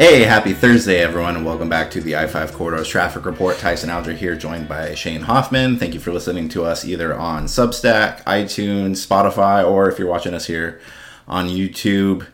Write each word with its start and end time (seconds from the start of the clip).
Hey, 0.00 0.22
happy 0.22 0.54
Thursday, 0.54 0.96
everyone, 1.02 1.36
and 1.36 1.44
welcome 1.44 1.68
back 1.68 1.90
to 1.90 2.00
the 2.00 2.16
I 2.16 2.26
5 2.26 2.54
Corridors 2.54 2.88
Traffic 2.88 3.26
Report. 3.26 3.58
Tyson 3.58 3.90
Alger 3.90 4.14
here, 4.14 4.34
joined 4.34 4.66
by 4.66 4.94
Shane 4.94 5.20
Hoffman. 5.20 5.76
Thank 5.76 5.92
you 5.92 6.00
for 6.00 6.10
listening 6.10 6.48
to 6.48 6.64
us 6.64 6.86
either 6.86 7.14
on 7.14 7.44
Substack, 7.44 8.24
iTunes, 8.24 9.06
Spotify, 9.06 9.62
or 9.62 9.90
if 9.90 9.98
you're 9.98 10.08
watching 10.08 10.32
us 10.32 10.46
here 10.46 10.80
on 11.28 11.50
YouTube. 11.50 12.26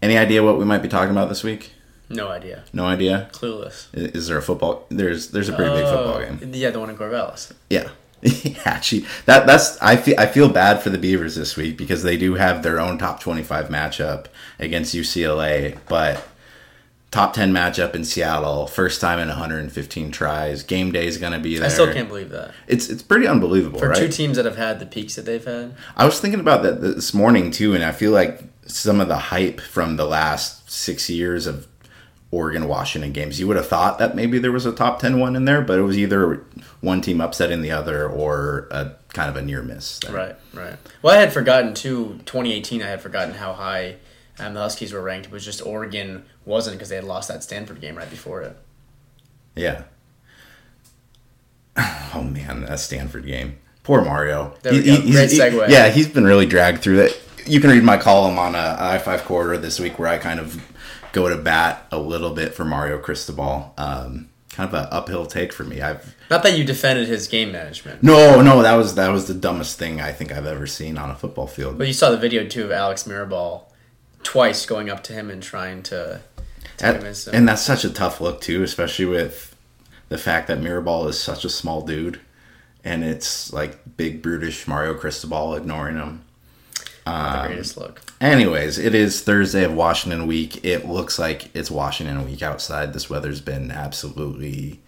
Any 0.00 0.16
idea 0.16 0.44
what 0.44 0.58
we 0.58 0.64
might 0.64 0.78
be 0.78 0.86
talking 0.86 1.10
about 1.10 1.28
this 1.28 1.42
week? 1.42 1.72
No 2.08 2.28
idea. 2.28 2.62
No 2.72 2.86
idea. 2.86 3.28
Clueless. 3.32 3.92
Is, 3.92 4.12
is 4.12 4.26
there 4.28 4.38
a 4.38 4.42
football? 4.42 4.86
There's 4.88 5.32
there's 5.32 5.48
a 5.48 5.54
pretty 5.54 5.72
big 5.72 5.86
football 5.86 6.18
oh, 6.18 6.24
game. 6.24 6.38
Oh, 6.40 6.56
Yeah, 6.56 6.70
the 6.70 6.78
one 6.78 6.88
in 6.88 6.96
Corvallis. 6.96 7.52
Yeah. 7.68 7.88
yeah, 8.22 8.78
she, 8.78 9.04
that 9.24 9.44
that's 9.44 9.76
I 9.82 9.96
feel 9.96 10.14
I 10.18 10.26
feel 10.26 10.48
bad 10.48 10.82
for 10.82 10.90
the 10.90 10.98
Beavers 10.98 11.34
this 11.34 11.56
week 11.56 11.76
because 11.76 12.04
they 12.04 12.16
do 12.16 12.34
have 12.34 12.62
their 12.62 12.78
own 12.78 12.96
top 12.96 13.18
25 13.18 13.70
matchup 13.70 14.26
against 14.60 14.94
UCLA, 14.94 15.78
but 15.88 16.24
top 17.10 17.32
10 17.32 17.52
matchup 17.52 17.94
in 17.94 18.04
Seattle, 18.04 18.66
first 18.66 19.00
time 19.00 19.18
in 19.18 19.28
115 19.28 20.10
tries. 20.10 20.62
Game 20.62 20.92
day 20.92 21.06
is 21.06 21.18
going 21.18 21.32
to 21.32 21.38
be 21.38 21.56
there. 21.56 21.66
I 21.66 21.70
still 21.70 21.92
can't 21.92 22.08
believe 22.08 22.30
that. 22.30 22.52
It's 22.66 22.88
it's 22.88 23.02
pretty 23.02 23.26
unbelievable, 23.26 23.78
For 23.78 23.88
right? 23.88 23.98
two 23.98 24.08
teams 24.08 24.36
that 24.36 24.44
have 24.44 24.56
had 24.56 24.78
the 24.80 24.86
peaks 24.86 25.14
that 25.16 25.22
they've 25.24 25.44
had. 25.44 25.74
I 25.96 26.04
was 26.04 26.20
thinking 26.20 26.40
about 26.40 26.62
that 26.64 26.80
this 26.80 27.14
morning 27.14 27.50
too, 27.50 27.74
and 27.74 27.82
I 27.84 27.92
feel 27.92 28.12
like 28.12 28.42
some 28.66 29.00
of 29.00 29.08
the 29.08 29.16
hype 29.16 29.60
from 29.60 29.96
the 29.96 30.04
last 30.04 30.70
six 30.70 31.08
years 31.08 31.46
of 31.46 31.66
Oregon 32.30 32.68
Washington 32.68 33.12
games, 33.12 33.40
you 33.40 33.46
would 33.46 33.56
have 33.56 33.66
thought 33.68 33.98
that 33.98 34.14
maybe 34.14 34.38
there 34.38 34.52
was 34.52 34.66
a 34.66 34.72
top 34.72 35.00
10 35.00 35.18
one 35.18 35.34
in 35.34 35.46
there, 35.46 35.62
but 35.62 35.78
it 35.78 35.82
was 35.82 35.96
either 35.96 36.44
one 36.82 37.00
team 37.00 37.22
upsetting 37.22 37.62
the 37.62 37.70
other 37.70 38.06
or 38.06 38.68
a 38.70 38.92
kind 39.14 39.30
of 39.30 39.36
a 39.36 39.40
near 39.42 39.62
miss. 39.62 39.98
there. 40.00 40.14
Right, 40.14 40.36
right. 40.52 40.76
Well, 41.00 41.16
I 41.16 41.20
had 41.20 41.32
forgotten 41.32 41.72
too. 41.72 42.20
2018, 42.26 42.82
I 42.82 42.86
had 42.88 43.00
forgotten 43.00 43.32
how 43.34 43.54
high 43.54 43.96
um, 44.40 44.54
the 44.54 44.60
Huskies 44.60 44.92
were 44.92 45.02
ranked. 45.02 45.26
It 45.26 45.32
was 45.32 45.44
just 45.44 45.64
Oregon 45.64 46.24
wasn't 46.44 46.76
because 46.76 46.88
they 46.88 46.96
had 46.96 47.04
lost 47.04 47.28
that 47.28 47.42
Stanford 47.42 47.80
game 47.80 47.96
right 47.96 48.10
before 48.10 48.42
it. 48.42 48.56
Yeah. 49.54 49.82
Oh 52.14 52.22
man, 52.22 52.62
that 52.62 52.80
Stanford 52.80 53.26
game. 53.26 53.58
Poor 53.82 54.02
Mario. 54.02 54.54
There 54.62 54.72
we 54.72 54.82
go. 54.82 55.00
Great 55.02 55.30
segue. 55.30 55.68
yeah, 55.68 55.88
he's 55.88 56.08
been 56.08 56.24
really 56.24 56.46
dragged 56.46 56.80
through 56.82 56.96
that. 56.96 57.20
You 57.46 57.60
can 57.60 57.70
read 57.70 57.84
my 57.84 57.98
column 57.98 58.38
on 58.38 58.54
uh, 58.54 58.76
I 58.80 58.98
five 58.98 59.24
Corridor 59.24 59.58
this 59.58 59.78
week 59.78 59.98
where 59.98 60.08
I 60.08 60.16
kind 60.18 60.40
of 60.40 60.60
go 61.12 61.28
to 61.28 61.36
bat 61.36 61.86
a 61.92 61.98
little 61.98 62.30
bit 62.30 62.54
for 62.54 62.64
Mario 62.64 62.98
Cristobal. 62.98 63.74
Um, 63.76 64.30
kind 64.50 64.68
of 64.68 64.74
an 64.74 64.88
uphill 64.90 65.26
take 65.26 65.52
for 65.52 65.64
me. 65.64 65.80
I've 65.82 66.16
Not 66.30 66.42
that 66.42 66.56
you 66.58 66.64
defended 66.64 67.08
his 67.08 67.28
game 67.28 67.52
management, 67.52 68.02
no, 68.02 68.40
no, 68.40 68.62
that 68.62 68.74
was 68.74 68.94
that 68.96 69.08
was 69.08 69.28
the 69.28 69.34
dumbest 69.34 69.78
thing 69.78 70.00
I 70.00 70.12
think 70.12 70.32
I've 70.32 70.46
ever 70.46 70.66
seen 70.66 70.98
on 70.98 71.10
a 71.10 71.14
football 71.14 71.46
field. 71.46 71.78
but 71.78 71.86
you 71.86 71.92
saw 71.92 72.10
the 72.10 72.16
video 72.16 72.46
too 72.46 72.64
of 72.64 72.72
Alex 72.72 73.04
Mirabal 73.04 73.62
twice 74.22 74.66
going 74.66 74.90
up 74.90 75.02
to 75.04 75.12
him 75.12 75.30
and 75.30 75.42
trying 75.42 75.82
to. 75.84 76.20
take 76.76 76.96
him 76.96 77.06
as 77.06 77.24
That- 77.24 77.30
some- 77.30 77.34
and 77.34 77.48
that's 77.48 77.62
such 77.62 77.84
a 77.84 77.90
tough 77.90 78.20
look 78.20 78.40
too, 78.40 78.62
especially 78.62 79.04
with 79.06 79.54
the 80.08 80.18
fact 80.18 80.46
that 80.48 80.60
Mirabal 80.60 81.08
is 81.08 81.18
such 81.20 81.44
a 81.44 81.48
small 81.48 81.82
dude, 81.82 82.20
and 82.84 83.02
it's 83.04 83.52
like 83.52 83.78
big 83.96 84.22
brutish 84.22 84.66
Mario 84.68 84.94
Cristobal 84.94 85.54
ignoring 85.56 85.96
him. 85.96 86.20
um, 87.06 87.42
the 87.42 87.46
greatest 87.48 87.76
look. 87.78 88.02
Anyways, 88.20 88.78
it 88.78 88.94
is 88.94 89.22
Thursday 89.22 89.64
of 89.64 89.72
Washington 89.72 90.26
week. 90.26 90.62
It 90.64 90.86
looks 90.86 91.18
like 91.18 91.50
it's 91.54 91.70
Washington 91.70 92.24
week 92.26 92.42
outside. 92.42 92.92
This 92.92 93.08
weather's 93.08 93.40
been 93.40 93.70
absolutely 93.70 94.80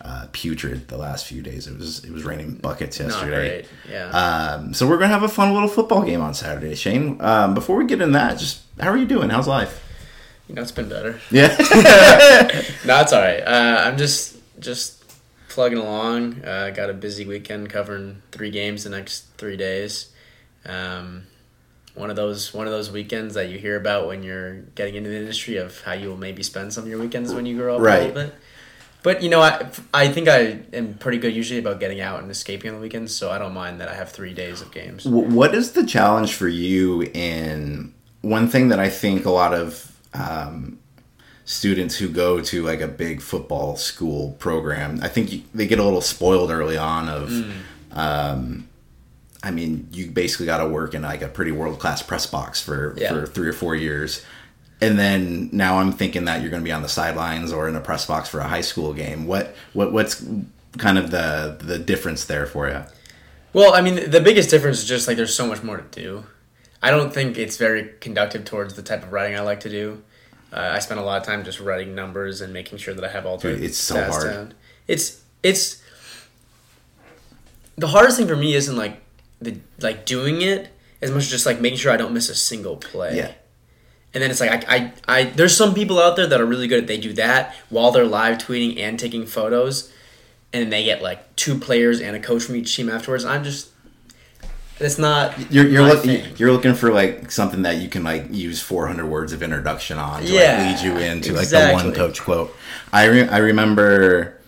uh, 0.00 0.26
putrid 0.32 0.86
the 0.88 0.96
last 0.96 1.26
few 1.26 1.42
days. 1.42 1.66
It 1.66 1.76
was 1.76 2.04
it 2.04 2.12
was 2.12 2.22
raining 2.24 2.54
buckets 2.56 3.00
yesterday. 3.00 3.66
Yeah. 3.90 4.08
Um, 4.10 4.72
so 4.72 4.86
we're 4.86 4.98
gonna 4.98 5.08
have 5.12 5.22
a 5.24 5.28
fun 5.28 5.52
little 5.52 5.68
football 5.68 6.02
game 6.02 6.20
on 6.20 6.32
Saturday, 6.34 6.74
Shane. 6.76 7.16
Um, 7.20 7.54
before 7.54 7.76
we 7.76 7.86
get 7.86 8.00
into 8.00 8.12
that, 8.12 8.38
just 8.38 8.60
how 8.80 8.90
are 8.90 8.96
you 8.96 9.06
doing? 9.06 9.30
How's 9.30 9.48
life? 9.48 9.80
you 10.48 10.54
know, 10.54 10.62
it's 10.62 10.72
been 10.72 10.88
better. 10.88 11.20
Yeah. 11.30 11.56
No, 12.86 13.00
it's 13.00 13.12
all 13.14 13.22
right. 13.22 13.40
Uh, 13.40 13.82
I'm 13.84 13.96
just 13.96 14.36
just 14.58 15.02
plugging 15.48 15.78
along. 15.78 16.44
Uh, 16.44 16.68
got 16.70 16.90
a 16.90 16.92
busy 16.92 17.24
weekend 17.24 17.70
covering 17.70 18.20
three 18.30 18.50
games 18.50 18.84
the 18.84 18.90
next 18.90 19.24
three 19.38 19.56
days. 19.56 20.12
Um, 20.66 21.22
one 21.94 22.10
of 22.10 22.16
those 22.16 22.52
one 22.52 22.66
of 22.66 22.72
those 22.72 22.90
weekends 22.90 23.34
that 23.34 23.48
you 23.48 23.58
hear 23.58 23.76
about 23.76 24.06
when 24.06 24.22
you're 24.22 24.56
getting 24.74 24.96
into 24.96 25.08
the 25.08 25.16
industry 25.16 25.56
of 25.56 25.80
how 25.82 25.92
you 25.92 26.08
will 26.08 26.16
maybe 26.18 26.42
spend 26.42 26.74
some 26.74 26.84
of 26.84 26.90
your 26.90 26.98
weekends 26.98 27.32
when 27.32 27.46
you 27.46 27.56
grow 27.56 27.76
up 27.76 27.80
a 27.80 27.84
little 27.84 28.12
bit. 28.12 28.34
But 29.02 29.22
you 29.22 29.30
know, 29.30 29.40
I 29.40 29.70
I 29.94 30.08
think 30.08 30.28
I 30.28 30.60
am 30.74 30.94
pretty 30.94 31.18
good 31.18 31.34
usually 31.34 31.58
about 31.58 31.80
getting 31.80 32.00
out 32.00 32.20
and 32.20 32.30
escaping 32.30 32.70
on 32.70 32.76
the 32.76 32.82
weekends, 32.82 33.14
so 33.14 33.30
I 33.30 33.38
don't 33.38 33.54
mind 33.54 33.80
that 33.80 33.88
I 33.88 33.94
have 33.94 34.12
three 34.12 34.34
days 34.34 34.60
of 34.60 34.72
games. 34.72 35.06
What 35.06 35.54
is 35.54 35.72
the 35.72 35.86
challenge 35.86 36.34
for 36.34 36.48
you 36.48 37.02
in 37.02 37.94
one 38.24 38.48
thing 38.48 38.68
that 38.68 38.78
I 38.80 38.88
think 38.88 39.24
a 39.24 39.30
lot 39.30 39.54
of 39.54 39.92
um, 40.14 40.78
students 41.44 41.96
who 41.96 42.08
go 42.08 42.40
to 42.40 42.62
like 42.64 42.80
a 42.80 42.88
big 42.88 43.20
football 43.20 43.76
school 43.76 44.32
program, 44.38 45.00
I 45.02 45.08
think 45.08 45.32
you, 45.32 45.42
they 45.54 45.66
get 45.66 45.78
a 45.78 45.84
little 45.84 46.00
spoiled 46.00 46.50
early 46.50 46.76
on 46.76 47.08
of, 47.08 47.30
um, 47.92 48.68
I 49.42 49.50
mean, 49.50 49.88
you 49.92 50.10
basically 50.10 50.46
got 50.46 50.58
to 50.58 50.68
work 50.68 50.94
in 50.94 51.02
like 51.02 51.22
a 51.22 51.28
pretty 51.28 51.52
world 51.52 51.78
class 51.78 52.02
press 52.02 52.26
box 52.26 52.60
for, 52.60 52.94
Yeah. 52.96 53.10
for 53.12 53.26
three 53.26 53.48
or 53.48 53.52
four 53.52 53.74
years. 53.76 54.24
And 54.80 54.98
then 54.98 55.50
now 55.52 55.78
I'm 55.78 55.92
thinking 55.92 56.24
that 56.24 56.40
you're 56.40 56.50
going 56.50 56.62
to 56.62 56.64
be 56.64 56.72
on 56.72 56.82
the 56.82 56.88
sidelines 56.88 57.52
or 57.52 57.68
in 57.68 57.76
a 57.76 57.80
press 57.80 58.06
box 58.06 58.28
for 58.28 58.40
a 58.40 58.48
high 58.48 58.60
school 58.60 58.92
game. 58.92 59.26
What, 59.26 59.54
what, 59.72 59.92
what's 59.92 60.24
kind 60.78 60.98
of 60.98 61.10
the, 61.10 61.56
the 61.60 61.78
difference 61.78 62.24
there 62.24 62.46
for 62.46 62.68
you? 62.68 62.82
Well, 63.52 63.72
I 63.74 63.80
mean, 63.82 64.10
the 64.10 64.20
biggest 64.20 64.50
difference 64.50 64.78
is 64.80 64.88
just 64.88 65.06
like 65.06 65.16
there's 65.16 65.34
so 65.34 65.46
much 65.46 65.62
more 65.62 65.76
to 65.76 65.84
do. 66.00 66.24
I 66.84 66.90
don't 66.90 67.14
think 67.14 67.38
it's 67.38 67.56
very 67.56 67.94
conductive 68.00 68.44
towards 68.44 68.74
the 68.74 68.82
type 68.82 69.02
of 69.04 69.10
writing 69.10 69.38
I 69.38 69.40
like 69.40 69.60
to 69.60 69.70
do. 69.70 70.02
Uh, 70.52 70.72
I 70.74 70.80
spend 70.80 71.00
a 71.00 71.02
lot 71.02 71.18
of 71.18 71.26
time 71.26 71.42
just 71.42 71.58
writing 71.58 71.94
numbers 71.94 72.42
and 72.42 72.52
making 72.52 72.76
sure 72.76 72.92
that 72.92 73.02
I 73.02 73.08
have 73.08 73.24
all 73.24 73.38
the 73.38 73.52
Dude, 73.54 73.64
it's 73.64 73.78
so 73.78 74.04
hard. 74.04 74.30
down. 74.30 74.54
It's 74.86 75.22
it's 75.42 75.82
the 77.78 77.86
hardest 77.86 78.18
thing 78.18 78.28
for 78.28 78.36
me 78.36 78.52
isn't 78.52 78.76
like 78.76 79.00
the 79.40 79.56
like 79.80 80.04
doing 80.04 80.42
it 80.42 80.68
as 81.00 81.10
much 81.10 81.22
as 81.22 81.30
just 81.30 81.46
like 81.46 81.58
making 81.58 81.78
sure 81.78 81.90
I 81.90 81.96
don't 81.96 82.12
miss 82.12 82.28
a 82.28 82.34
single 82.34 82.76
play. 82.76 83.16
Yeah. 83.16 83.32
And 84.12 84.22
then 84.22 84.30
it's 84.30 84.40
like 84.40 84.68
I, 84.68 84.76
I, 84.76 84.92
I 85.08 85.24
there's 85.24 85.56
some 85.56 85.72
people 85.72 85.98
out 85.98 86.16
there 86.16 86.26
that 86.26 86.38
are 86.38 86.46
really 86.46 86.68
good 86.68 86.82
at 86.82 86.86
they 86.86 86.98
do 86.98 87.14
that 87.14 87.54
while 87.70 87.92
they're 87.92 88.04
live 88.04 88.36
tweeting 88.36 88.78
and 88.78 88.98
taking 88.98 89.24
photos, 89.24 89.90
and 90.52 90.64
then 90.64 90.68
they 90.68 90.84
get 90.84 91.00
like 91.00 91.34
two 91.34 91.58
players 91.58 92.02
and 92.02 92.14
a 92.14 92.20
coach 92.20 92.42
from 92.42 92.56
each 92.56 92.76
team 92.76 92.90
afterwards. 92.90 93.24
I'm 93.24 93.42
just 93.42 93.70
that's 94.78 94.98
not 94.98 95.38
You're 95.52 95.66
you're, 95.68 95.82
look, 95.82 96.38
you're 96.38 96.52
looking 96.52 96.74
for 96.74 96.92
like 96.92 97.30
something 97.30 97.62
that 97.62 97.76
you 97.76 97.88
can 97.88 98.02
like 98.02 98.26
use 98.30 98.60
400 98.60 99.06
words 99.06 99.32
of 99.32 99.42
introduction 99.42 99.98
on 99.98 100.22
to 100.22 100.32
Yeah, 100.32 100.62
like 100.66 100.82
lead 100.82 100.84
you 100.84 100.96
into 100.98 101.32
like 101.32 101.48
the 101.48 101.70
one 101.72 101.92
coach 101.94 102.20
quote. 102.20 102.54
I 102.92 103.04
re- 103.06 103.28
I 103.28 103.38
remember 103.38 104.40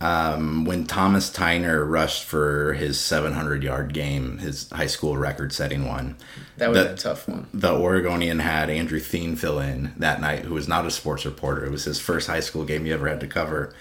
um, 0.00 0.64
when 0.66 0.86
Thomas 0.86 1.30
Tyner 1.30 1.88
rushed 1.88 2.24
for 2.24 2.74
his 2.74 3.00
700 3.00 3.62
yard 3.62 3.94
game, 3.94 4.38
his 4.38 4.68
high 4.70 4.86
school 4.86 5.16
record 5.16 5.52
setting 5.52 5.86
one. 5.86 6.16
that 6.58 6.68
would 6.70 6.76
the- 6.76 6.92
a 6.92 6.96
tough 6.96 7.26
one. 7.28 7.46
The 7.54 7.72
Oregonian 7.72 8.40
had 8.40 8.68
Andrew 8.68 9.00
Theen 9.00 9.36
fill 9.36 9.60
in 9.60 9.94
that 9.96 10.20
night, 10.20 10.40
who 10.44 10.54
was 10.54 10.68
not 10.68 10.84
a 10.84 10.90
sports 10.90 11.24
reporter. 11.24 11.64
It 11.64 11.70
was 11.70 11.84
his 11.84 12.00
first 12.00 12.26
high 12.28 12.40
school 12.40 12.64
game 12.64 12.84
he 12.84 12.92
ever 12.92 13.08
had 13.08 13.20
to 13.20 13.26
cover. 13.26 13.72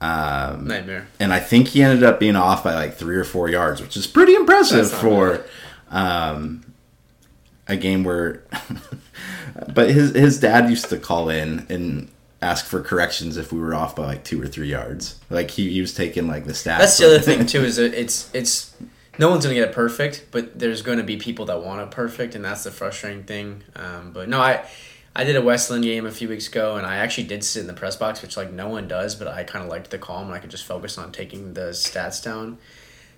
Um, 0.00 0.66
Nightmare. 0.66 1.08
and 1.18 1.32
I 1.32 1.40
think 1.40 1.68
he 1.68 1.82
ended 1.82 2.02
up 2.02 2.18
being 2.18 2.36
off 2.36 2.64
by 2.64 2.74
like 2.74 2.94
three 2.94 3.16
or 3.16 3.24
four 3.24 3.48
yards, 3.50 3.82
which 3.82 3.96
is 3.96 4.06
pretty 4.06 4.34
impressive 4.34 4.90
for 4.90 5.44
um, 5.90 6.64
a 7.68 7.76
game 7.76 8.04
where. 8.04 8.42
but 9.74 9.90
his 9.90 10.14
his 10.14 10.40
dad 10.40 10.70
used 10.70 10.88
to 10.88 10.96
call 10.96 11.28
in 11.28 11.66
and 11.68 12.10
ask 12.42 12.64
for 12.64 12.80
corrections 12.80 13.36
if 13.36 13.52
we 13.52 13.60
were 13.60 13.74
off 13.74 13.94
by 13.94 14.06
like 14.06 14.24
two 14.24 14.40
or 14.40 14.46
three 14.46 14.68
yards. 14.68 15.20
Like 15.28 15.50
he, 15.50 15.70
he 15.70 15.80
was 15.80 15.94
taking 15.94 16.26
like 16.26 16.44
the 16.44 16.52
stats. 16.52 16.78
That's 16.78 16.98
the 16.98 17.06
other 17.06 17.18
thing 17.18 17.46
too 17.46 17.62
is 17.64 17.78
it's 17.78 18.30
it's 18.34 18.74
no 19.18 19.28
one's 19.28 19.44
gonna 19.44 19.54
get 19.54 19.68
it 19.68 19.74
perfect, 19.74 20.26
but 20.30 20.58
there's 20.58 20.82
gonna 20.82 21.02
be 21.02 21.16
people 21.16 21.44
that 21.46 21.62
want 21.62 21.82
it 21.82 21.90
perfect, 21.90 22.34
and 22.34 22.44
that's 22.44 22.64
the 22.64 22.70
frustrating 22.70 23.24
thing. 23.24 23.64
Um, 23.76 24.12
but 24.12 24.28
no, 24.28 24.40
I 24.40 24.64
I 25.20 25.24
did 25.24 25.36
a 25.36 25.42
Westland 25.42 25.84
game 25.84 26.06
a 26.06 26.10
few 26.10 26.30
weeks 26.30 26.48
ago, 26.48 26.76
and 26.76 26.86
I 26.86 26.96
actually 26.96 27.26
did 27.26 27.44
sit 27.44 27.60
in 27.60 27.66
the 27.66 27.74
press 27.74 27.94
box, 27.94 28.22
which 28.22 28.38
like 28.38 28.50
no 28.50 28.70
one 28.70 28.88
does, 28.88 29.14
but 29.14 29.28
I 29.28 29.44
kind 29.44 29.62
of 29.62 29.70
liked 29.70 29.90
the 29.90 29.98
calm, 29.98 30.28
and 30.28 30.34
I 30.34 30.38
could 30.38 30.50
just 30.50 30.64
focus 30.64 30.96
on 30.96 31.12
taking 31.12 31.52
the 31.52 31.72
stats 31.72 32.24
down. 32.24 32.56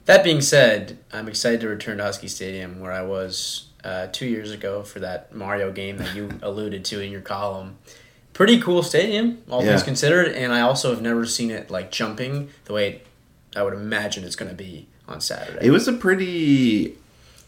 That 0.06 0.24
being 0.24 0.40
said, 0.40 0.98
I'm 1.12 1.28
excited 1.28 1.60
to 1.60 1.68
return 1.68 1.98
to 1.98 2.02
Husky 2.02 2.26
Stadium, 2.26 2.80
where 2.80 2.90
I 2.90 3.02
was 3.02 3.68
uh, 3.84 4.08
two 4.10 4.26
years 4.26 4.50
ago 4.50 4.82
for 4.82 4.98
that 4.98 5.32
Mario 5.32 5.70
game 5.70 5.98
that 5.98 6.12
you 6.12 6.28
alluded 6.42 6.84
to 6.86 7.00
in 7.00 7.12
your 7.12 7.20
column. 7.20 7.78
Pretty 8.32 8.60
cool 8.60 8.82
stadium, 8.82 9.40
all 9.48 9.62
things 9.62 9.84
considered, 9.84 10.32
and 10.32 10.52
I 10.52 10.62
also 10.62 10.90
have 10.90 11.02
never 11.02 11.24
seen 11.24 11.52
it 11.52 11.70
like 11.70 11.92
jumping 11.92 12.50
the 12.64 12.72
way 12.72 13.02
I 13.54 13.62
would 13.62 13.74
imagine 13.74 14.24
it's 14.24 14.34
going 14.34 14.50
to 14.50 14.56
be 14.56 14.88
on 15.06 15.20
Saturday. 15.20 15.64
It 15.64 15.70
was 15.70 15.86
a 15.86 15.92
pretty 15.92 16.98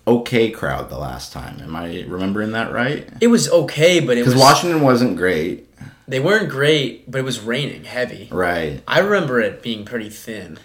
okay 0.07 0.51
crowd 0.51 0.91
the 0.91 0.99
last 0.99 1.33
time. 1.33 1.61
Am 1.61 1.75
I 1.75 2.03
remembering 2.03 2.53
that 2.53 2.73
right? 2.73 3.09
It 3.21 3.29
was 3.29 3.51
okay, 3.51 4.01
but 4.01 4.17
it 4.17 4.25
Because 4.25 4.41
Washington 4.41 4.83
wasn't 4.83 5.17
great, 5.17 5.69
they 6.07 6.21
weren't 6.21 6.51
great, 6.51 7.11
but 7.11 7.19
it 7.19 7.25
was 7.25 7.41
raining 7.41 7.85
heavy. 7.85 8.29
right? 8.31 8.83
I 8.87 8.99
remember 9.01 9.41
it 9.41 9.63
being 9.63 9.85
pretty 9.85 10.11
thin. 10.11 10.59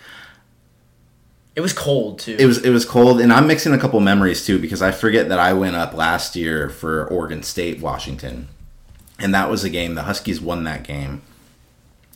It 1.56 1.62
was 1.62 1.74
cold 1.74 2.20
too. 2.20 2.38
It 2.40 2.46
was 2.46 2.64
it 2.64 2.70
was 2.70 2.86
cold, 2.86 3.20
and 3.20 3.34
I'm 3.34 3.48
mixing 3.48 3.74
a 3.74 3.78
couple 3.78 4.00
memories 4.00 4.46
too 4.46 4.60
because 4.60 4.82
I 4.82 4.92
forget 4.92 5.30
that 5.30 5.40
I 5.40 5.54
went 5.54 5.76
up 5.76 5.94
last 5.94 6.36
year 6.36 6.70
for 6.70 7.06
Oregon 7.08 7.44
State, 7.44 7.82
Washington, 7.82 8.48
and 9.18 9.34
that 9.34 9.50
was 9.50 9.64
a 9.64 9.70
game 9.70 9.96
the 9.96 10.04
Huskies 10.04 10.40
won 10.40 10.64
that 10.66 10.84
game. 10.84 11.22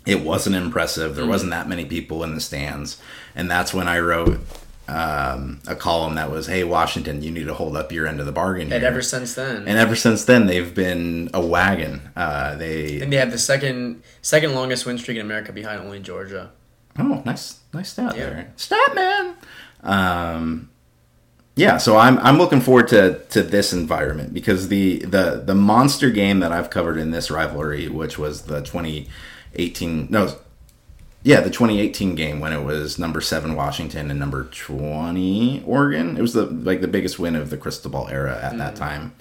It 0.06 0.22
wasn't 0.22 0.58
impressive. 0.58 1.16
There 1.16 1.26
mm. 1.26 1.30
wasn't 1.30 1.52
that 1.52 1.68
many 1.68 1.86
people 1.86 2.24
in 2.24 2.36
the 2.36 2.42
stands, 2.42 3.02
and 3.36 3.50
that's 3.50 3.74
when 3.74 3.88
I 3.88 4.00
wrote 4.00 4.40
um, 4.88 5.62
a 5.68 5.76
column 5.76 6.16
that 6.16 6.30
was, 6.30 6.48
"Hey 6.48 6.64
Washington, 6.64 7.24
you 7.24 7.32
need 7.32 7.46
to 7.46 7.54
hold 7.54 7.78
up 7.78 7.92
your 7.92 8.06
end 8.08 8.20
of 8.20 8.26
the 8.26 8.32
bargain." 8.32 8.72
And 8.74 8.84
ever 8.84 9.02
since 9.02 9.34
then, 9.34 9.68
and 9.68 9.78
ever 9.78 9.96
since 9.96 10.26
then, 10.26 10.46
they've 10.48 10.74
been 10.76 11.30
a 11.34 11.40
wagon. 11.46 12.02
Uh, 12.16 12.56
they 12.56 13.00
and 13.02 13.12
they 13.12 13.18
have 13.18 13.32
the 13.32 13.38
second 13.38 14.04
second 14.22 14.54
longest 14.56 14.86
win 14.86 14.98
streak 14.98 15.18
in 15.18 15.26
America 15.26 15.52
behind 15.54 15.82
only 15.82 16.00
Georgia. 16.00 16.52
oh, 17.00 17.22
nice, 17.26 17.60
nice 17.74 17.90
stat 17.90 18.16
Yeah. 18.18 18.26
there, 18.30 18.54
stat 18.58 18.94
man. 18.94 19.36
Um, 19.84 20.70
yeah, 21.56 21.78
so 21.78 21.98
I'm 21.98 22.18
I'm 22.20 22.38
looking 22.38 22.62
forward 22.62 22.88
to 22.90 23.20
to 23.30 23.42
this 23.44 23.74
environment 23.74 24.34
because 24.34 24.68
the 24.68 25.00
the 25.00 25.42
the 25.46 25.56
monster 25.56 26.10
game 26.10 26.40
that 26.42 26.52
I've 26.52 26.70
covered 26.70 26.98
in 26.98 27.12
this 27.12 27.30
rivalry, 27.32 27.88
which 27.88 28.18
was 28.18 28.44
the 28.44 28.62
2018 28.62 30.08
no. 30.10 30.36
Yeah, 31.24 31.40
the 31.40 31.50
2018 31.50 32.16
game 32.16 32.40
when 32.42 32.52
it 32.52 32.64
was 32.64 33.00
number 33.00 33.22
seven 33.22 33.56
Washington 33.56 34.12
and 34.12 34.20
number 34.20 34.44
20 34.46 35.64
Oregon. 35.66 36.18
It 36.18 36.22
was 36.22 36.34
the 36.34 36.46
like 36.46 36.82
the 36.82 36.88
biggest 36.88 37.18
win 37.18 37.36
of 37.36 37.50
the 37.50 37.58
Cristobal 37.58 38.08
era 38.10 38.40
at 38.42 38.58
that 38.58 38.76
time. 38.76 39.14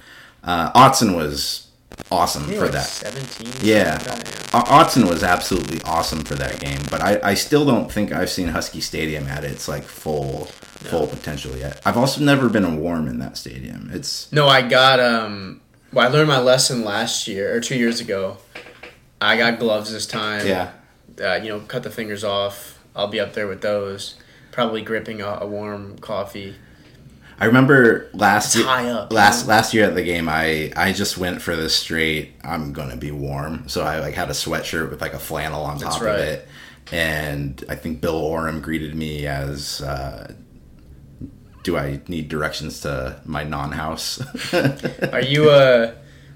Uh, 0.43 0.73
Otson 0.73 1.15
was 1.15 1.69
awesome 2.11 2.43
for 2.45 2.63
like 2.63 2.73
that. 2.73 2.87
Seventeen. 2.87 3.53
Yeah. 3.63 3.99
something 3.99 4.19
like 4.19 4.25
that, 4.25 4.53
yeah. 4.53 4.83
Otson 4.85 5.09
was 5.09 5.23
absolutely 5.23 5.81
awesome 5.85 6.25
for 6.25 6.35
that 6.35 6.59
game, 6.59 6.81
but 6.91 7.01
I, 7.01 7.21
I 7.23 7.35
still 7.35 7.65
don't 7.65 7.91
think 7.91 8.13
I've 8.13 8.31
seen 8.31 8.49
Husky 8.49 8.81
Stadium 8.81 9.27
at 9.29 9.45
its 9.45 9.69
like 9.69 9.85
full 9.85 10.47
full 10.47 11.07
potential 11.07 11.57
yet. 11.57 11.81
I've 11.87 11.97
also 11.97 12.21
never 12.21 12.49
been 12.49 12.65
a 12.65 12.75
warm 12.75 13.07
in 13.07 13.19
that 13.21 13.37
stadium. 13.37 13.91
It's 13.93 14.31
No, 14.33 14.49
I 14.49 14.63
got 14.63 14.99
um. 14.99 15.61
Well, 15.93 16.09
I 16.09 16.11
learned 16.11 16.29
my 16.29 16.41
lesson 16.41 16.85
last 16.85 17.29
year 17.29 17.55
or 17.55 17.61
two 17.61 17.77
years 17.77 18.01
ago. 18.01 18.39
I 19.21 19.37
got 19.37 19.59
gloves 19.61 19.93
this 19.93 20.07
time. 20.07 20.47
yeah. 20.47 20.73
Uh, 21.23 21.35
you 21.43 21.49
know, 21.49 21.61
cut 21.61 21.83
the 21.83 21.91
fingers 21.91 22.25
off. 22.25 22.83
I'll 22.95 23.09
be 23.09 23.21
up 23.21 23.35
there 23.35 23.47
with 23.47 23.63
those. 23.63 24.17
Probably 24.51 24.83
gripping 24.83 25.21
a, 25.21 25.39
a 25.41 25.47
warm 25.47 25.99
coffee. 25.99 26.57
I 27.39 27.47
remember 27.47 28.09
last 28.13 28.55
year, 28.55 28.69
up, 28.69 29.13
last 29.13 29.49
last 29.49 29.75
year 29.75 29.85
at 29.85 29.95
the 29.95 30.03
game, 30.03 30.29
I 30.29 30.73
I 30.77 30.93
just 30.93 31.19
went 31.19 31.43
for 31.43 31.57
the 31.57 31.69
straight. 31.69 32.35
I'm 32.45 32.73
gonna 32.73 32.97
be 32.97 33.11
warm, 33.11 33.69
so 33.69 33.83
I 33.83 33.99
like 33.99 34.15
had 34.15 34.29
a 34.29 34.33
sweatshirt 34.33 34.91
with 34.91 35.01
like 35.01 35.15
a 35.15 35.19
flannel 35.19 35.63
on 35.65 35.79
top 35.79 36.01
right. 36.01 36.15
of 36.15 36.21
it, 36.21 36.49
and 36.93 37.65
I 37.69 37.75
think 37.75 38.01
Bill 38.01 38.17
Oram 38.17 38.61
greeted 38.61 38.95
me 38.95 39.27
as. 39.27 39.81
Uh, 39.81 40.35
do 41.63 41.77
I 41.77 42.01
need 42.09 42.29
directions 42.29 42.81
to 42.81 43.21
my 43.25 43.45
non-house? 43.45 44.21
Are 45.13 45.21
you 45.21 45.51
uh? 45.51 45.95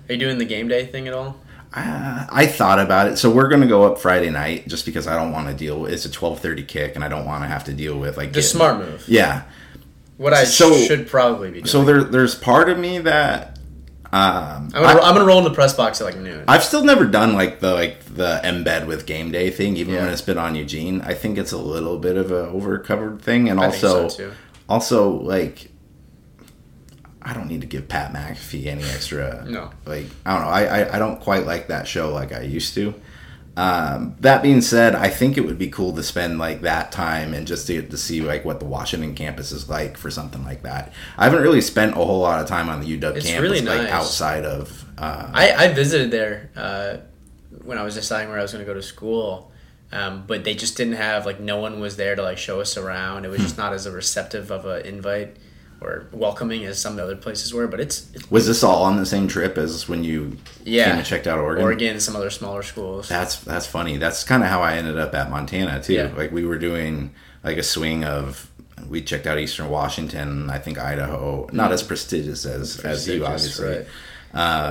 Are 0.09 0.13
you 0.13 0.19
doing 0.19 0.39
the 0.39 0.45
game 0.45 0.69
day 0.69 0.87
thing 0.87 1.09
at 1.09 1.15
all? 1.15 1.37
Uh, 1.77 2.27
I 2.31 2.47
thought 2.47 2.79
about 2.81 3.09
it. 3.09 3.19
So 3.19 3.31
we're 3.31 3.49
gonna 3.49 3.67
go 3.67 3.85
up 3.85 3.99
Friday 3.99 4.31
night 4.31 4.67
just 4.67 4.87
because 4.87 5.07
I 5.07 5.15
don't 5.15 5.31
want 5.31 5.49
to 5.49 5.55
deal 5.55 5.79
with. 5.81 5.93
It's 5.93 6.07
a 6.07 6.11
twelve 6.11 6.41
thirty 6.41 6.63
kick, 6.65 6.95
and 6.97 7.05
I 7.05 7.09
don't 7.09 7.27
want 7.27 7.45
to 7.45 7.49
have 7.49 7.65
to 7.65 7.73
deal 7.75 7.99
with 7.99 8.17
like 8.17 8.31
The 8.31 8.37
getting- 8.41 8.49
smart 8.49 8.79
move. 8.79 9.05
Yeah. 9.07 9.43
What 10.17 10.33
I 10.33 10.45
So- 10.45 10.75
should 10.75 11.07
probably 11.09 11.49
be 11.49 11.55
doing. 11.59 11.67
So 11.67 11.85
there, 11.85 12.03
there's 12.03 12.35
part 12.35 12.71
of 12.71 12.79
me 12.79 12.99
that 13.01 13.59
um, 14.13 14.71
I'm 14.75 14.83
gonna, 14.83 14.87
I, 14.87 15.09
I'm 15.09 15.15
gonna 15.15 15.27
roll 15.27 15.39
in 15.39 15.45
the 15.45 15.51
press 15.53 15.75
box 15.75 16.01
at 16.01 16.05
like 16.05 16.17
noon. 16.17 16.45
I've 16.49 16.65
still 16.65 16.83
never 16.85 17.05
done 17.05 17.35
like 17.35 17.61
the 17.61 17.75
like 17.75 18.01
the 18.07 18.41
embed 18.43 18.87
with 18.87 19.05
game 19.05 19.31
day 19.31 19.51
thing, 19.51 19.77
even 19.77 19.97
when 19.97 20.09
it's 20.09 20.23
been 20.23 20.39
on 20.39 20.55
Eugene. 20.55 21.03
I 21.03 21.13
think 21.13 21.37
it's 21.37 21.53
a 21.53 21.59
little 21.59 21.99
bit 21.99 22.17
of 22.17 22.31
a 22.31 22.47
overcovered 22.49 23.21
thing, 23.21 23.51
and 23.51 23.61
I 23.61 23.67
also 23.67 24.09
so, 24.09 24.17
too. 24.17 24.33
also 24.69 25.11
like 25.11 25.71
I 27.27 27.35
don't 27.35 27.49
need 27.49 27.61
to 27.63 27.67
give 27.67 27.89
Pat 27.89 28.13
McAfee 28.13 28.67
any 28.67 28.85
extra. 28.85 29.45
No. 29.49 29.71
like 29.85 30.07
I 30.25 30.35
don't 30.35 30.43
know. 30.43 30.49
I, 30.49 30.63
I 30.65 30.95
I 30.95 30.99
don't 31.01 31.21
quite 31.21 31.45
like 31.45 31.67
that 31.67 31.89
show 31.89 32.13
like 32.15 32.33
I 32.33 32.43
used 32.43 32.73
to. 32.75 32.95
Um, 33.57 34.15
that 34.21 34.43
being 34.43 34.61
said, 34.61 34.95
I 34.95 35.09
think 35.09 35.39
it 35.39 35.41
would 35.41 35.59
be 35.59 35.69
cool 35.69 35.93
to 35.95 36.03
spend 36.03 36.39
like 36.39 36.61
that 36.61 36.93
time 36.93 37.33
and 37.33 37.47
just 37.47 37.67
to 37.67 37.73
get 37.73 37.91
to 37.91 37.97
see 37.97 38.21
like 38.21 38.45
what 38.45 38.61
the 38.61 38.67
Washington 38.67 39.15
campus 39.15 39.51
is 39.51 39.69
like 39.69 39.97
for 39.97 40.11
something 40.11 40.45
like 40.45 40.63
that. 40.63 40.93
I 41.17 41.25
haven't 41.25 41.43
really 41.43 41.63
spent 41.63 41.93
a 41.93 41.97
whole 41.97 42.21
lot 42.21 42.41
of 42.41 42.47
time 42.47 42.69
on 42.69 42.81
the 42.81 42.87
UW 42.99 43.17
It's 43.17 43.27
campus, 43.27 43.43
really 43.43 43.63
like 43.63 43.83
nice. 43.83 43.91
outside 43.91 44.45
of. 44.45 44.85
Uh, 44.99 45.31
I, 45.33 45.53
I 45.53 45.73
visited 45.73 46.11
there 46.11 46.51
uh, 46.55 46.99
when 47.65 47.79
I 47.79 47.83
was 47.83 47.95
deciding 47.95 48.29
where 48.29 48.39
I 48.39 48.43
was 48.43 48.53
going 48.53 48.65
to 48.65 48.71
go 48.71 48.75
to 48.75 48.83
school, 48.83 49.51
um, 49.91 50.25
but 50.27 50.45
they 50.45 50.55
just 50.55 50.77
didn't 50.77 50.95
have 50.95 51.25
like 51.25 51.41
no 51.41 51.59
one 51.59 51.81
was 51.81 51.97
there 51.97 52.15
to 52.15 52.23
like 52.23 52.39
show 52.39 52.61
us 52.61 52.77
around. 52.77 53.25
It 53.25 53.29
was 53.29 53.41
just 53.41 53.57
not 53.57 53.73
as 53.73 53.87
a 53.87 53.91
receptive 53.91 54.51
of 54.51 54.67
an 54.67 54.85
invite 54.85 55.35
or 55.81 56.07
welcoming 56.13 56.65
as 56.65 56.79
some 56.79 56.93
of 56.93 56.97
the 56.97 57.03
other 57.05 57.17
places 57.17 57.53
were. 57.53 57.67
But 57.67 57.81
it's, 57.81 58.11
it's 58.15 58.31
was 58.31 58.47
this 58.47 58.63
all 58.63 58.83
on 58.83 58.97
the 58.97 59.07
same 59.07 59.29
trip 59.29 59.59
as 59.59 59.89
when 59.89 60.05
you 60.05 60.37
yeah, 60.65 60.87
came 60.89 60.97
and 60.99 61.07
checked 61.07 61.27
out 61.27 61.39
Oregon? 61.39 61.65
Oregon, 61.65 62.01
some 62.01 62.17
other 62.17 62.31
smaller 62.31 62.63
schools. 62.63 63.09
That's 63.09 63.37
that's 63.41 63.67
funny. 63.67 63.97
That's 63.99 64.25
kind 64.25 64.43
of 64.43 64.49
how 64.49 64.63
I 64.63 64.77
ended 64.77 64.99
up 64.99 65.15
at 65.15 65.31
Montana 65.31 65.83
too. 65.83 65.95
Yeah. 65.95 66.13
Like 66.17 66.33
we 66.33 66.45
were 66.45 66.59
doing 66.59 67.13
like 67.45 67.59
a 67.59 67.63
swing 67.63 68.05
of 68.05 68.51
we 68.89 69.03
checked 69.03 69.27
out 69.27 69.39
Eastern 69.39 69.69
Washington. 69.69 70.49
I 70.51 70.59
think 70.59 70.79
Idaho, 70.79 71.49
not 71.53 71.73
as 71.73 71.83
prestigious 71.83 72.45
as 72.47 72.81
as 72.81 73.07
you. 73.09 73.25
Obviously. 73.25 73.69
right. 73.69 73.87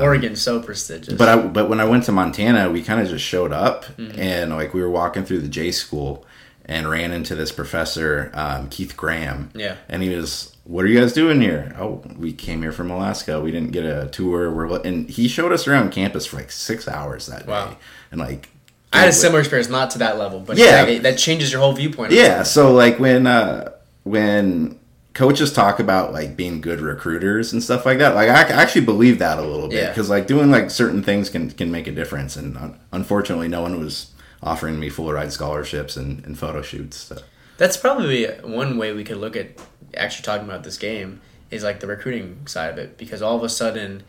Oregon's 0.04 0.42
so 0.42 0.62
prestigious. 0.62 1.14
But 1.16 1.28
I 1.30 1.38
but 1.38 1.70
when 1.70 1.80
I 1.80 1.86
went 1.86 2.04
to 2.06 2.12
Montana, 2.12 2.70
we 2.70 2.84
kind 2.84 3.02
of 3.02 3.08
just 3.08 3.24
showed 3.26 3.52
up 3.52 3.86
Mm-hmm. 3.98 4.20
and 4.20 4.52
like 4.56 4.74
we 4.74 4.82
were 4.82 4.90
walking 4.90 5.24
through 5.26 5.40
the 5.42 5.48
J 5.48 5.72
school 5.72 6.26
and 6.66 6.90
ran 6.90 7.12
into 7.12 7.36
this 7.36 7.52
professor 7.52 8.32
um, 8.34 8.70
Keith 8.70 8.98
Graham. 8.98 9.52
Yeah. 9.54 9.76
and 9.88 10.02
he 10.04 10.10
was, 10.10 10.55
"What 10.66 10.84
are 10.84 10.88
you 10.88 11.00
guys 11.00 11.14
doing 11.14 11.40
here?" 11.42 11.74
Oh, 11.80 12.02
we 12.18 12.34
came 12.34 12.62
here 12.62 12.72
from 12.74 12.92
Alaska. 12.92 13.40
We 13.40 13.52
didn't 13.52 13.72
get 13.72 13.86
a 13.86 14.08
tour. 14.12 14.52
We're 14.52 14.82
and 14.82 15.10
he 15.10 15.28
showed 15.28 15.52
us 15.54 15.68
around 15.68 15.92
campus 15.92 16.26
for 16.26 16.36
like 16.38 16.52
six 16.52 16.88
hours 16.88 17.28
that 17.28 17.48
Wow. 17.48 17.70
day, 17.70 17.78
and 18.12 18.20
like. 18.20 18.50
I 18.94 19.00
had 19.00 19.10
a 19.10 19.14
similar 19.14 19.40
experience, 19.42 19.70
not 19.70 19.90
to 19.92 19.98
that 20.00 20.18
level, 20.18 20.40
but 20.40 20.58
Yeah. 20.58 20.86
yeah, 20.86 21.00
that 21.00 21.18
changes 21.18 21.52
your 21.52 21.60
whole 21.62 21.74
viewpoint. 21.74 22.14
Yeah, 22.14 22.44
so 22.44 22.72
like 22.74 22.98
when 23.00 23.28
uh 23.28 23.72
when 24.04 24.80
coaches 25.14 25.52
talk 25.52 25.80
about 25.80 26.14
like 26.14 26.36
being 26.38 26.62
good 26.62 26.80
recruiters 26.80 27.52
and 27.52 27.62
stuff 27.64 27.86
like 27.86 27.98
that, 28.00 28.16
like 28.16 28.30
I 28.30 28.42
actually 28.62 28.86
believe 28.86 29.20
that 29.20 29.38
a 29.38 29.42
little 29.42 29.68
bit 29.68 29.78
Yeah. 29.84 29.90
because 29.90 30.10
like 30.10 30.28
doing 30.28 30.50
like 30.52 30.70
certain 30.72 31.04
things 31.04 31.30
can 31.30 31.50
can 31.52 31.72
make 31.72 31.88
a 31.88 31.92
difference, 31.92 32.36
and 32.38 32.56
uh, 32.58 32.70
unfortunately, 32.94 33.48
no 33.50 33.62
one 33.62 33.80
was 33.80 34.08
offering 34.42 34.80
me 34.80 34.90
full 34.90 35.12
ride 35.12 35.34
scholarships 35.34 35.98
and, 35.98 36.24
and 36.26 36.38
photo 36.38 36.62
shoots. 36.62 36.98
So. 36.98 37.18
That's 37.58 37.78
probably 37.78 38.26
one 38.44 38.78
way 38.78 38.92
we 38.94 39.04
could 39.04 39.18
look 39.18 39.36
at 39.36 39.48
actually 39.96 40.24
talking 40.24 40.48
about 40.48 40.64
this 40.64 40.78
game 40.78 41.22
is 41.52 41.64
like 41.64 41.80
the 41.80 41.88
recruiting 41.88 42.46
side 42.48 42.72
of 42.72 42.78
it 42.78 42.98
because 42.98 43.22
all 43.22 43.36
of 43.36 43.44
a 43.44 43.50
sudden 43.50 44.04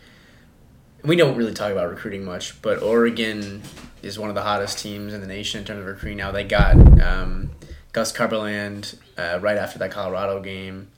we 1.05 1.17
don't 1.17 1.37
really 1.37 1.55
talk 1.55 1.71
about 1.71 1.88
recruiting 1.88 2.25
much, 2.25 2.61
but 2.62 2.83
Oregon 2.83 3.62
is 4.02 4.19
one 4.19 4.28
of 4.28 4.35
the 4.35 4.43
hottest 4.43 4.78
teams 4.78 5.14
in 5.14 5.21
the 5.21 5.26
nation 5.26 5.61
in 5.61 5.66
terms 5.66 5.81
of 5.81 5.87
recruiting 5.87 6.19
now. 6.19 6.33
They 6.33 6.45
got 6.45 6.76
um, 7.00 7.50
Gus 7.93 8.12
Cumberlander 8.12 8.97
uh, 9.16 9.38
right 9.40 9.57
after 9.57 9.78
that 9.78 9.90
Colorado 9.90 10.40
game. 10.40 10.88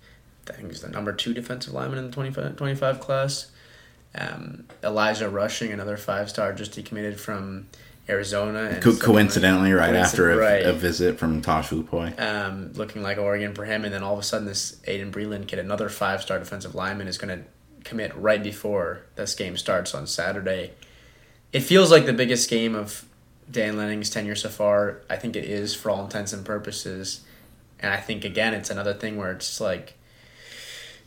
I 0.49 0.55
think 0.55 0.69
he's 0.71 0.81
the 0.81 0.89
number 0.89 1.13
two 1.13 1.35
defensive 1.35 1.75
lineman 1.75 1.99
in 1.99 2.07
the 2.07 2.13
25, 2.13 2.57
25 2.57 3.01
class. 3.01 3.51
Um, 4.15 4.65
Elijah 4.83 5.29
Rushing, 5.29 5.73
another 5.73 5.99
five 5.99 6.31
star, 6.31 6.53
just 6.55 6.73
decommitted 6.73 7.19
from 7.19 7.67
Arizona. 8.09 8.71
And 8.73 8.83
Co- 8.83 8.97
coincidentally, 8.97 9.73
right 9.73 9.95
after 9.95 10.31
a, 10.31 10.37
right 10.37 10.65
a 10.65 10.73
visit 10.73 11.19
from 11.19 11.43
Tosh 11.43 11.71
Lupoi. 11.71 12.19
um, 12.21 12.73
looking 12.75 13.03
like 13.03 13.19
Oregon 13.19 13.55
for 13.55 13.65
him, 13.65 13.85
and 13.85 13.93
then 13.93 14.03
all 14.03 14.15
of 14.15 14.19
a 14.19 14.23
sudden, 14.23 14.47
this 14.47 14.77
Aiden 14.87 15.11
Breland 15.11 15.47
kid, 15.47 15.59
another 15.59 15.89
five-star 15.89 16.39
defensive 16.39 16.75
lineman, 16.75 17.07
is 17.09 17.19
going 17.19 17.39
to 17.39 17.45
commit 17.85 18.17
right 18.17 18.43
before 18.43 19.03
this 19.17 19.35
game 19.35 19.57
starts 19.57 19.95
on 19.95 20.07
Saturday. 20.07 20.73
It 21.53 21.61
feels 21.61 21.91
like 21.91 22.07
the 22.07 22.13
biggest 22.13 22.49
game 22.51 22.75
of 22.75 23.05
Dan 23.51 23.77
Lanning's 23.77 24.11
tenure 24.11 24.37
so 24.37 24.49
far. 24.49 25.03
I 25.09 25.17
think 25.17 25.37
it 25.37 25.45
is 25.45 25.75
for 25.75 25.91
all 25.91 26.05
intents 26.05 26.33
and 26.33 26.45
purposes, 26.45 27.25
and 27.81 27.93
I 27.93 27.99
think 27.99 28.25
again, 28.25 28.55
it's 28.55 28.71
another 28.71 28.95
thing 28.95 29.17
where 29.17 29.33
it's 29.33 29.61
like. 29.61 29.95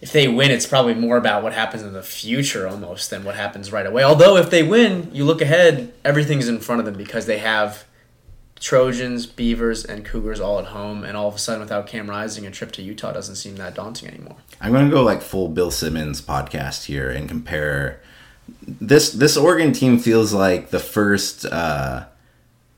If 0.02 0.12
they 0.12 0.28
win, 0.28 0.50
it's 0.50 0.66
probably 0.66 0.96
more 0.96 1.16
about 1.16 1.44
what 1.44 1.54
happens 1.54 1.84
in 1.84 1.94
the 1.94 2.02
future 2.02 2.68
almost 2.68 3.12
than 3.12 3.24
what 3.24 3.36
happens 3.36 3.72
right 3.72 3.86
away. 3.86 4.04
Although, 4.04 4.36
if 4.38 4.50
they 4.50 4.64
win, 4.64 5.12
you 5.14 5.24
look 5.24 5.42
ahead, 5.42 5.94
everything's 6.04 6.48
in 6.48 6.60
front 6.60 6.80
of 6.80 6.86
them 6.86 6.96
because 6.96 7.28
they 7.28 7.38
have 7.38 7.86
Trojans, 8.60 9.28
Beavers, 9.28 9.86
and 9.86 10.04
Cougars 10.04 10.40
all 10.40 10.58
at 10.58 10.66
home, 10.66 11.04
and 11.04 11.16
all 11.16 11.28
of 11.28 11.36
a 11.36 11.40
sudden, 11.40 11.62
without 11.62 11.86
Cam 11.86 12.10
Rising, 12.10 12.48
a 12.48 12.52
trip 12.52 12.72
to 12.74 12.82
Utah 12.82 13.12
doesn't 13.12 13.36
seem 13.36 13.58
that 13.58 13.76
daunting 13.76 14.10
anymore. 14.10 14.38
I'm 14.60 14.72
gonna 14.72 14.90
go 14.90 15.04
like 15.04 15.22
full 15.22 15.48
Bill 15.50 15.72
Simmons 15.72 16.22
podcast 16.22 16.86
here 16.86 17.10
and 17.10 17.28
compare 17.28 18.02
this 18.66 19.12
this 19.12 19.38
Oregon 19.38 19.74
team 19.74 20.00
feels 20.00 20.34
like 20.34 20.70
the 20.70 20.80
first 20.80 21.46
uh, 21.46 22.06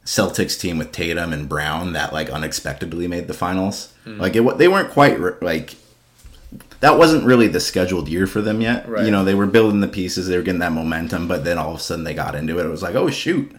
Celtics 0.06 0.60
team 0.60 0.78
with 0.78 0.92
Tatum 0.92 1.34
and 1.34 1.48
Brown 1.48 1.94
that 1.94 2.14
like 2.14 2.30
unexpectedly 2.30 3.08
made 3.08 3.28
the 3.28 3.34
finals. 3.34 3.94
Hmm. 4.04 4.20
Like 4.20 4.36
it 4.36 4.58
they 4.58 4.68
weren't 4.68 4.92
quite 4.92 5.20
like 5.42 5.76
that 6.82 6.98
wasn't 6.98 7.24
really 7.26 7.48
the 7.48 7.60
scheduled 7.60 8.08
year 8.08 8.28
for 8.28 8.42
them 8.42 8.62
yet. 8.62 8.88
Right. 8.88 9.06
You 9.06 9.12
know 9.12 9.24
they 9.24 9.36
were 9.36 9.46
building 9.48 9.82
the 9.82 9.88
pieces, 9.88 10.28
they 10.28 10.38
were 10.38 10.44
getting 10.44 10.60
that 10.60 10.72
momentum, 10.72 11.28
but 11.28 11.44
then 11.44 11.58
all 11.58 11.72
of 11.74 11.80
a 11.80 11.84
sudden 11.84 12.04
they 12.04 12.14
got 12.14 12.36
into 12.36 12.60
it. 12.60 12.66
It 12.66 12.70
was 12.70 12.84
like 12.84 12.96
oh 12.96 13.10
shoot, 13.10 13.56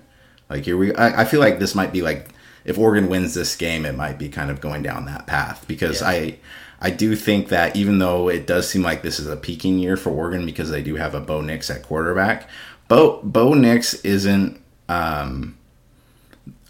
like 0.48 0.64
here 0.64 0.76
we. 0.76 0.94
I, 0.94 1.22
I 1.22 1.24
feel 1.24 1.40
like 1.40 1.58
this 1.58 1.74
might 1.74 1.92
be 1.92 2.02
like 2.02 2.30
if 2.64 2.78
Oregon 2.78 3.08
wins 3.08 3.34
this 3.34 3.56
game, 3.56 3.84
it 3.84 3.94
might 3.96 4.18
be 4.18 4.28
kind 4.28 4.50
of 4.50 4.60
going 4.60 4.82
down 4.82 5.04
that 5.06 5.26
path 5.26 5.64
because 5.68 6.00
Yeah. 6.00 6.08
I. 6.08 6.38
I 6.80 6.90
do 6.90 7.16
think 7.16 7.48
that 7.48 7.76
even 7.76 7.98
though 7.98 8.28
it 8.28 8.46
does 8.46 8.68
seem 8.68 8.82
like 8.82 9.00
this 9.00 9.18
is 9.18 9.26
a 9.26 9.36
peaking 9.36 9.78
year 9.78 9.96
for 9.96 10.10
Oregon 10.10 10.44
because 10.44 10.68
they 10.70 10.82
do 10.82 10.96
have 10.96 11.14
a 11.14 11.20
Bo 11.20 11.40
Nix 11.40 11.70
at 11.70 11.82
quarterback, 11.82 12.46
Bo 12.88 13.20
Bo 13.22 13.54
Nix 13.54 13.94
isn't. 14.02 14.60
Um, 14.88 15.56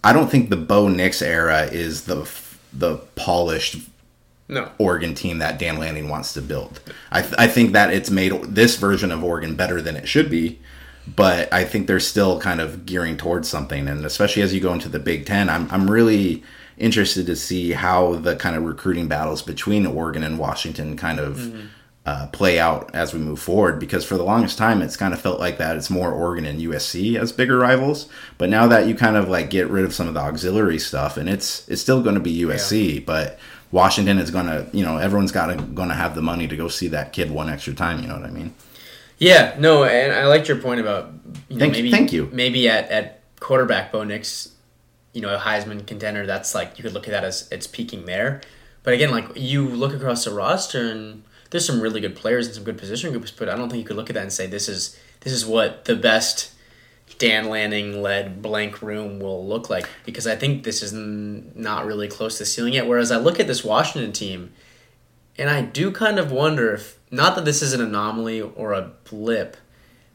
I 0.04 0.12
don't 0.12 0.30
think 0.30 0.50
the 0.50 0.56
Bo 0.56 0.88
Nix 0.88 1.20
era 1.20 1.62
is 1.64 2.04
the 2.04 2.30
the 2.72 2.98
polished 3.16 3.76
No. 4.48 4.70
Oregon 4.78 5.14
team 5.14 5.38
that 5.38 5.58
Dan 5.58 5.78
Lanning 5.78 6.08
wants 6.08 6.34
to 6.34 6.42
build. 6.42 6.80
I, 7.10 7.22
th- 7.22 7.34
I 7.38 7.46
think 7.46 7.72
that 7.72 7.92
it's 7.92 8.10
made 8.10 8.32
this 8.42 8.76
version 8.76 9.10
of 9.10 9.24
Oregon 9.24 9.54
better 9.56 9.80
than 9.80 9.96
it 9.96 10.06
should 10.06 10.28
be, 10.28 10.60
but 11.06 11.50
I 11.52 11.64
think 11.64 11.86
they're 11.86 12.00
still 12.00 12.38
kind 12.40 12.60
of 12.60 12.84
gearing 12.84 13.16
towards 13.16 13.48
something. 13.48 13.88
And 13.88 14.04
especially 14.04 14.42
as 14.42 14.52
you 14.52 14.60
go 14.60 14.72
into 14.74 14.88
the 14.88 14.98
Big 14.98 15.24
Ten, 15.24 15.48
I'm, 15.48 15.70
I'm 15.70 15.90
really 15.90 16.42
interested 16.76 17.24
to 17.26 17.36
see 17.36 17.72
how 17.72 18.16
the 18.16 18.36
kind 18.36 18.56
of 18.56 18.64
recruiting 18.64 19.08
battles 19.08 19.40
between 19.42 19.86
Oregon 19.86 20.22
and 20.22 20.38
Washington 20.38 20.96
kind 20.96 21.20
of 21.20 21.54
uh, 22.06 22.26
play 22.32 22.58
out 22.58 22.94
as 22.94 23.14
we 23.14 23.20
move 23.20 23.38
forward. 23.40 23.80
Because 23.80 24.04
for 24.04 24.18
the 24.18 24.24
longest 24.24 24.58
time, 24.58 24.82
it's 24.82 24.96
kind 24.96 25.14
of 25.14 25.20
felt 25.20 25.40
like 25.40 25.56
that 25.56 25.76
it's 25.76 25.88
more 25.88 26.12
Oregon 26.12 26.44
and 26.44 26.60
USC 26.60 27.18
as 27.18 27.32
bigger 27.32 27.56
rivals. 27.58 28.08
But 28.36 28.50
now 28.50 28.66
that 28.66 28.86
you 28.86 28.94
kind 28.94 29.16
of 29.16 29.28
like 29.28 29.48
get 29.48 29.70
rid 29.70 29.86
of 29.86 29.94
some 29.94 30.08
of 30.08 30.14
the 30.14 30.20
auxiliary 30.20 30.78
stuff, 30.78 31.16
and 31.16 31.30
it's 31.30 31.66
it's 31.68 31.80
still 31.80 32.02
going 32.02 32.16
to 32.16 32.20
be 32.20 32.42
USC, 32.42 33.04
but 33.06 33.38
Washington 33.74 34.18
is 34.18 34.30
going 34.30 34.46
to, 34.46 34.68
you 34.72 34.84
know, 34.84 34.98
everyone's 34.98 35.32
got 35.32 35.46
to 35.46 35.56
going 35.56 35.88
to 35.88 35.96
have 35.96 36.14
the 36.14 36.22
money 36.22 36.46
to 36.46 36.56
go 36.56 36.68
see 36.68 36.86
that 36.86 37.12
kid 37.12 37.28
one 37.32 37.48
extra 37.50 37.74
time. 37.74 38.00
You 38.00 38.06
know 38.06 38.14
what 38.14 38.24
I 38.24 38.30
mean? 38.30 38.54
Yeah, 39.18 39.56
no, 39.58 39.82
and 39.82 40.12
I 40.12 40.26
liked 40.26 40.46
your 40.46 40.58
point 40.58 40.80
about 40.80 41.10
you 41.48 41.56
know, 41.56 41.58
Thank- 41.58 41.72
maybe 41.72 41.90
thank 41.90 42.12
you. 42.12 42.30
maybe 42.32 42.68
at, 42.68 42.88
at 42.88 43.20
quarterback 43.40 43.90
Bo 43.90 44.04
Nix, 44.04 44.52
you 45.12 45.20
know, 45.20 45.34
a 45.34 45.38
Heisman 45.38 45.84
contender. 45.84 46.24
That's 46.24 46.54
like 46.54 46.78
you 46.78 46.84
could 46.84 46.92
look 46.92 47.08
at 47.08 47.10
that 47.10 47.24
as 47.24 47.48
it's 47.50 47.66
peaking 47.66 48.06
there. 48.06 48.42
But 48.84 48.94
again, 48.94 49.10
like 49.10 49.26
you 49.34 49.68
look 49.68 49.92
across 49.92 50.24
the 50.24 50.30
roster 50.32 50.88
and 50.92 51.24
there's 51.50 51.66
some 51.66 51.80
really 51.80 52.00
good 52.00 52.14
players 52.14 52.46
and 52.46 52.54
some 52.54 52.62
good 52.62 52.78
position 52.78 53.10
groups, 53.10 53.32
but 53.32 53.48
I 53.48 53.56
don't 53.56 53.70
think 53.70 53.80
you 53.80 53.86
could 53.86 53.96
look 53.96 54.08
at 54.08 54.14
that 54.14 54.22
and 54.22 54.32
say 54.32 54.46
this 54.46 54.68
is 54.68 54.96
this 55.22 55.32
is 55.32 55.44
what 55.44 55.84
the 55.86 55.96
best 55.96 56.52
Dan 57.18 57.48
Lanning 57.48 58.02
led 58.02 58.42
blank 58.42 58.82
room 58.82 59.18
will 59.20 59.46
look 59.46 59.70
like 59.70 59.88
because 60.04 60.26
I 60.26 60.36
think 60.36 60.64
this 60.64 60.82
is 60.82 60.92
n- 60.92 61.52
not 61.54 61.86
really 61.86 62.08
close 62.08 62.38
to 62.38 62.42
the 62.42 62.46
ceiling 62.46 62.74
yet. 62.74 62.86
Whereas 62.86 63.10
I 63.12 63.16
look 63.16 63.38
at 63.40 63.46
this 63.46 63.62
Washington 63.64 64.12
team 64.12 64.52
and 65.38 65.48
I 65.50 65.62
do 65.62 65.90
kind 65.90 66.18
of 66.18 66.30
wonder 66.32 66.74
if 66.74 66.98
not 67.10 67.36
that 67.36 67.44
this 67.44 67.62
is 67.62 67.72
an 67.72 67.80
anomaly 67.80 68.40
or 68.40 68.72
a 68.72 68.90
blip, 69.08 69.56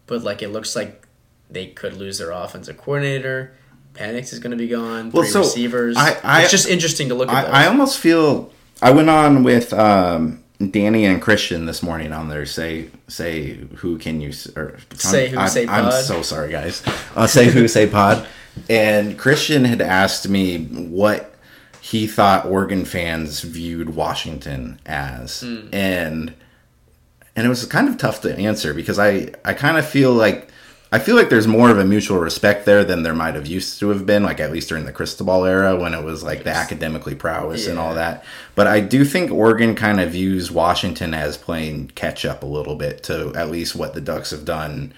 but 0.08 0.24
like 0.24 0.42
it 0.42 0.50
looks 0.50 0.76
like 0.76 1.08
they 1.50 1.68
could 1.68 1.94
lose 1.94 2.18
their 2.20 2.32
offensive 2.32 2.78
coordinator. 2.78 3.54
Penix 3.94 4.32
is 4.34 4.40
going 4.40 4.52
to 4.52 4.58
be 4.58 4.68
gone. 4.68 5.10
Well, 5.12 5.24
Three 5.24 5.32
so 5.32 5.40
receivers. 5.40 5.98
I- 5.98 6.18
I- 6.24 6.42
it's 6.44 6.52
just 6.52 6.68
interesting 6.68 7.10
to 7.10 7.16
look 7.16 7.30
at. 7.30 7.48
I, 7.48 7.64
I 7.64 7.68
almost 7.68 7.98
feel 8.00 8.52
I 8.82 8.92
went 8.92 9.10
on 9.10 9.44
with 9.44 9.74
um, 9.74 10.44
Danny 10.72 11.06
and 11.06 11.22
Christian 11.22 11.66
this 11.66 11.82
morning 11.82 12.12
on 12.12 12.28
their 12.28 12.46
say 12.46 12.90
say 13.08 13.54
who 13.78 13.98
can 13.98 14.20
you 14.20 14.34
or 14.58 14.78
Say 14.94 15.30
Who, 15.30 15.38
I'm, 15.38 15.48
Say 15.50 15.66
I'm 15.68 15.86
Pod. 15.86 16.04
so 16.04 16.22
sorry 16.22 16.52
guys. 16.52 16.84
I'll 17.16 17.28
say 17.30 17.46
who 17.50 17.68
say 17.68 17.88
pod. 17.88 18.28
And 18.70 19.18
Christian 19.18 19.64
had 19.64 19.80
asked 19.82 20.28
me 20.28 20.66
what 20.66 21.34
he 21.80 22.08
thought 22.08 22.46
Oregon 22.46 22.84
fans 22.84 23.40
viewed 23.42 23.96
Washington 23.96 24.80
as, 24.86 25.42
Hmm. 25.42 25.70
and 25.72 26.34
and 27.38 27.46
it 27.46 27.50
was 27.50 27.64
kind 27.66 27.88
of 27.88 27.98
tough 27.98 28.20
to 28.22 28.36
answer 28.38 28.74
because 28.74 29.00
I 29.00 29.32
I 29.46 29.54
kind 29.54 29.78
of 29.78 29.88
feel 29.88 30.12
like 30.14 30.50
I 30.92 30.98
feel 30.98 31.16
like 31.16 31.30
there's 31.30 31.46
more 31.46 31.70
of 31.70 31.78
a 31.78 31.86
mutual 31.86 32.18
respect 32.18 32.66
there 32.66 32.84
than 32.84 33.04
there 33.04 33.14
might 33.14 33.36
have 33.36 33.46
used 33.46 33.80
to 33.80 33.90
have 33.90 34.08
been, 34.08 34.24
like 34.24 34.40
at 34.40 34.52
least 34.52 34.70
during 34.70 34.86
the 34.86 34.92
Cristobal 34.92 35.46
era 35.46 35.76
when 35.76 35.94
it 35.94 36.04
was 36.04 36.24
like 36.24 36.44
the 36.44 36.50
academically 36.50 37.14
prowess 37.14 37.68
and 37.68 37.78
all 37.78 37.94
that. 37.94 38.24
But 38.56 38.66
I 38.66 38.80
do 38.80 39.06
think 39.06 39.30
Oregon 39.32 39.76
kind 39.76 40.00
of 40.00 40.12
views 40.12 40.50
Washington 40.50 41.14
as 41.14 41.38
playing 41.38 41.90
catch 41.90 42.26
up 42.26 42.42
a 42.42 42.48
little 42.48 42.76
bit 42.76 43.04
to 43.04 43.32
at 43.36 43.52
least 43.52 43.76
what 43.76 43.94
the 43.94 44.02
Ducks 44.02 44.32
have 44.32 44.46
done 44.46 44.94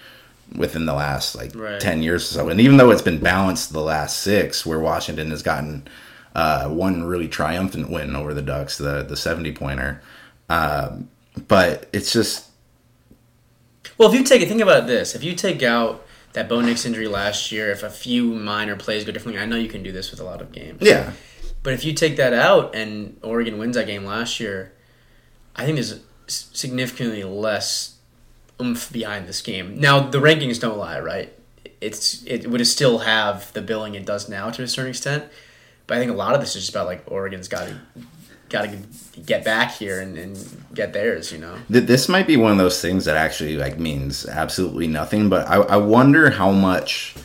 within 0.56 0.86
the 0.86 0.94
last 0.94 1.36
like 1.36 1.54
Right. 1.56 1.80
10 1.82 2.04
years 2.04 2.24
or 2.32 2.34
so. 2.36 2.50
And 2.50 2.62
even 2.62 2.78
though 2.78 2.92
it's 2.92 3.02
been 3.02 3.20
balanced 3.20 3.74
the 3.74 3.82
last 3.82 4.18
six, 4.18 4.66
where 4.66 4.80
Washington 4.80 5.30
has 5.32 5.44
gotten 5.44 5.88
uh, 6.36 6.70
one 6.70 7.04
really 7.04 7.28
triumphant 7.28 7.90
win 7.90 8.16
over 8.16 8.34
the 8.34 8.42
Ducks, 8.42 8.78
the, 8.78 9.04
the 9.04 9.18
70 9.18 9.52
pointer. 9.54 10.02
Um, 10.50 11.10
but 11.48 11.90
it's 11.92 12.14
just, 12.14 12.48
Well, 14.02 14.10
if 14.10 14.18
you 14.18 14.24
take 14.24 14.42
it, 14.42 14.48
think 14.48 14.62
about 14.62 14.88
this. 14.88 15.14
If 15.14 15.24
you 15.24 15.36
take 15.36 15.62
out 15.62 16.04
that 16.34 16.50
Bo 16.50 16.60
Nix 16.60 16.88
injury 16.88 17.08
last 17.08 17.52
year, 17.52 17.70
if 17.70 17.84
a 17.84 17.90
few 17.92 18.34
minor 18.34 18.76
plays 18.76 19.06
go 19.06 19.12
differently, 19.12 19.40
I 19.40 19.46
know 19.46 19.58
you 19.58 19.70
can 19.70 19.84
do 19.84 19.92
this 19.92 20.10
with 20.10 20.20
a 20.20 20.24
lot 20.24 20.42
of 20.42 20.52
games. 20.52 20.80
yeah. 20.82 21.12
But 21.62 21.74
if 21.74 21.86
you 21.86 21.94
take 21.94 22.18
that 22.18 22.34
out 22.34 22.74
and 22.74 23.20
Oregon 23.22 23.60
wins 23.60 23.76
that 23.76 23.86
game 23.86 24.04
last 24.04 24.40
year, 24.40 24.74
I 25.56 25.66
think 25.66 25.76
there's 25.76 26.00
significantly 26.26 27.24
less 27.24 28.00
oomph 28.60 28.92
behind 28.92 29.28
this 29.28 29.40
game. 29.40 29.80
Now 29.80 30.00
the 30.00 30.18
rankings 30.18 30.60
don't 30.60 30.80
lie, 30.80 31.00
right? 31.00 31.32
It's 31.80 32.26
it 32.26 32.50
would 32.50 32.66
still 32.66 33.00
have 33.00 33.54
the 33.54 33.62
billing 33.62 33.94
it 33.94 34.04
does 34.04 34.28
now 34.28 34.50
to 34.50 34.64
a 34.64 34.68
certain 34.68 34.90
extent, 34.90 35.26
but 35.86 35.98
I 35.98 36.00
think 36.00 36.10
a 36.10 36.16
lot 36.16 36.34
of 36.34 36.42
this 36.42 36.56
is 36.56 36.64
just 36.64 36.72
about 36.72 36.88
like 36.88 37.04
Oregon's 37.06 37.48
got 37.48 37.68
to 37.68 37.80
got 38.52 38.64
to 38.64 38.78
get 39.22 39.46
back 39.46 39.72
here 39.72 40.02
and, 40.02 40.18
and 40.18 40.64
get 40.74 40.94
theirs. 40.94 41.32
You 41.32 41.40
know, 41.40 41.56
This 41.70 42.10
might 42.10 42.28
be 42.28 42.38
one 42.38 42.52
of 42.52 42.58
those 42.58 42.82
things 42.82 43.06
that 43.06 43.18
actually 43.18 43.58
like 43.58 43.80
means 43.80 44.26
absolutely 44.28 44.88
nothing, 44.88 45.30
but 45.30 45.48
I, 45.48 45.56
I 45.56 45.78
wonder 45.78 46.30
how 46.30 46.52
much 46.52 47.16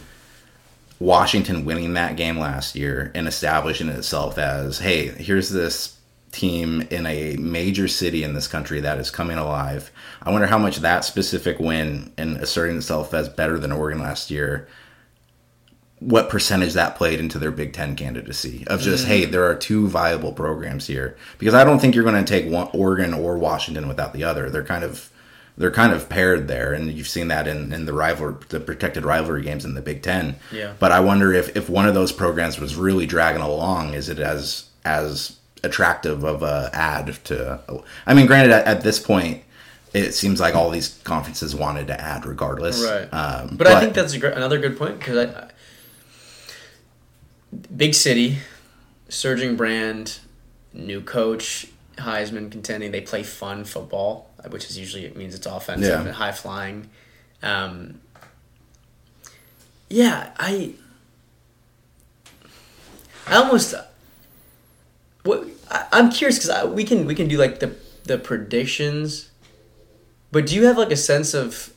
Washington 0.99 1.65
winning 1.65 1.95
that 1.95 2.17
game 2.17 2.39
last 2.39 2.75
year 2.75 3.11
and 3.15 3.29
establishing 3.29 3.89
itself 3.89 4.39
as, 4.39 4.79
hey, 4.79 5.09
here's 5.09 5.51
this 5.51 5.97
team 6.33 6.83
in 6.91 7.07
a 7.07 7.37
major 7.37 7.89
city 7.89 8.23
in 8.23 8.35
this 8.35 8.47
country 8.47 8.81
that 8.81 8.99
is 8.99 9.11
coming 9.11 9.39
alive. 9.39 9.91
I 10.23 10.31
wonder 10.31 10.47
how 10.47 10.59
much 10.59 10.79
that 10.79 11.05
specific 11.05 11.59
win 11.59 12.13
and 12.17 12.37
asserting 12.37 12.77
itself 12.77 13.15
as 13.15 13.29
better 13.29 13.59
than 13.59 13.73
Oregon 13.73 14.03
last 14.03 14.31
year, 14.31 14.69
what 15.99 16.29
percentage 16.29 16.75
that 16.75 16.97
played 16.97 17.19
into 17.19 17.39
their 17.39 17.51
Big 17.51 17.73
Ten 17.73 17.97
candidacy 17.97 18.67
of 18.67 18.81
just, 18.81 19.07
hey, 19.07 19.25
there 19.25 19.45
are 19.45 19.55
two 19.55 19.89
viable 19.89 20.33
programs 20.33 20.87
here. 20.87 21.17
Because 21.39 21.55
I 21.55 21.65
don't 21.65 21.79
think 21.79 21.95
you're 21.95 22.05
going 22.05 22.23
to 22.23 22.31
take 22.31 22.51
one, 22.51 22.69
Oregon 22.75 23.15
or 23.15 23.39
Washington 23.39 23.89
without 23.89 24.13
the 24.13 24.25
other. 24.25 24.51
They're 24.51 24.65
kind 24.65 24.85
of 24.85 25.11
they're 25.59 25.71
kind 25.71 25.95
of 25.95 26.11
paired 26.11 26.49
there, 26.49 26.75
and 26.75 26.93
you've 26.93 27.09
seen 27.09 27.29
that 27.29 27.49
in, 27.49 27.73
in 27.73 27.87
the 27.87 27.95
rival 27.95 28.39
the 28.51 28.61
protected 28.61 29.07
rivalry 29.07 29.43
games 29.43 29.65
in 29.65 29.75
the 29.75 29.81
Big 29.81 30.03
Ten. 30.03 30.37
Yeah. 30.53 30.75
But 30.79 30.93
I 30.93 31.01
wonder 31.01 31.33
if, 31.33 31.57
if 31.57 31.71
one 31.71 31.89
of 31.89 31.95
those 31.95 32.13
programs 32.13 32.61
was 32.61 32.77
really 32.77 33.07
dragging 33.07 33.41
along, 33.41 33.95
is 33.95 34.11
it 34.11 34.19
as 34.19 34.69
as 34.85 35.39
attractive 35.65 36.25
of 36.25 36.43
a 36.43 36.71
ad 36.75 37.17
to? 37.25 37.83
I 38.07 38.13
mean, 38.13 38.27
granted, 38.27 38.53
at, 38.53 38.67
at 38.67 38.83
this 38.83 39.01
point, 39.01 39.45
it 39.95 40.13
seems 40.13 40.41
like 40.41 40.55
all 40.55 40.69
these 40.69 41.01
conferences 41.05 41.57
wanted 41.57 41.87
to 41.87 41.99
add 41.99 42.27
regardless. 42.27 42.85
Right. 42.85 43.09
Um, 43.13 43.57
but, 43.57 43.67
I 43.67 43.81
think 43.81 43.95
that's 43.95 44.13
a 44.13 44.19
gr- 44.19 44.27
another 44.27 44.59
good 44.59 44.77
point 44.77 44.99
because 44.99 45.27
I, 45.27 45.51
big 47.77 47.95
city, 47.95 48.39
surging 49.09 49.57
brand, 49.57 50.19
new 50.73 51.01
coach, 51.01 51.67
Heisman 51.97 52.51
contending. 52.51 52.91
They 52.93 53.01
play 53.01 53.23
fun 53.23 53.65
football, 53.65 54.31
which 54.51 54.67
is 54.71 54.79
usually 54.79 55.05
it 55.07 55.17
means 55.17 55.35
it's 55.35 55.47
offensive 55.47 55.89
Yeah. 55.89 56.01
and 56.07 56.11
high 56.15 56.33
flying. 56.33 56.91
Um, 57.43 58.01
yeah, 59.89 60.33
I, 60.39 60.75
I 63.27 63.37
almost. 63.37 63.75
What 65.23 65.47
I, 65.71 65.87
I'm 65.93 66.11
curious 66.11 66.39
because 66.39 66.69
we 66.71 66.85
can 66.85 67.07
we 67.07 67.15
can 67.15 67.29
do 67.29 67.37
like 67.39 67.61
the 67.61 67.75
the 68.05 68.19
predictions, 68.19 69.31
but 70.33 70.47
do 70.47 70.55
you 70.55 70.65
have 70.67 70.79
like 70.79 70.91
a 70.91 70.97
sense 70.97 71.35
of 71.35 71.73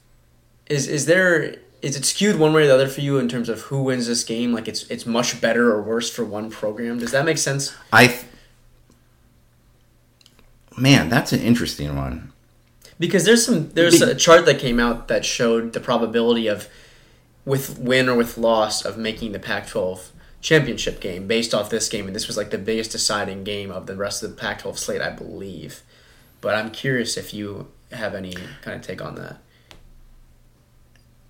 is 0.68 0.88
is 0.88 1.06
there 1.06 1.56
is 1.82 1.96
it 1.96 2.06
skewed 2.06 2.38
one 2.38 2.54
way 2.54 2.64
or 2.64 2.68
the 2.68 2.74
other 2.74 2.88
for 2.88 3.02
you 3.02 3.18
in 3.18 3.30
terms 3.30 3.50
of 3.50 3.62
who 3.62 3.84
wins 3.84 4.08
this 4.08 4.24
game? 4.24 4.54
Like 4.54 4.68
it's 4.68 4.84
it's 4.84 5.06
much 5.06 5.40
better 5.40 5.72
or 5.72 5.82
worse 5.82 6.10
for 6.10 6.26
one 6.26 6.50
program. 6.50 7.00
Does 7.00 7.12
that 7.12 7.26
make 7.26 7.38
sense? 7.38 7.76
I. 7.92 8.08
th- 8.08 8.26
Man, 10.78 11.10
that's 11.10 11.34
an 11.34 11.42
interesting 11.42 11.96
one. 11.98 12.32
Because 13.00 13.26
there's 13.26 13.46
some 13.46 13.70
there's 13.72 14.02
a 14.02 14.16
chart 14.16 14.46
that 14.46 14.60
came 14.60 14.80
out 14.80 15.08
that 15.10 15.26
showed 15.26 15.74
the 15.74 15.80
probability 15.80 16.48
of 16.48 16.68
with 17.46 17.78
win 17.80 18.08
or 18.08 18.16
with 18.16 18.38
loss 18.38 18.86
of 18.86 18.98
making 18.98 19.32
the 19.32 19.40
Pac-12 19.40 20.10
championship 20.42 21.00
game 21.02 21.28
based 21.28 21.54
off 21.54 21.70
this 21.70 21.90
game, 21.90 22.08
and 22.08 22.16
this 22.16 22.28
was 22.28 22.38
like 22.38 22.50
the 22.50 22.58
biggest 22.58 22.92
deciding 22.92 23.44
game 23.44 23.72
of 23.72 23.88
the 23.88 23.96
rest 23.96 24.22
of 24.24 24.30
the 24.30 24.36
Pac-12 24.36 24.78
slate, 24.78 25.02
I 25.02 25.10
believe. 25.10 25.82
But 26.42 26.56
I'm 26.56 26.72
curious 26.72 27.18
if 27.18 27.34
you 27.34 27.68
have 27.92 28.14
any 28.14 28.34
kind 28.62 28.78
of 28.78 28.82
take 28.82 29.02
on 29.02 29.16
that. 29.16 29.38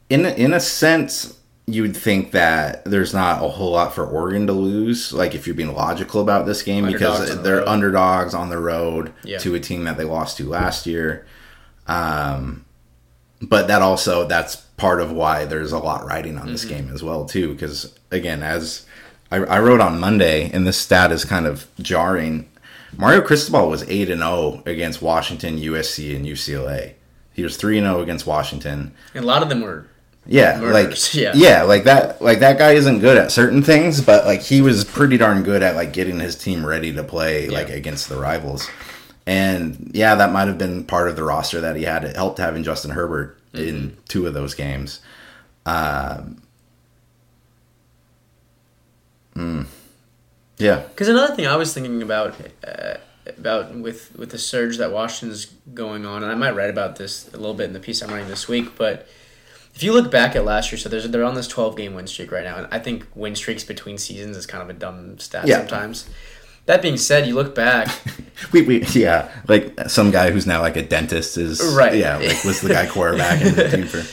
In 0.09 0.25
a, 0.25 0.29
in 0.29 0.53
a 0.53 0.59
sense, 0.59 1.37
you 1.67 1.83
would 1.83 1.95
think 1.95 2.31
that 2.31 2.83
there's 2.85 3.13
not 3.13 3.43
a 3.43 3.47
whole 3.47 3.71
lot 3.71 3.93
for 3.93 4.05
Oregon 4.05 4.47
to 4.47 4.53
lose. 4.53 5.13
Like 5.13 5.35
if 5.35 5.45
you're 5.45 5.55
being 5.55 5.75
logical 5.75 6.21
about 6.21 6.45
this 6.47 6.63
game, 6.63 6.85
Underdogs 6.85 7.19
because 7.19 7.43
they're 7.43 7.57
road. 7.57 7.67
underdogs 7.67 8.33
on 8.33 8.49
the 8.49 8.57
road 8.57 9.13
Yeah. 9.23 9.37
to 9.39 9.53
a 9.55 9.59
team 9.59 9.83
that 9.83 9.97
they 9.97 10.03
lost 10.03 10.37
to 10.37 10.49
last 10.49 10.87
year. 10.87 11.27
Um, 11.87 12.65
but 13.41 13.67
that 13.67 13.81
also 13.81 14.27
that's 14.27 14.55
part 14.77 14.99
of 15.01 15.11
why 15.11 15.45
there's 15.45 15.71
a 15.71 15.77
lot 15.79 16.05
riding 16.05 16.37
on 16.37 16.47
this 16.47 16.65
game 16.65 16.89
as 16.93 17.03
well 17.03 17.25
too. 17.25 17.53
Because 17.53 17.93
again, 18.11 18.41
as 18.43 18.85
I, 19.31 19.37
I 19.37 19.59
wrote 19.59 19.79
on 19.79 19.99
Monday, 19.99 20.49
and 20.51 20.65
this 20.65 20.77
stat 20.77 21.11
is 21.11 21.23
kind 21.25 21.45
of 21.45 21.67
jarring. 21.79 22.49
Mario 22.97 23.21
Cristobal 23.21 23.69
was 23.69 23.87
eight 23.87 24.09
and 24.09 24.21
zero 24.21 24.63
against 24.65 25.01
Washington, 25.03 25.57
USC, 25.59 26.15
and 26.15 26.25
UCLA. 26.25 26.93
He 27.31 27.43
was 27.43 27.55
three 27.55 27.77
and 27.77 27.85
zero 27.85 28.01
against 28.01 28.25
Washington. 28.25 28.93
And 29.13 29.23
a 29.23 29.27
lot 29.27 29.43
of 29.43 29.49
them 29.49 29.61
were 29.61 29.85
Yeah, 30.25 30.59
Murders, 30.59 31.13
like 31.13 31.13
yeah. 31.21 31.31
yeah, 31.35 31.63
like 31.63 31.85
that. 31.85 32.21
Like 32.21 32.39
that 32.39 32.57
guy 32.57 32.73
isn't 32.73 32.99
good 32.99 33.17
at 33.17 33.31
certain 33.31 33.63
things, 33.63 34.01
but 34.01 34.25
like 34.25 34.41
he 34.41 34.61
was 34.61 34.83
pretty 34.83 35.17
darn 35.17 35.43
good 35.43 35.63
at 35.63 35.75
like 35.75 35.91
getting 35.93 36.19
his 36.19 36.35
team 36.35 36.65
ready 36.65 36.93
to 36.93 37.03
play 37.03 37.47
like 37.49 37.69
against 37.69 38.09
the 38.09 38.17
rivals. 38.17 38.69
And 39.25 39.91
yeah, 39.93 40.15
that 40.15 40.31
might 40.31 40.47
have 40.47 40.57
been 40.57 40.83
part 40.85 41.07
of 41.09 41.15
the 41.15 41.23
roster 41.23 41.61
that 41.61 41.75
he 41.75 41.83
had. 41.83 42.03
It 42.03 42.15
helped 42.15 42.38
having 42.39 42.63
Justin 42.63 42.91
Herbert 42.91 43.38
in 43.53 43.59
Mm-hmm. 43.91 43.95
two 44.07 44.27
of 44.27 44.33
those 44.35 44.53
games. 44.53 45.01
Um, 45.65 46.41
mm, 49.35 49.65
yeah, 50.57 50.81
Because 50.89 51.07
another 51.07 51.35
thing 51.35 51.47
I 51.47 51.55
was 51.55 51.73
thinking 51.73 52.01
about 52.01 52.35
uh, 52.67 52.95
about 53.38 53.75
with 53.75 54.15
with 54.15 54.31
the 54.31 54.38
surge 54.38 54.77
that 54.77 54.91
Washington's 54.91 55.45
going 55.73 56.05
on, 56.05 56.23
and 56.23 56.31
I 56.31 56.35
might 56.35 56.55
write 56.55 56.69
about 56.69 56.97
this 56.97 57.27
a 57.33 57.38
little 57.38 57.53
bit 57.53 57.65
in 57.65 57.73
the 57.73 57.79
piece 57.79 58.01
I'm 58.01 58.09
writing 58.09 58.27
this 58.27 58.47
week, 58.47 58.75
but 58.77 59.07
if 59.75 59.83
you 59.83 59.93
look 59.93 60.11
back 60.11 60.35
at 60.35 60.43
last 60.45 60.71
year, 60.71 60.79
so 60.79 60.89
there's 60.89 61.07
they're 61.09 61.23
on 61.23 61.35
this 61.35 61.47
12 61.47 61.77
game 61.77 61.93
win 61.93 62.07
streak 62.07 62.31
right 62.31 62.43
now, 62.43 62.57
and 62.57 62.67
I 62.71 62.79
think 62.79 63.05
win 63.15 63.35
streaks 63.35 63.63
between 63.63 63.97
seasons 63.97 64.35
is 64.38 64.45
kind 64.45 64.61
of 64.61 64.69
a 64.69 64.73
dumb 64.73 65.19
stat 65.19 65.47
Yeah. 65.47 65.59
sometimes. 65.59 66.09
That 66.65 66.81
being 66.83 66.97
said, 66.97 67.25
you 67.27 67.33
look 67.33 67.55
back, 67.55 67.88
we, 68.51 68.61
we 68.61 68.83
yeah, 68.88 69.31
like 69.47 69.73
some 69.89 70.11
guy 70.11 70.29
who's 70.31 70.45
now 70.45 70.61
like 70.61 70.75
a 70.77 70.83
dentist 70.83 71.38
is 71.38 71.61
Right. 71.75 71.95
Yeah, 71.95 72.17
like 72.17 72.43
was 72.43 72.61
the 72.61 72.69
guy 72.69 72.85
quarterback 72.85 73.41
in 73.41 73.55
the 73.55 73.69
team 73.69 73.85
for. 73.88 74.03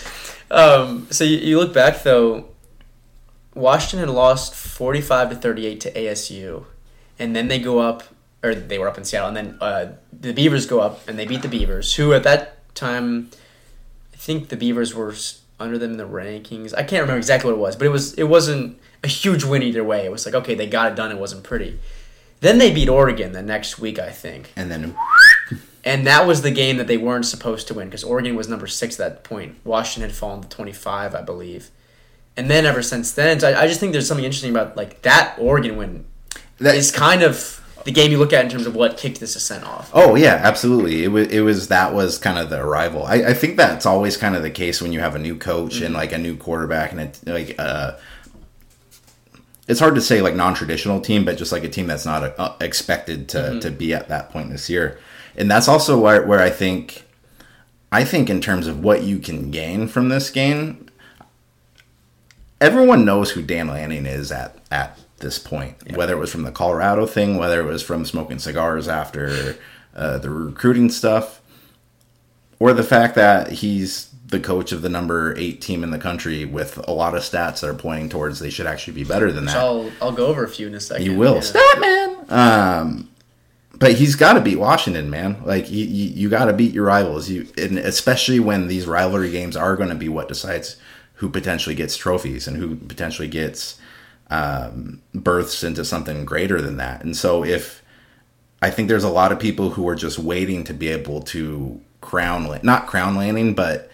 um, 0.55 1.07
so 1.11 1.25
you, 1.25 1.37
you 1.39 1.59
look 1.59 1.75
back 1.75 2.03
though, 2.03 2.47
Washington 3.55 4.09
had 4.09 4.15
lost 4.15 4.55
45 4.55 5.31
to 5.31 5.37
38 5.37 5.81
to 5.81 5.93
ASU, 5.93 6.65
and 7.19 7.35
then 7.35 7.49
they 7.49 7.59
go 7.59 7.79
up, 7.81 8.05
or 8.43 8.55
they 8.55 8.79
were 8.79 8.89
up 8.89 8.99
in 8.99 9.05
Seattle, 9.05 9.29
and 9.29 9.37
then 9.37 9.59
uh, 9.61 9.93
the 10.13 10.33
Beavers 10.33 10.67
go 10.67 10.81
up 10.81 11.07
and 11.09 11.19
they 11.19 11.27
beat 11.27 11.43
the 11.43 11.49
Beavers, 11.49 11.95
who 11.97 12.13
at 12.13 12.23
that 12.23 12.75
time, 12.75 13.31
I 14.13 14.17
think 14.17 14.49
the 14.51 14.57
Beavers 14.57 14.95
were 14.95 15.15
under 15.59 15.79
them 15.79 15.93
in 15.93 15.97
the 15.97 16.07
rankings. 16.07 16.75
I 16.75 16.83
can't 16.83 17.03
remember 17.03 17.19
exactly 17.19 17.51
what 17.51 17.59
it 17.59 17.61
was, 17.61 17.77
but 17.77 17.87
it 17.87 17.91
was 17.91 18.15
it 18.15 18.25
wasn't 18.25 18.79
a 19.03 19.09
huge 19.09 19.45
win 19.45 19.63
either 19.63 19.85
way. 19.85 20.05
It 20.05 20.13
was 20.13 20.27
like 20.27 20.35
okay, 20.35 20.55
they 20.55 20.67
got 20.67 20.93
it 20.93 20.97
done. 20.97 21.11
It 21.11 21.19
wasn't 21.19 21.45
pretty. 21.45 21.79
Then 22.41 22.59
they 22.59 22.73
beat 22.73 22.89
Oregon 22.89 23.33
the 23.33 23.43
next 23.43 23.79
week, 23.79 23.99
I 23.99 24.11
think. 24.11 24.53
And 24.57 24.71
then 24.71 24.95
And 25.87 26.05
that 26.05 26.27
was 26.27 26.43
the 26.43 26.51
game 26.51 26.79
that 26.79 26.89
they 26.89 26.97
weren't 26.97 27.27
supposed 27.27 27.69
to 27.69 27.75
win 27.75 27.87
because 27.87 28.03
Oregon 28.03 28.35
was 28.35 28.49
number 28.49 28.67
six 28.67 28.99
at 28.99 29.15
that 29.15 29.25
point. 29.25 29.55
Washington 29.63 30.11
had 30.11 30.19
fallen 30.19 30.43
to 30.43 30.49
25, 30.49 31.15
I 31.15 31.23
believe. 31.23 31.71
And 32.37 32.51
then 32.51 32.67
ever 32.67 32.83
since 32.83 33.13
then, 33.13 33.43
I, 33.45 33.63
I 33.63 33.67
just 33.69 33.79
think 33.79 33.93
there's 33.93 34.09
something 34.09 34.25
interesting 34.25 34.51
about 34.51 34.77
like 34.77 35.03
that 35.03 35.37
Oregon 35.39 35.77
win 35.77 36.05
that 36.59 36.75
is 36.75 36.91
kind 36.91 37.23
of 37.23 37.65
the 37.87 37.93
game 37.93 38.11
you 38.11 38.19
look 38.19 38.33
at 38.33 38.45
in 38.45 38.51
terms 38.51 38.67
of 38.67 38.75
what 38.75 38.97
kicked 38.97 39.21
this 39.21 39.37
ascent 39.37 39.65
off. 39.65 39.93
Oh 39.95 40.17
yeah, 40.17 40.41
absolutely. 40.43 41.05
It 41.05 41.09
was 41.09 41.29
it 41.29 41.41
was 41.41 41.69
that 41.69 41.95
was 41.95 42.19
kind 42.19 42.37
of 42.37 42.51
the 42.51 42.61
arrival. 42.61 43.07
I, 43.07 43.15
I 43.15 43.33
think 43.33 43.57
that's 43.57 43.87
always 43.87 44.17
kind 44.17 44.35
of 44.35 44.43
the 44.43 44.51
case 44.51 44.83
when 44.83 44.93
you 44.93 44.99
have 44.99 45.15
a 45.15 45.21
new 45.21 45.39
coach 45.39 45.81
and 45.81 45.95
like 45.95 46.11
a 46.11 46.19
new 46.19 46.37
quarterback 46.37 46.91
and 46.91 47.01
it 47.01 47.21
like 47.25 47.55
uh 47.59 47.93
it's 49.69 49.79
hard 49.79 49.95
to 49.95 50.01
say 50.01 50.21
like 50.21 50.35
non-traditional 50.35 51.01
team, 51.01 51.25
but 51.25 51.39
just 51.39 51.53
like 51.53 51.65
a 51.65 51.69
team 51.69 51.87
that's 51.87 52.05
not 52.05 52.35
uh, 52.39 52.57
expected 52.61 53.29
to 53.31 53.61
to 53.61 53.71
be 53.71 53.95
at 53.95 54.09
that 54.09 54.31
point 54.31 54.51
this 54.51 54.69
year. 54.69 54.99
And 55.37 55.49
that's 55.49 55.69
also 55.69 55.97
where 55.97 56.27
where 56.27 56.41
I 56.41 56.51
think 56.51 57.05
I 57.93 58.05
think 58.05 58.29
in 58.29 58.41
terms 58.41 58.67
of 58.67 58.83
what 58.83 59.05
you 59.05 59.21
can 59.21 59.53
gain 59.53 59.87
from 59.87 60.09
this 60.09 60.29
game, 60.31 60.89
everyone 62.61 63.05
knows 63.05 63.31
who 63.31 63.43
Dan 63.43 63.69
Lanning 63.69 64.07
is 64.07 64.33
at 64.33 64.59
at 64.73 64.99
this 65.19 65.39
point. 65.39 65.97
Whether 65.97 66.15
it 66.15 66.19
was 66.19 66.31
from 66.31 66.43
the 66.43 66.53
Colorado 66.53 67.07
thing, 67.07 67.37
whether 67.37 67.61
it 67.61 67.65
was 67.65 67.83
from 67.83 68.05
smoking 68.05 68.39
cigars 68.39 68.89
after 68.89 69.57
uh, 69.95 70.19
the 70.19 70.31
recruiting 70.31 70.91
stuff, 70.91 71.41
or 72.59 72.73
the 72.73 72.83
fact 72.83 73.15
that 73.15 73.53
he's 73.53 74.11
the 74.29 74.41
coach 74.41 74.73
of 74.73 74.83
the 74.83 74.89
number 74.89 75.37
eight 75.37 75.61
team 75.61 75.85
in 75.85 75.91
the 75.91 75.99
country 75.99 76.45
with 76.45 76.79
a 76.89 76.93
lot 76.93 77.15
of 77.15 77.23
stats 77.23 77.61
that 77.61 77.65
are 77.65 77.75
pointing 77.75 78.09
towards 78.09 78.41
they 78.41 78.51
should 78.51 78.67
actually 78.67 78.95
be 78.95 79.05
better 79.05 79.31
than 79.31 79.45
that. 79.45 79.53
So 79.53 79.59
I'll 79.59 79.93
I'll 80.03 80.13
go 80.13 80.27
over 80.27 80.45
a 80.45 80.49
few 80.49 80.67
in 80.67 80.75
a 80.75 80.81
second. 80.81 81.05
You 81.05 81.17
will. 81.17 81.37
Yeah. 81.37 81.41
Stat 81.41 81.81
man. 81.81 82.25
Um, 82.29 83.11
but 83.79 83.93
he's 83.93 84.17
got 84.17 84.35
to 84.35 84.41
beat 84.41 84.57
Washington, 84.57 85.11
man. 85.11 85.43
Like 85.45 85.71
you, 85.71 85.85
you, 85.85 86.09
you 86.11 86.29
got 86.29 86.47
to 86.47 86.53
beat 86.53 86.73
your 86.73 86.87
rivals. 86.87 87.29
You, 87.29 87.47
and 87.59 87.79
especially 87.79 88.41
when 88.41 88.69
these 88.69 88.87
rivalry 88.87 89.31
games 89.31 89.57
are 89.57 89.77
going 89.77 89.91
to 89.91 89.95
be 89.95 90.09
what 90.09 90.29
decides 90.29 90.77
who 91.15 91.29
potentially 91.29 91.75
gets 91.75 91.97
trophies 91.97 92.49
and 92.49 92.57
who 92.57 92.77
potentially 92.77 93.29
gets 93.29 93.79
um, 94.31 95.03
births 95.15 95.63
into 95.63 95.85
something 95.85 96.25
greater 96.25 96.61
than 96.61 96.77
that. 96.79 97.03
And 97.03 97.17
so, 97.17 97.45
if 97.45 97.83
I 98.63 98.71
think 98.71 98.89
there's 98.89 99.05
a 99.05 99.11
lot 99.11 99.33
of 99.33 99.39
people 99.39 99.71
who 99.71 99.89
are 99.89 99.95
just 99.95 100.19
waiting 100.19 100.65
to 100.65 100.75
be 100.75 100.89
able 100.89 101.23
to 101.23 101.81
crown, 102.01 102.61
not 102.63 102.87
crown 102.87 103.17
Lanning, 103.17 103.55
but 103.55 103.91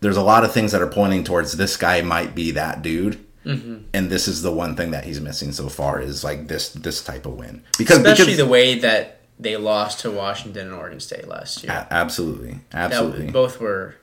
there's 0.00 0.16
a 0.16 0.22
lot 0.22 0.44
of 0.44 0.52
things 0.52 0.72
that 0.72 0.82
are 0.82 0.86
pointing 0.86 1.24
towards 1.24 1.56
this 1.56 1.76
guy 1.76 2.02
might 2.02 2.34
be 2.34 2.50
that 2.52 2.82
dude. 2.82 3.24
Mm-hmm. 3.44 3.84
And 3.92 4.10
this 4.10 4.26
is 4.26 4.42
the 4.42 4.52
one 4.52 4.74
thing 4.74 4.90
that 4.92 5.04
he's 5.04 5.20
missing 5.20 5.52
so 5.52 5.68
far 5.68 6.00
is 6.00 6.24
like 6.24 6.48
this 6.48 6.70
this 6.70 7.02
type 7.02 7.26
of 7.26 7.34
win 7.34 7.62
because 7.76 7.98
Especially 7.98 8.24
because, 8.24 8.38
the 8.38 8.46
way 8.46 8.78
that 8.78 9.20
they 9.38 9.56
lost 9.56 10.00
to 10.00 10.10
Washington 10.10 10.68
and 10.68 10.76
Oregon 10.76 11.00
State 11.00 11.28
last 11.28 11.62
year. 11.62 11.72
A- 11.72 11.92
absolutely 11.92 12.60
That- 12.70 12.92
absolutely 12.92 13.30
both 13.30 13.60
were. 13.60 13.96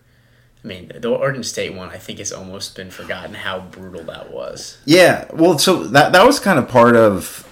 I 0.64 0.68
mean, 0.68 0.92
the 1.00 1.10
Oregon 1.10 1.44
State 1.44 1.74
one, 1.74 1.90
I 1.90 1.98
think, 1.98 2.20
has 2.20 2.32
almost 2.32 2.76
been 2.76 2.92
forgotten 2.92 3.34
how 3.34 3.62
brutal 3.62 4.04
that 4.04 4.32
was. 4.32 4.78
Yeah, 4.86 5.26
well, 5.34 5.58
so 5.58 5.84
that 5.86 6.12
that 6.14 6.26
was 6.26 6.40
kind 6.40 6.60
of 6.60 6.68
part 6.68 6.96
of 6.96 7.48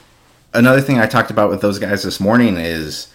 another 0.54 0.82
thing 0.82 1.00
I 1.00 1.08
talked 1.08 1.32
about 1.32 1.50
with 1.50 1.62
those 1.62 1.80
guys 1.80 2.04
this 2.04 2.19
morning 2.19 2.58
is 2.58 3.08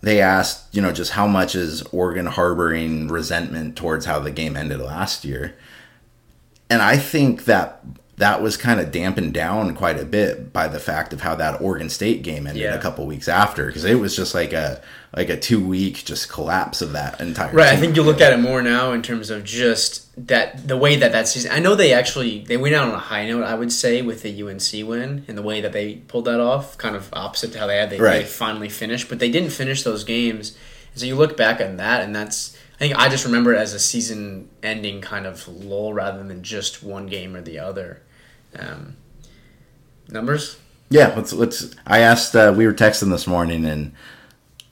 they 0.00 0.20
asked, 0.20 0.72
you 0.74 0.80
know, 0.82 0.92
just 0.92 1.12
how 1.12 1.26
much 1.26 1.54
is 1.56 1.82
Oregon 1.90 2.26
harboring 2.26 3.08
resentment 3.08 3.74
towards 3.76 4.06
how 4.06 4.18
the 4.20 4.30
game 4.30 4.56
ended 4.56 4.78
last 4.80 5.24
year, 5.24 5.54
and 6.70 6.80
I 6.80 6.96
think 6.96 7.46
that 7.46 7.80
that 8.16 8.40
was 8.40 8.56
kind 8.56 8.78
of 8.78 8.92
dampened 8.92 9.34
down 9.34 9.74
quite 9.74 9.98
a 9.98 10.04
bit 10.04 10.52
by 10.52 10.68
the 10.68 10.78
fact 10.78 11.12
of 11.12 11.22
how 11.22 11.34
that 11.34 11.60
Oregon 11.60 11.88
State 11.90 12.22
game 12.22 12.46
ended 12.46 12.62
Yeah. 12.62 12.74
a 12.74 12.80
couple 12.80 13.04
weeks 13.06 13.26
after 13.26 13.66
because 13.66 13.84
it 13.84 13.98
was 13.98 14.14
just 14.14 14.34
like 14.36 14.52
a 14.52 14.80
like 15.16 15.28
a 15.28 15.36
two 15.36 15.64
week 15.64 16.04
just 16.04 16.28
collapse 16.28 16.82
of 16.82 16.92
that 16.92 17.20
entire 17.20 17.52
Right, 17.52 17.72
I 17.72 17.76
think 17.76 17.94
you 17.96 18.02
look 18.02 18.20
at 18.20 18.32
it 18.32 18.38
more 18.38 18.62
now 18.62 18.92
in 18.92 19.02
terms 19.02 19.30
of 19.30 19.44
just 19.44 20.08
that 20.26 20.66
the 20.66 20.76
way 20.76 20.96
that 20.96 21.12
that 21.12 21.28
season. 21.28 21.52
I 21.52 21.60
know 21.60 21.74
they 21.74 21.92
actually 21.92 22.40
they 22.40 22.56
went 22.56 22.74
out 22.74 22.88
on 22.88 22.94
a 22.94 22.98
high 22.98 23.26
note. 23.26 23.44
I 23.44 23.54
would 23.54 23.72
say 23.72 24.02
with 24.02 24.22
the 24.22 24.42
UNC 24.42 24.88
win 24.88 25.24
and 25.28 25.38
the 25.38 25.42
way 25.42 25.60
that 25.60 25.72
they 25.72 25.96
pulled 25.96 26.24
that 26.24 26.40
off, 26.40 26.76
kind 26.78 26.96
of 26.96 27.08
opposite 27.12 27.52
to 27.52 27.58
how 27.60 27.66
they 27.66 27.76
had 27.76 27.90
they, 27.90 27.98
they 27.98 28.24
finally 28.24 28.68
finished, 28.68 29.08
but 29.08 29.20
they 29.20 29.30
didn't 29.30 29.50
finish 29.50 29.82
those 29.82 30.02
games. 30.04 30.56
And 30.92 31.00
so 31.00 31.06
you 31.06 31.14
look 31.14 31.36
back 31.36 31.60
on 31.60 31.76
that, 31.76 32.02
and 32.02 32.14
that's 32.14 32.56
I 32.74 32.78
think 32.78 32.96
I 32.96 33.08
just 33.08 33.24
remember 33.24 33.54
it 33.54 33.58
as 33.58 33.72
a 33.72 33.78
season-ending 33.78 35.00
kind 35.00 35.26
of 35.26 35.46
lull 35.46 35.92
rather 35.92 36.24
than 36.24 36.42
just 36.42 36.82
one 36.82 37.06
game 37.06 37.36
or 37.36 37.40
the 37.40 37.60
other. 37.60 38.02
Um, 38.58 38.96
numbers. 40.08 40.56
Yeah, 40.90 41.12
let's 41.16 41.32
let's. 41.32 41.74
I 41.86 42.00
asked. 42.00 42.34
Uh, 42.34 42.52
we 42.56 42.66
were 42.66 42.74
texting 42.74 43.10
this 43.10 43.26
morning, 43.26 43.64
and 43.64 43.92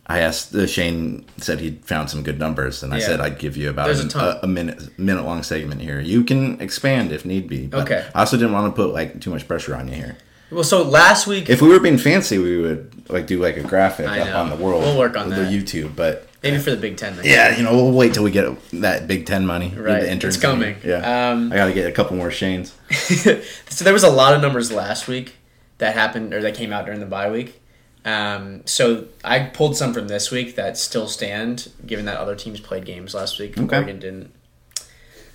I 0.06 0.18
asked. 0.20 0.54
Uh, 0.54 0.66
Shane 0.66 1.24
said 1.38 1.60
he 1.60 1.72
found 1.84 2.10
some 2.10 2.22
good 2.22 2.38
numbers, 2.38 2.82
and 2.82 2.92
I 2.92 2.98
Yeah. 2.98 3.06
said 3.06 3.20
I'd 3.20 3.38
give 3.38 3.56
you 3.56 3.70
about 3.70 3.86
There's 3.86 4.14
a 4.14 4.18
a, 4.18 4.40
a 4.42 4.46
minute 4.46 4.98
minute 4.98 5.24
long 5.24 5.42
segment 5.42 5.80
here. 5.80 6.00
You 6.00 6.24
can 6.24 6.60
expand 6.60 7.12
if 7.12 7.24
need 7.24 7.48
be. 7.48 7.66
but 7.68 7.82
Okay. 7.82 8.04
I 8.14 8.20
also 8.20 8.36
didn't 8.36 8.52
want 8.52 8.74
to 8.74 8.82
put 8.82 8.92
like 8.92 9.20
too 9.20 9.30
much 9.30 9.46
pressure 9.46 9.74
on 9.76 9.88
you 9.88 9.94
here. 9.94 10.16
Well, 10.50 10.64
so 10.64 10.82
last 10.82 11.26
week 11.26 11.48
If 11.48 11.62
we 11.62 11.68
were 11.68 11.80
being 11.80 11.96
fancy, 11.96 12.36
we 12.36 12.58
would 12.58 13.08
like 13.08 13.26
do 13.26 13.40
like 13.40 13.56
a 13.56 13.62
graphic 13.62 14.06
up 14.06 14.34
on 14.36 14.50
the 14.50 14.56
world. 14.56 14.82
We'll 14.82 14.98
work 14.98 15.16
on 15.16 15.30
the 15.30 15.36
that. 15.36 15.52
YouTube, 15.52 15.96
but 15.96 16.28
maybe 16.42 16.58
for 16.58 16.70
the 16.72 16.76
Big 16.76 16.98
Ten. 16.98 17.14
next 17.16 17.26
yeah, 17.26 17.56
you 17.56 17.62
know, 17.62 17.72
we'll 17.74 17.92
wait 17.92 18.12
till 18.12 18.22
we 18.24 18.30
get 18.32 18.46
that 18.72 19.06
Big 19.06 19.24
Ten 19.24 19.46
money. 19.46 19.72
Right, 19.74 20.02
it's 20.02 20.36
coming. 20.36 20.72
money. 20.72 20.76
Yeah, 20.84 21.30
Um, 21.30 21.50
I 21.52 21.56
got 21.56 21.66
to 21.68 21.72
get 21.72 21.86
a 21.86 21.92
couple 21.92 22.16
more 22.16 22.28
Shanes. 22.28 22.72
so 23.70 23.84
there 23.84 23.94
was 23.94 24.02
a 24.04 24.10
lot 24.10 24.34
of 24.34 24.42
numbers 24.42 24.70
last 24.70 25.08
week 25.08 25.36
that 25.78 25.94
happened 25.94 26.34
or 26.34 26.42
that 26.42 26.54
came 26.54 26.70
out 26.72 26.84
during 26.84 27.00
the 27.00 27.06
bye 27.06 27.30
week. 27.30 27.61
Um, 28.04 28.66
so 28.66 29.06
I 29.24 29.40
pulled 29.40 29.76
some 29.76 29.94
from 29.94 30.08
this 30.08 30.30
week 30.30 30.56
that 30.56 30.76
still 30.76 31.06
stand, 31.06 31.70
given 31.86 32.04
that 32.06 32.16
other 32.18 32.34
teams 32.34 32.60
played 32.60 32.84
games 32.84 33.14
last 33.14 33.38
week. 33.38 33.56
Okay. 33.56 33.76
Oregon 33.76 33.98
didn't. 34.00 34.32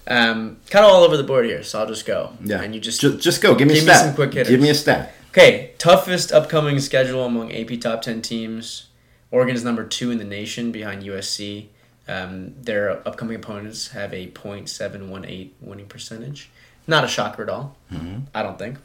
Um, 0.10 0.58
kind 0.70 0.86
of 0.86 0.92
all 0.92 1.04
over 1.04 1.18
the 1.18 1.24
board 1.24 1.46
here, 1.46 1.64
so 1.64 1.80
I'll 1.80 1.88
just 1.88 2.06
go. 2.06 2.34
Yeah, 2.44 2.62
and 2.62 2.74
you 2.74 2.80
just, 2.80 3.02
just 3.02 3.20
just 3.20 3.42
go. 3.42 3.56
Give 3.56 3.68
me 3.68 3.74
give 3.76 3.84
a 3.84 3.88
me 3.88 3.94
stat. 3.94 4.06
some 4.06 4.16
quick 4.16 4.34
hitters. 4.34 4.50
Give 4.50 4.62
me 4.62 4.70
a 4.70 4.74
stat. 4.76 5.14
okay. 5.32 5.72
Toughest 5.78 6.32
upcoming 6.32 6.80
schedule 6.80 7.26
among 7.26 7.52
AP 7.54 7.80
top 7.82 8.02
ten 8.02 8.22
teams. 8.22 8.88
Oregon 9.32 9.56
is 9.56 9.64
number 9.64 9.84
two 9.86 10.12
in 10.12 10.18
the 10.18 10.24
nation 10.24 10.72
behind 10.72 11.04
USC. 11.04 11.68
Um, 12.08 12.54
their 12.62 13.06
upcoming 13.06 13.36
opponents 13.36 13.90
have 13.90 14.14
a 14.14 14.28
.718 14.28 15.50
winning 15.60 15.88
percentage. 15.88 16.50
Not 16.88 17.04
a 17.04 17.08
shocker 17.10 17.44
at 17.44 17.50
all. 17.50 17.76
Mm-hmm. 17.92 18.20
I 18.34 18.44
don't 18.44 18.58
think. 18.58 18.78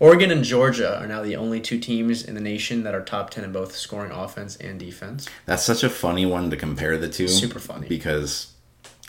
Oregon 0.00 0.30
and 0.30 0.44
Georgia 0.44 1.00
are 1.00 1.06
now 1.06 1.22
the 1.22 1.36
only 1.36 1.60
two 1.60 1.78
teams 1.78 2.24
in 2.24 2.34
the 2.34 2.40
nation 2.40 2.82
that 2.82 2.94
are 2.94 3.00
top 3.02 3.30
10 3.30 3.44
in 3.44 3.52
both 3.52 3.76
scoring 3.76 4.10
offense 4.10 4.56
and 4.56 4.78
defense. 4.78 5.28
That's 5.46 5.62
such 5.62 5.84
a 5.84 5.90
funny 5.90 6.26
one 6.26 6.50
to 6.50 6.56
compare 6.56 6.98
the 6.98 7.08
two. 7.08 7.28
Super 7.28 7.60
funny. 7.60 7.88
because 7.88 8.52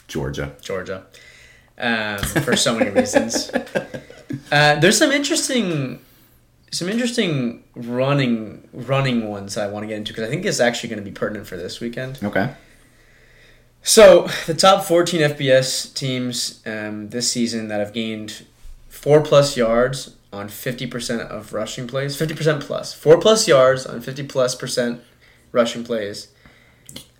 Georgia. 0.08 0.54
Georgia. 0.60 1.06
Um, 1.78 2.18
for 2.18 2.56
so 2.56 2.78
many 2.78 2.90
reasons. 2.90 3.50
Uh, 4.50 4.74
there's 4.80 4.98
some 4.98 5.12
interesting 5.12 6.00
some 6.72 6.88
interesting 6.88 7.62
running 7.76 8.68
running 8.72 9.28
ones 9.28 9.56
I 9.56 9.68
want 9.68 9.84
to 9.84 9.86
get 9.86 9.98
into 9.98 10.12
because 10.12 10.26
I 10.26 10.30
think 10.30 10.44
it's 10.44 10.58
actually 10.58 10.88
going 10.88 10.98
to 10.98 11.08
be 11.08 11.12
pertinent 11.14 11.46
for 11.46 11.56
this 11.56 11.80
weekend. 11.80 12.18
Okay. 12.22 12.52
So 13.82 14.26
the 14.46 14.54
top 14.54 14.84
14 14.84 15.20
FBS 15.20 15.94
teams 15.94 16.60
um, 16.66 17.10
this 17.10 17.30
season 17.30 17.68
that 17.68 17.78
have 17.78 17.92
gained 17.92 18.44
four 18.88 19.20
plus 19.20 19.56
yards 19.56 20.15
on 20.32 20.48
50% 20.48 21.20
of 21.28 21.52
rushing 21.52 21.86
plays, 21.86 22.16
50% 22.16 22.60
plus, 22.60 22.92
four 22.92 23.18
plus 23.18 23.46
yards 23.48 23.86
on 23.86 24.00
50 24.00 24.24
plus 24.24 24.54
percent 24.54 25.00
rushing 25.52 25.84
plays. 25.84 26.28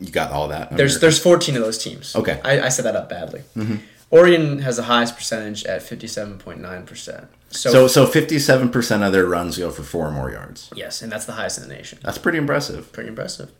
You 0.00 0.10
got 0.10 0.30
all 0.32 0.48
that. 0.48 0.76
There's 0.76 0.94
under- 0.96 1.00
there's 1.02 1.18
14 1.18 1.56
of 1.56 1.62
those 1.62 1.78
teams. 1.78 2.14
Okay. 2.16 2.40
I, 2.44 2.62
I 2.62 2.68
set 2.68 2.82
that 2.82 2.96
up 2.96 3.08
badly. 3.08 3.42
Mhm. 3.56 3.80
Oregon 4.10 4.60
has 4.60 4.76
the 4.76 4.84
highest 4.84 5.16
percentage 5.16 5.64
at 5.64 5.82
57.9%. 5.82 7.26
So, 7.50 7.70
so 7.72 7.86
so 7.88 8.06
fifty 8.06 8.38
seven 8.38 8.70
percent 8.70 9.02
of 9.04 9.12
their 9.12 9.24
runs 9.24 9.56
go 9.56 9.70
for 9.70 9.82
four 9.84 10.06
or 10.06 10.10
more 10.10 10.30
yards. 10.30 10.68
yes, 10.74 11.00
and 11.00 11.10
that's 11.10 11.24
the 11.26 11.32
highest 11.32 11.58
in 11.58 11.68
the 11.68 11.74
nation. 11.74 11.98
That's 12.02 12.18
pretty 12.18 12.38
impressive. 12.38 12.92
Pretty 12.92 13.08
impressive. 13.08 13.50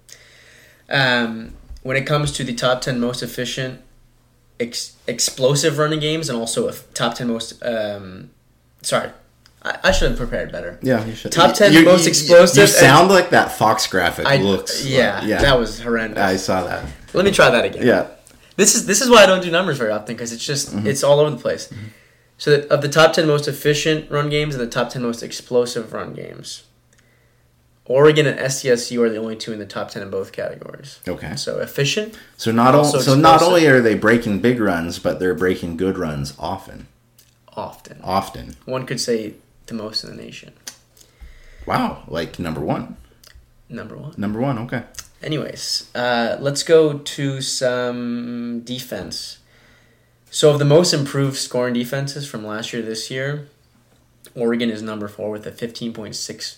Um, 0.91 1.55
when 1.83 1.97
it 1.97 2.05
comes 2.05 2.33
to 2.33 2.45
the 2.45 2.53
top 2.55 2.81
10 2.81 2.99
most 3.01 3.23
efficient, 3.23 3.81
ex- 4.61 4.97
explosive 5.07 5.79
running 5.79 6.01
games, 6.01 6.29
and 6.29 6.39
also 6.39 6.67
a 6.67 6.71
f- 6.73 6.85
top 6.95 7.15
10 7.15 7.29
most. 7.29 7.63
Um, 7.65 8.31
sorry, 8.83 9.11
I, 9.67 9.79
I 9.89 9.93
should 9.93 10.11
have 10.11 10.19
prepared 10.19 10.53
better. 10.53 10.79
Yeah, 10.81 11.05
you 11.05 11.15
should. 11.15 11.33
Top 11.33 11.55
10 11.55 11.73
You- 11.73 11.85
most 11.85 12.05
you- 12.05 12.11
explosive 12.11 12.57
You 12.63 12.67
sound 12.69 13.11
like 13.11 13.31
that 13.31 13.53
Fox 13.53 13.87
graphic 13.89 14.27
I, 14.27 14.37
looks. 14.37 14.87
yeah, 14.87 15.19
like- 15.19 15.29
yeah. 15.29 15.43
that 15.43 15.59
was 15.59 15.81
horrendous. 15.81 16.23
I 16.23 16.37
saw 16.37 16.65
that. 16.65 16.85
Let 17.13 17.25
me 17.25 17.33
try 17.33 17.51
that 17.51 17.65
again. 17.65 17.87
Yeah. 17.87 18.07
This 18.57 18.75
is 18.75 18.87
this 18.87 19.03
is 19.03 19.11
why 19.11 19.23
I 19.23 19.27
don't 19.27 19.43
do 19.43 19.51
numbers 19.51 19.77
very 19.77 19.91
often 19.91 20.15
because 20.15 20.33
it's 20.33 20.45
just 20.47 20.75
mm-hmm. 20.75 20.87
it's 20.87 21.03
all 21.03 21.21
over 21.21 21.31
the 21.31 21.37
place. 21.37 21.69
Mm-hmm. 21.69 21.89
So 22.39 22.51
that 22.53 22.69
of 22.69 22.81
the 22.81 22.89
top 22.89 23.13
ten 23.13 23.27
most 23.27 23.49
efficient 23.49 24.11
run 24.11 24.31
games 24.31 24.55
and 24.55 24.63
the 24.63 24.71
top 24.71 24.89
ten 24.91 25.03
most 25.03 25.23
explosive 25.23 25.93
run 25.93 26.15
games, 26.15 26.65
Oregon 27.85 28.27
and 28.27 28.39
SDSU 28.39 28.99
are 29.03 29.11
the 29.11 29.19
only 29.19 29.37
two 29.37 29.53
in 29.53 29.59
the 29.59 29.67
top 29.67 29.91
ten 29.91 30.03
in 30.03 30.11
both 30.11 30.33
categories. 30.33 31.01
Okay. 31.07 31.37
So 31.37 31.59
efficient, 31.61 32.17
So 32.39 32.51
not 32.51 32.75
Also 32.75 33.01
so 33.01 33.15
not 33.15 33.43
only 33.43 33.67
are 33.67 33.81
they 33.83 33.95
breaking 33.95 34.41
big 34.41 34.59
runs, 34.61 34.99
but 34.99 35.21
they're 35.21 35.35
breaking 35.35 35.77
good 35.77 35.99
runs 35.99 36.33
often. 36.39 36.87
often. 37.55 38.01
Often. 38.03 38.57
One 38.65 38.87
could 38.87 39.01
say 39.01 39.35
the 39.67 39.75
most 39.75 40.05
in 40.05 40.17
the 40.17 40.23
nation. 40.23 40.53
Wow. 41.67 42.05
Like 42.09 42.39
number 42.39 42.61
one. 42.61 42.97
Number 43.69 43.97
one. 43.97 44.15
Number 44.17 44.41
one. 44.41 44.59
Okay. 44.59 44.85
Anyways, 45.23 45.91
uh, 45.95 46.37
let's 46.41 46.63
go 46.63 46.99
to 46.99 47.41
some 47.41 48.61
defense. 48.61 49.39
So, 50.31 50.51
of 50.51 50.59
the 50.59 50.65
most 50.65 50.93
improved 50.93 51.37
scoring 51.37 51.75
defenses 51.75 52.29
from 52.29 52.47
last 52.47 52.73
year 52.73 52.83
to 52.83 52.89
this 52.89 53.11
year, 53.11 53.49
Oregon 54.35 54.71
is 54.71 54.83
number 54.83 55.09
four 55.09 55.31
with 55.31 55.47
a 55.47 55.51
15.6 55.51 56.57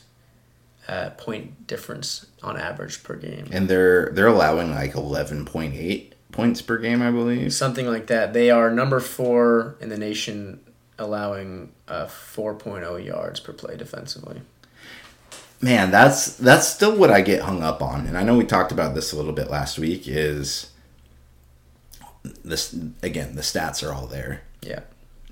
uh, 0.88 1.11
point 1.11 1.66
difference 1.66 2.27
on 2.42 2.59
average 2.59 3.03
per 3.05 3.14
game. 3.14 3.47
And 3.53 3.68
they're 3.68 4.11
they're 4.12 4.27
allowing 4.27 4.71
like 4.71 4.94
eleven 4.94 5.44
point 5.44 5.75
eight 5.75 6.14
points 6.33 6.62
per 6.62 6.79
game, 6.79 7.03
I 7.03 7.11
believe. 7.11 7.53
Something 7.53 7.87
like 7.87 8.07
that. 8.09 8.33
They 8.33 8.51
are 8.51 8.71
number 8.71 8.99
four 9.01 9.77
in 9.81 9.90
the 9.90 9.99
nation, 9.99 10.61
allowing 10.99 11.73
uh, 11.87 12.07
4.0 12.07 13.05
yards 13.05 13.41
per 13.41 13.53
play 13.53 13.77
defensively. 13.77 14.43
Man, 15.61 15.91
that's 15.91 16.37
that's 16.37 16.69
still 16.69 16.97
what 16.97 17.11
I 17.11 17.21
get 17.21 17.43
hung 17.43 17.63
up 17.65 17.83
on. 17.83 18.07
And 18.07 18.17
I 18.17 18.23
know 18.23 18.37
we 18.37 18.45
talked 18.45 18.71
about 18.71 18.95
this 18.95 19.13
a 19.13 19.17
little 19.17 19.33
bit 19.33 19.51
last 19.51 19.77
week 19.79 20.07
is 20.07 20.71
this 22.45 22.75
again, 23.03 23.35
the 23.35 23.43
stats 23.43 23.87
are 23.87 23.93
all 23.93 24.07
there. 24.07 24.43
Yeah. 24.63 24.81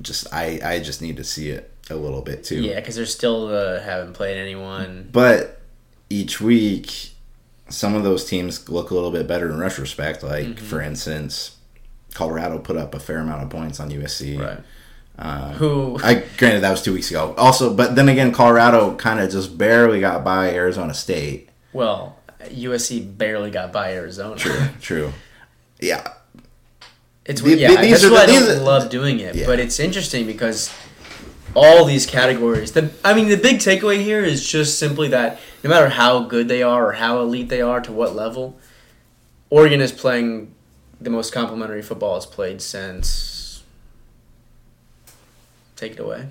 Just 0.02 0.26
I 0.32 0.60
I 0.64 0.80
just 0.80 1.00
need 1.00 1.16
to 1.18 1.24
see 1.24 1.50
it 1.50 1.72
a 1.90 1.94
little 1.96 2.22
bit 2.22 2.42
too. 2.44 2.60
Yeah, 2.60 2.80
because 2.80 2.96
they're 2.96 3.06
still 3.06 3.48
uh, 3.54 3.80
haven't 3.80 4.14
played 4.14 4.36
anyone. 4.36 5.08
But 5.12 5.60
each 6.10 6.40
week 6.40 7.10
some 7.68 7.94
of 7.94 8.02
those 8.04 8.24
teams 8.24 8.68
look 8.68 8.90
a 8.90 8.94
little 8.94 9.10
bit 9.12 9.26
better 9.28 9.48
in 9.50 9.58
retrospect. 9.58 10.22
Like 10.22 10.46
Mm-hmm. 10.46 10.64
for 10.66 10.80
instance, 10.80 11.56
Colorado 12.14 12.58
put 12.58 12.76
up 12.76 12.94
a 12.94 13.00
fair 13.00 13.18
amount 13.18 13.42
of 13.44 13.50
points 13.50 13.78
on 13.80 13.90
USC. 13.90 14.40
Right. 14.40 14.58
Uh, 15.18 15.52
Who 15.54 15.98
I 16.02 16.22
granted 16.36 16.60
that 16.60 16.70
was 16.70 16.82
two 16.82 16.92
weeks 16.92 17.10
ago. 17.10 17.34
Also, 17.38 17.72
but 17.72 17.94
then 17.96 18.08
again, 18.08 18.32
Colorado 18.32 18.94
kind 18.96 19.18
of 19.18 19.30
just 19.30 19.56
barely 19.56 20.00
got 20.00 20.22
by 20.24 20.50
Arizona 20.52 20.92
State. 20.92 21.48
Well, 21.72 22.18
USC 22.40 23.16
barely 23.16 23.50
got 23.50 23.72
by 23.72 23.94
Arizona. 23.94 24.36
True. 24.36 24.60
true. 24.80 25.12
Yeah. 25.80 26.06
It's 27.24 27.40
The- 27.40 27.56
yeah, 27.56 27.80
these 27.80 28.02
that's 28.02 28.04
are 28.04 28.12
why 28.12 28.22
I 28.22 28.26
don't 28.26 28.64
love 28.64 28.90
doing 28.90 29.20
it. 29.20 29.34
Yeah. 29.34 29.46
But 29.46 29.58
it's 29.58 29.80
interesting 29.80 30.26
because 30.26 30.70
all 31.54 31.86
these 31.86 32.04
categories. 32.06 32.72
The 32.72 32.90
I 33.02 33.14
mean, 33.14 33.28
the 33.28 33.36
big 33.38 33.56
takeaway 33.56 34.02
here 34.02 34.22
is 34.22 34.46
just 34.46 34.78
simply 34.78 35.08
that 35.08 35.40
no 35.64 35.70
matter 35.70 35.88
how 35.88 36.20
good 36.24 36.48
they 36.48 36.62
are 36.62 36.88
or 36.88 36.92
how 36.92 37.20
elite 37.20 37.48
they 37.48 37.62
are 37.62 37.80
to 37.80 37.90
what 37.90 38.14
level, 38.14 38.58
Oregon 39.48 39.80
is 39.80 39.92
playing 39.92 40.54
the 41.00 41.10
most 41.10 41.32
complimentary 41.32 41.82
football 41.82 42.16
it's 42.16 42.26
played 42.26 42.60
since. 42.60 43.32
Take 45.76 45.92
it 45.92 46.00
away. 46.00 46.28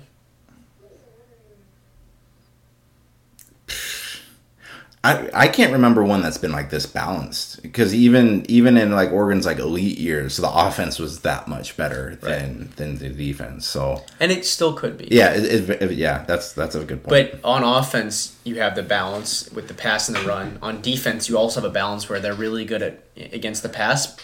I, 5.04 5.30
I 5.32 5.46
can't 5.48 5.72
remember 5.72 6.02
one 6.02 6.20
that's 6.20 6.38
been 6.38 6.50
like 6.50 6.70
this 6.70 6.84
balanced 6.84 7.62
because 7.62 7.94
even 7.94 8.44
even 8.50 8.76
in 8.76 8.90
like 8.90 9.12
Oregon's 9.12 9.46
like 9.46 9.58
elite 9.58 9.98
years, 9.98 10.36
the 10.36 10.50
offense 10.50 10.98
was 10.98 11.20
that 11.20 11.46
much 11.46 11.76
better 11.76 12.16
than 12.16 12.70
than 12.74 12.98
the 12.98 13.10
defense. 13.10 13.66
So 13.66 14.02
And 14.18 14.32
it 14.32 14.44
still 14.44 14.72
could 14.72 14.98
be. 14.98 15.06
yeah, 15.12 15.30
it, 15.32 15.70
it- 15.70 15.92
yeah, 15.92 16.24
that's 16.26 16.52
that's 16.54 16.74
a 16.74 16.82
good 16.84 17.04
point. 17.04 17.30
But 17.30 17.40
on 17.44 17.62
offense, 17.62 18.36
you 18.42 18.56
have 18.56 18.74
the 18.74 18.82
balance 18.82 19.48
with 19.52 19.68
the 19.68 19.74
pass 19.74 20.08
and 20.08 20.16
the 20.16 20.22
run. 20.22 20.58
On 20.60 20.80
defense, 20.82 21.28
you 21.28 21.38
also 21.38 21.60
have 21.60 21.70
a 21.70 21.72
balance 21.72 22.08
where 22.08 22.18
they're 22.18 22.34
really 22.34 22.64
good 22.64 22.82
at 22.82 23.04
against 23.16 23.62
the 23.62 23.68
pass, 23.68 24.16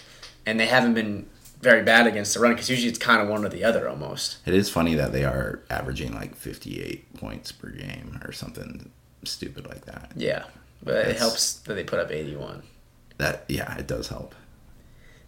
and 0.46 0.58
they 0.58 0.66
haven't 0.66 0.94
been 0.94 1.26
very 1.62 1.82
bad 1.82 2.06
against 2.06 2.34
the 2.34 2.40
run 2.40 2.52
because 2.52 2.68
usually 2.68 2.88
it's 2.88 2.98
kind 2.98 3.22
of 3.22 3.28
one 3.28 3.44
or 3.44 3.48
the 3.48 3.64
other 3.64 3.88
almost. 3.88 4.38
it 4.44 4.52
is 4.52 4.68
funny 4.68 4.94
that 4.96 5.12
they 5.12 5.24
are 5.24 5.60
averaging 5.70 6.12
like 6.12 6.34
fifty 6.36 6.82
eight 6.82 7.14
points 7.14 7.52
per 7.52 7.70
game 7.70 8.20
or 8.24 8.32
something 8.32 8.90
stupid 9.24 9.66
like 9.66 9.84
that. 9.86 10.12
Yeah, 10.16 10.44
but 10.82 11.06
it 11.06 11.16
helps 11.16 11.54
that 11.60 11.74
they 11.74 11.84
put 11.84 12.00
up 12.00 12.10
eighty-one. 12.10 12.64
That 13.18 13.44
yeah, 13.48 13.76
it 13.78 13.86
does 13.86 14.08
help. 14.08 14.34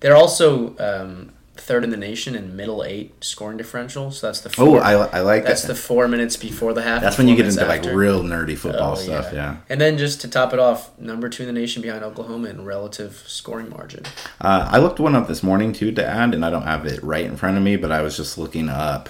They're 0.01 0.16
also 0.16 0.77
um, 0.79 1.33
third 1.57 1.85
in 1.85 1.90
the 1.90 1.97
nation 1.97 2.35
in 2.35 2.57
middle 2.57 2.83
eight 2.85 3.23
scoring 3.25 3.57
differential. 3.57 4.11
So 4.11 4.27
that's 4.27 4.40
the 4.40 4.49
Oh, 4.59 4.67
four, 4.67 4.81
I, 4.83 4.93
I 4.93 5.21
like 5.21 5.45
that's 5.45 5.62
that. 5.62 5.69
the 5.69 5.75
four 5.75 6.09
minutes 6.09 6.37
before 6.37 6.73
the 6.75 6.83
half. 6.83 7.01
That's 7.01 7.17
when 7.17 7.29
you 7.29 7.37
get 7.37 7.47
into 7.47 7.64
like 7.64 7.85
real 7.85 8.23
nerdy 8.23 8.57
football 8.59 8.93
Oh, 8.93 8.97
stuff. 8.97 9.33
Yeah. 9.33 9.57
And 9.69 9.81
then 9.81 9.97
just 9.97 10.21
to 10.23 10.29
top 10.29 10.53
it 10.53 10.59
off, 10.59 10.90
number 10.99 11.29
two 11.29 11.45
in 11.45 11.55
the 11.55 11.59
nation 11.59 11.81
behind 11.81 12.03
Oklahoma 12.05 12.49
in 12.49 12.64
relative 12.64 13.23
scoring 13.27 13.71
margin. 13.71 14.03
Uh, 14.40 14.69
I 14.71 14.79
looked 14.79 14.99
one 15.01 15.14
up 15.14 15.29
this 15.29 15.43
morning 15.43 15.73
too 15.73 15.93
to 15.93 16.05
add, 16.05 16.35
and 16.35 16.45
I 16.45 16.51
don't 16.51 16.62
have 16.62 16.87
it 16.87 17.03
right 17.03 17.25
in 17.25 17.37
front 17.37 17.57
of 17.57 17.62
me, 17.62 17.77
but 17.77 17.93
I 17.93 18.03
was 18.03 18.17
just 18.17 18.37
looking 18.37 18.69
up 18.69 19.09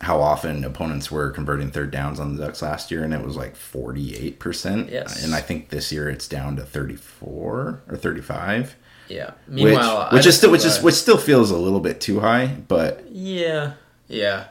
how 0.00 0.20
often 0.20 0.64
opponents 0.64 1.10
were 1.10 1.30
converting 1.30 1.70
third 1.70 1.90
downs 1.90 2.20
on 2.20 2.36
the 2.36 2.44
Ducks 2.44 2.60
last 2.60 2.90
year, 2.90 3.02
and 3.04 3.14
it 3.14 3.24
was 3.24 3.36
like 3.36 3.56
forty 3.56 4.14
eight 4.16 4.38
percent. 4.38 4.90
Yes. 4.90 5.24
And 5.24 5.34
I 5.34 5.40
think 5.40 5.70
this 5.70 5.90
year 5.90 6.10
it's 6.10 6.28
down 6.28 6.56
to 6.56 6.62
thirty 6.62 6.96
four 6.96 7.82
or 7.88 7.96
thirty 7.96 8.20
five. 8.20 8.76
Yeah. 9.08 9.32
Which, 9.46 9.64
Meanwhile, 9.64 10.08
I 10.10 10.14
which 10.14 10.26
is 10.26 10.36
still 10.36 10.50
which 10.50 10.64
is 10.64 10.80
which 10.82 10.94
still 10.94 11.18
feels 11.18 11.50
a 11.50 11.56
little 11.58 11.80
bit 11.80 12.00
too 12.00 12.20
high, 12.20 12.46
but 12.68 13.04
Yeah, 13.10 13.72
yeah, 14.08 14.46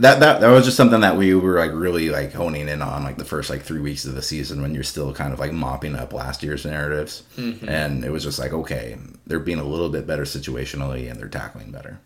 that 0.00 0.20
that 0.20 0.40
that 0.40 0.48
was 0.50 0.64
just 0.64 0.76
something 0.76 1.00
that 1.00 1.16
we 1.16 1.34
were 1.34 1.58
like 1.58 1.72
really 1.72 2.10
like 2.10 2.32
honing 2.32 2.68
in 2.68 2.80
on 2.82 3.02
like 3.02 3.16
the 3.18 3.24
first 3.24 3.50
like 3.50 3.62
three 3.62 3.80
weeks 3.80 4.04
of 4.04 4.14
the 4.14 4.22
season 4.22 4.62
when 4.62 4.72
you're 4.74 4.84
still 4.84 5.12
kind 5.12 5.32
of 5.32 5.40
like 5.40 5.52
mopping 5.52 5.96
up 5.96 6.12
last 6.12 6.42
year's 6.42 6.64
narratives, 6.64 7.24
Mm-hmm. 7.36 7.68
and 7.68 8.04
it 8.04 8.10
was 8.10 8.22
just 8.22 8.38
like 8.38 8.52
okay, 8.52 8.96
they're 9.26 9.40
being 9.40 9.58
a 9.58 9.64
little 9.64 9.88
bit 9.88 10.06
better 10.06 10.22
situationally 10.24 11.10
and 11.10 11.18
they're 11.18 11.28
tackling 11.28 11.70
better. 11.72 11.98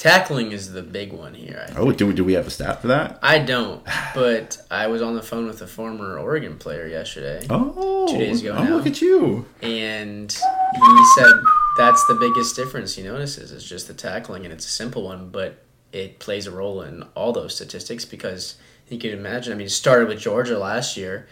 Tackling 0.00 0.50
is 0.52 0.72
the 0.72 0.82
big 0.82 1.12
one 1.12 1.34
here. 1.34 1.66
I, 1.68 1.78
Oh, 1.78 1.92
do 1.92 2.06
we, 2.06 2.14
do 2.14 2.24
we 2.24 2.32
have 2.32 2.46
a 2.46 2.50
stat 2.50 2.80
for 2.80 2.88
that? 2.88 3.18
I 3.22 3.38
don't, 3.38 3.84
but 4.14 4.56
I 4.70 4.86
was 4.86 5.02
on 5.02 5.14
the 5.14 5.22
phone 5.22 5.46
with 5.46 5.60
a 5.60 5.66
former 5.66 6.18
Oregon 6.18 6.56
player 6.56 6.86
yesterday, 6.86 7.46
Oh, 7.50 8.06
Two 8.10 8.16
days 8.18 8.40
ago 8.40 8.54
Oh, 8.56 8.64
now. 8.64 8.76
look 8.76 8.86
at 8.86 9.00
you. 9.02 9.44
and 9.62 10.32
he 10.32 11.04
said 11.16 11.32
that's 11.76 12.04
the 12.06 12.14
biggest 12.14 12.56
difference 12.56 12.94
he 12.96 13.02
notices 13.02 13.52
is 13.52 13.62
just 13.62 13.88
the 13.88 13.94
tackling, 13.94 14.44
and 14.44 14.52
it's 14.52 14.64
a 14.66 14.70
simple 14.70 15.02
one, 15.02 15.28
but 15.28 15.62
it 15.92 16.18
plays 16.18 16.46
a 16.46 16.50
role 16.50 16.80
in 16.82 17.02
all 17.14 17.32
those 17.32 17.54
statistics 17.54 18.04
because 18.04 18.56
you 18.88 18.98
can 18.98 19.10
imagine. 19.10 19.52
I 19.52 19.56
mean, 19.56 19.66
it 19.66 19.70
started 19.70 20.08
with 20.08 20.18
Georgia 20.18 20.58
last 20.58 20.96
year; 20.96 21.28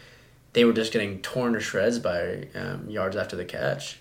they 0.52 0.64
were 0.64 0.72
just 0.72 0.92
getting 0.92 1.20
torn 1.22 1.54
to 1.54 1.60
shreds 1.60 1.98
by 1.98 2.48
um, 2.54 2.88
yards 2.88 3.16
after 3.16 3.34
the 3.36 3.44
catch. 3.44 3.98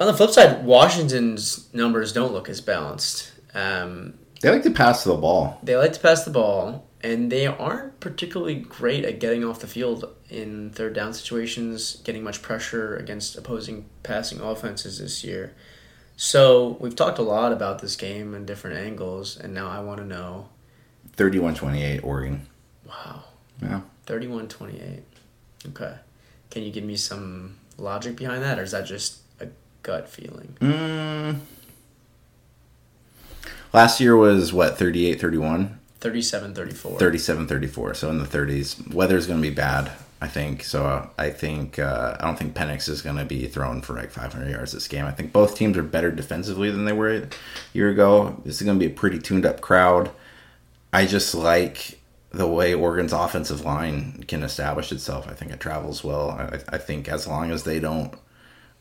On 0.00 0.06
the 0.06 0.14
flip 0.14 0.30
side, 0.30 0.64
Washington's 0.64 1.72
numbers 1.72 2.12
don't 2.12 2.32
look 2.32 2.48
as 2.48 2.60
balanced. 2.60 3.32
Um, 3.54 4.14
They 4.40 4.50
like 4.50 4.64
to 4.64 4.70
pass 4.70 5.04
the 5.04 5.14
ball. 5.14 5.58
they 5.62 5.76
like 5.76 5.92
to 5.92 6.00
pass 6.00 6.24
the 6.24 6.30
ball, 6.32 6.86
and 7.00 7.30
they 7.30 7.46
aren't 7.46 8.00
particularly 8.00 8.56
great 8.56 9.04
at 9.04 9.20
getting 9.20 9.44
off 9.44 9.60
the 9.60 9.66
field 9.68 10.04
in 10.28 10.70
third 10.70 10.94
down 10.94 11.14
situations, 11.14 11.96
getting 12.04 12.24
much 12.24 12.42
pressure 12.42 12.96
against 12.96 13.36
opposing 13.36 13.88
passing 14.02 14.40
offenses 14.40 14.98
this 14.98 15.22
year. 15.22 15.54
So 16.16 16.76
we've 16.80 16.96
talked 16.96 17.18
a 17.18 17.22
lot 17.22 17.52
about 17.52 17.80
this 17.80 17.94
game 17.96 18.34
and 18.34 18.46
different 18.46 18.76
angles, 18.78 19.36
and 19.36 19.54
now 19.54 19.68
I 19.68 19.80
want 19.80 19.98
to 19.98 20.04
know 20.06 20.48
31-28 21.16 22.02
Oregon. 22.04 22.46
Wow. 22.86 23.24
Yeah. 23.62 23.80
31-28. 24.06 25.02
Okay. 25.68 25.94
Can 26.50 26.62
you 26.62 26.70
give 26.72 26.84
me 26.84 26.96
some 26.96 27.58
logic 27.78 28.16
behind 28.16 28.42
that, 28.42 28.58
or 28.58 28.62
is 28.62 28.72
that 28.72 28.86
just 28.86 29.18
gut 29.84 30.08
feeling? 30.08 30.56
Mm. 30.60 31.38
Last 33.72 34.00
year 34.00 34.16
was 34.16 34.52
what 34.52 34.76
38 34.76 35.20
31 35.20 35.78
37-34. 36.00 36.98
37 36.98 37.46
34 37.46 37.94
so 37.94 38.10
in 38.10 38.18
the 38.18 38.26
30s 38.26 38.92
weather's 38.92 39.26
going 39.26 39.40
to 39.40 39.48
be 39.48 39.54
bad 39.54 39.92
I 40.24 40.26
think 40.28 40.64
so. 40.64 40.86
Uh, 40.86 41.08
I 41.18 41.28
think 41.28 41.78
uh, 41.78 42.16
I 42.18 42.24
don't 42.24 42.38
think 42.38 42.54
Penix 42.54 42.88
is 42.88 43.02
going 43.02 43.16
to 43.16 43.26
be 43.26 43.46
thrown 43.46 43.82
for 43.82 43.92
like 43.92 44.10
500 44.10 44.50
yards 44.50 44.72
this 44.72 44.88
game. 44.88 45.04
I 45.04 45.10
think 45.10 45.34
both 45.34 45.54
teams 45.54 45.76
are 45.76 45.82
better 45.82 46.10
defensively 46.10 46.70
than 46.70 46.86
they 46.86 46.94
were 46.94 47.14
a 47.14 47.28
year 47.74 47.90
ago. 47.90 48.40
This 48.42 48.56
is 48.56 48.62
going 48.62 48.78
to 48.78 48.86
be 48.86 48.90
a 48.90 48.96
pretty 48.96 49.18
tuned 49.18 49.44
up 49.44 49.60
crowd. 49.60 50.10
I 50.94 51.04
just 51.04 51.34
like 51.34 52.00
the 52.30 52.48
way 52.48 52.72
Oregon's 52.72 53.12
offensive 53.12 53.66
line 53.66 54.24
can 54.26 54.42
establish 54.42 54.92
itself. 54.92 55.28
I 55.28 55.34
think 55.34 55.52
it 55.52 55.60
travels 55.60 56.02
well. 56.02 56.30
I, 56.30 56.60
I 56.70 56.78
think 56.78 57.06
as 57.06 57.26
long 57.26 57.50
as 57.50 57.64
they 57.64 57.78
don't 57.78 58.14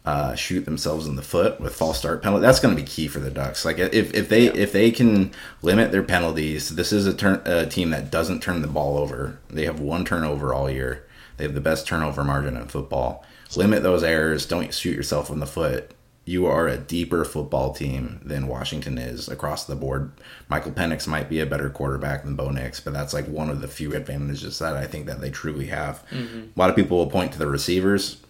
uh, 0.05 0.35
shoot 0.35 0.65
themselves 0.65 1.07
in 1.07 1.15
the 1.15 1.21
foot 1.21 1.59
with 1.61 1.75
false 1.75 1.97
start 1.97 2.21
penalty, 2.21 2.41
that's 2.41 2.59
going 2.59 2.75
to 2.75 2.81
be 2.81 2.87
key 2.87 3.07
for 3.07 3.19
the 3.19 3.31
Ducks. 3.31 3.63
Like 3.63 3.79
if, 3.79 4.13
if 4.13 4.27
they 4.27 4.47
if 4.47 4.73
they 4.73 4.91
can 4.91 5.31
limit 5.61 5.91
their 5.91 6.03
penalties, 6.03 6.75
this 6.75 6.91
is 6.91 7.07
a, 7.07 7.13
turn, 7.13 7.41
a 7.45 7.65
team 7.65 7.91
that 7.91 8.11
doesn't 8.11 8.41
turn 8.41 8.61
the 8.61 8.67
ball 8.67 8.97
over. 8.97 9.39
They 9.49 9.65
have 9.65 9.79
one 9.79 10.03
turnover 10.03 10.53
all 10.53 10.69
year. 10.69 11.07
They 11.37 11.45
have 11.45 11.55
the 11.55 11.61
best 11.61 11.87
turnover 11.87 12.23
margin 12.23 12.57
in 12.57 12.67
football. 12.67 13.25
Limit 13.55 13.83
those 13.83 14.03
errors. 14.03 14.45
Don't 14.47 14.73
shoot 14.73 14.95
yourself 14.95 15.29
in 15.29 15.39
the 15.39 15.45
foot. 15.45 15.91
You 16.25 16.47
are 16.47 16.67
a 16.67 16.77
deeper 16.77 17.23
football 17.25 17.73
team 17.73 18.19
than 18.23 18.47
Washington 18.47 18.97
is 18.97 19.27
across 19.27 19.65
the 19.65 19.75
board. 19.75 20.11
Michael 20.47 20.71
Penix 20.71 21.05
might 21.05 21.29
be 21.29 21.39
a 21.39 21.45
better 21.45 21.69
quarterback 21.69 22.23
than 22.23 22.35
Bo 22.35 22.49
Nix, 22.49 22.79
but 22.79 22.93
that's 22.93 23.13
like 23.13 23.27
one 23.27 23.49
of 23.49 23.61
the 23.61 23.67
few 23.67 23.93
advantages 23.93 24.57
that 24.59 24.75
I 24.75 24.87
think 24.87 25.05
that 25.05 25.21
they 25.21 25.29
truly 25.29 25.67
have. 25.67 26.03
Mm-hmm. 26.09 26.39
A 26.39 26.59
lot 26.59 26.69
of 26.69 26.75
people 26.75 26.97
will 26.97 27.11
point 27.11 27.33
to 27.33 27.39
the 27.39 27.47
receivers 27.47 28.22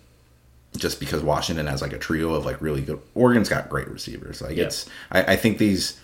just 0.78 1.00
because 1.00 1.22
Washington 1.22 1.68
has 1.68 1.82
like 1.82 1.94
a 1.94 1.98
trio 1.98 2.34
of 2.34 2.46
like 2.46 2.62
really 2.62 2.82
good. 2.82 3.00
Oregon's 3.16 3.50
got 3.50 3.70
great 3.70 3.88
receivers. 3.88 4.42
Like 4.42 4.58
yeah. 4.58 4.66
it's, 4.66 4.90
I, 5.12 5.34
I 5.34 5.36
think 5.36 5.58
these. 5.58 6.00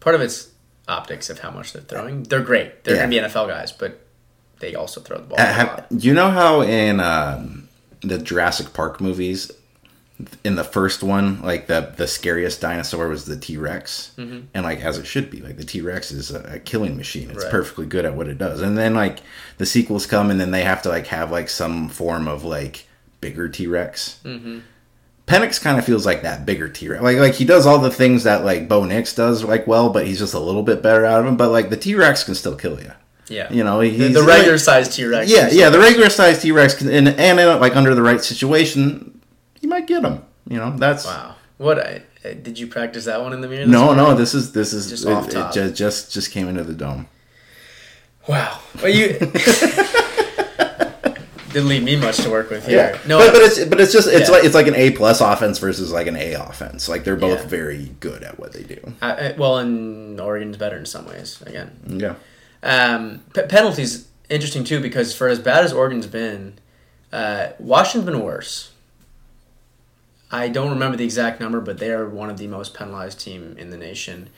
Part 0.00 0.14
of 0.14 0.20
it's 0.20 0.50
optics 0.88 1.30
of 1.30 1.38
how 1.38 1.50
much 1.50 1.72
they're 1.72 1.82
throwing. 1.82 2.24
They're 2.24 2.40
great. 2.40 2.84
They're 2.84 2.96
yeah. 2.96 3.04
to 3.04 3.08
be 3.08 3.16
NFL 3.16 3.48
guys, 3.48 3.72
but 3.72 4.00
they 4.60 4.74
also 4.74 5.00
throw 5.00 5.18
the 5.18 5.24
ball. 5.24 5.38
Have, 5.38 5.86
you 5.90 6.14
know 6.14 6.30
how 6.30 6.62
in 6.62 7.00
um, 7.00 7.68
the 8.00 8.18
Jurassic 8.18 8.72
Park 8.72 9.00
movies, 9.00 9.50
in 10.44 10.56
the 10.56 10.64
first 10.64 11.02
one, 11.02 11.42
like 11.42 11.66
the 11.66 11.92
the 11.96 12.06
scariest 12.06 12.60
dinosaur 12.60 13.08
was 13.08 13.24
the 13.24 13.36
T 13.36 13.56
Rex, 13.56 14.12
mm-hmm. 14.16 14.46
and 14.54 14.64
like 14.64 14.80
as 14.80 14.98
it 14.98 15.06
should 15.06 15.30
be, 15.30 15.40
like 15.40 15.56
the 15.56 15.64
T 15.64 15.80
Rex 15.80 16.10
is 16.10 16.30
a, 16.30 16.54
a, 16.54 16.58
killing 16.58 16.96
machine. 16.96 17.30
It's 17.30 17.44
right. 17.44 17.50
perfectly 17.50 17.86
good 17.86 18.04
at 18.04 18.14
what 18.14 18.28
it 18.28 18.38
does. 18.38 18.60
And 18.60 18.76
then 18.76 18.94
like 18.94 19.20
the 19.58 19.66
sequels 19.66 20.06
come, 20.06 20.30
and 20.30 20.40
then 20.40 20.50
they 20.50 20.64
have 20.64 20.82
to 20.82 20.88
like 20.88 21.06
have 21.08 21.30
like 21.30 21.48
some 21.48 21.88
form 21.88 22.28
of 22.28 22.44
like 22.44 22.86
bigger 23.20 23.48
T 23.48 23.66
Rex. 23.66 24.20
Mm-hmm. 24.24 24.60
Penix 25.26 25.60
kind 25.60 25.78
of 25.78 25.84
feels 25.84 26.04
like 26.04 26.22
that 26.22 26.44
bigger 26.44 26.68
T 26.68 26.88
Rex. 26.88 27.02
Like 27.02 27.18
like 27.18 27.34
he 27.34 27.44
does 27.44 27.66
all 27.66 27.78
the 27.78 27.90
things 27.90 28.24
that 28.24 28.44
like 28.44 28.68
Bo 28.68 28.84
Nix 28.84 29.14
does 29.14 29.44
like 29.44 29.66
well, 29.66 29.90
but 29.90 30.06
he's 30.06 30.18
just 30.18 30.34
a 30.34 30.40
little 30.40 30.62
bit 30.62 30.82
better 30.82 31.04
out 31.04 31.20
of 31.20 31.26
him. 31.26 31.36
But 31.36 31.50
like 31.50 31.70
the 31.70 31.76
T 31.76 31.94
Rex 31.94 32.24
can 32.24 32.34
still 32.34 32.56
kill 32.56 32.80
you. 32.80 32.92
Yeah, 33.28 33.52
you 33.52 33.62
know 33.64 33.80
the, 33.80 34.08
the, 34.08 34.22
regular 34.22 34.52
like, 34.52 34.60
size 34.60 34.94
T 34.94 35.04
Rex. 35.04 35.30
Yeah, 35.30 35.48
yeah, 35.50 35.70
the 35.70 35.78
regular 35.78 36.10
size 36.10 36.42
T 36.42 36.52
Rex 36.52 36.74
can, 36.74 36.90
and 36.90 37.08
and 37.08 37.40
in, 37.40 37.60
like 37.60 37.76
under 37.76 37.94
the 37.94 38.02
right 38.02 38.22
situation, 38.22 39.11
might 39.72 39.86
get 39.86 40.02
them. 40.02 40.24
You 40.48 40.58
know, 40.58 40.76
that's 40.76 41.04
wow. 41.04 41.36
What 41.58 41.78
I, 41.78 42.02
did 42.24 42.58
you 42.58 42.66
practice 42.66 43.04
that 43.04 43.20
one 43.22 43.32
in 43.32 43.40
the 43.40 43.48
mirror? 43.48 43.66
No, 43.66 43.86
morning? 43.86 44.04
no. 44.04 44.14
This 44.14 44.34
is 44.34 44.52
this 44.52 44.72
is 44.72 44.88
just 44.90 45.06
it. 45.06 45.34
It 45.34 45.52
just, 45.52 45.74
just 45.76 46.12
just 46.12 46.30
came 46.30 46.48
into 46.48 46.64
the 46.64 46.74
dome. 46.74 47.08
Wow. 48.28 48.60
Well, 48.82 48.88
you. 48.88 49.18
didn't 51.52 51.68
leave 51.68 51.82
me 51.82 51.96
much 51.96 52.16
to 52.18 52.30
work 52.30 52.50
with 52.50 52.66
here. 52.66 52.92
Yeah. 52.94 52.98
No, 53.06 53.18
but, 53.18 53.32
but 53.32 53.42
it's 53.42 53.64
but 53.64 53.80
it's 53.80 53.92
just 53.92 54.08
it's 54.08 54.28
yeah. 54.28 54.34
like 54.34 54.44
it's 54.44 54.54
like 54.54 54.66
an 54.66 54.74
A 54.74 54.90
plus 54.92 55.20
offense 55.20 55.58
versus 55.58 55.92
like 55.92 56.06
an 56.06 56.16
A 56.16 56.32
offense. 56.34 56.88
Like 56.88 57.04
they're 57.04 57.16
both 57.16 57.42
yeah. 57.42 57.46
very 57.46 57.94
good 58.00 58.22
at 58.22 58.38
what 58.38 58.52
they 58.52 58.62
do. 58.62 58.94
I, 59.00 59.34
well, 59.36 59.58
and 59.58 60.20
Oregon's 60.20 60.56
better 60.56 60.76
in 60.76 60.86
some 60.86 61.06
ways. 61.06 61.42
Again, 61.42 61.72
yeah. 61.86 62.14
Um, 62.62 63.22
p- 63.34 63.42
penalties 63.42 64.08
interesting 64.28 64.64
too 64.64 64.80
because 64.80 65.14
for 65.14 65.28
as 65.28 65.38
bad 65.38 65.64
as 65.64 65.72
Oregon's 65.72 66.06
been, 66.06 66.58
uh, 67.12 67.50
Washington's 67.58 68.10
been 68.10 68.24
worse. 68.24 68.71
I 70.32 70.48
don't 70.48 70.70
remember 70.70 70.96
the 70.96 71.04
exact 71.04 71.40
number, 71.40 71.60
but 71.60 71.78
they 71.78 71.92
are 71.92 72.08
one 72.08 72.30
of 72.30 72.38
the 72.38 72.46
most 72.46 72.72
penalized 72.72 73.20
team 73.20 73.54
in 73.58 73.68
the 73.68 73.76
nation. 73.76 74.30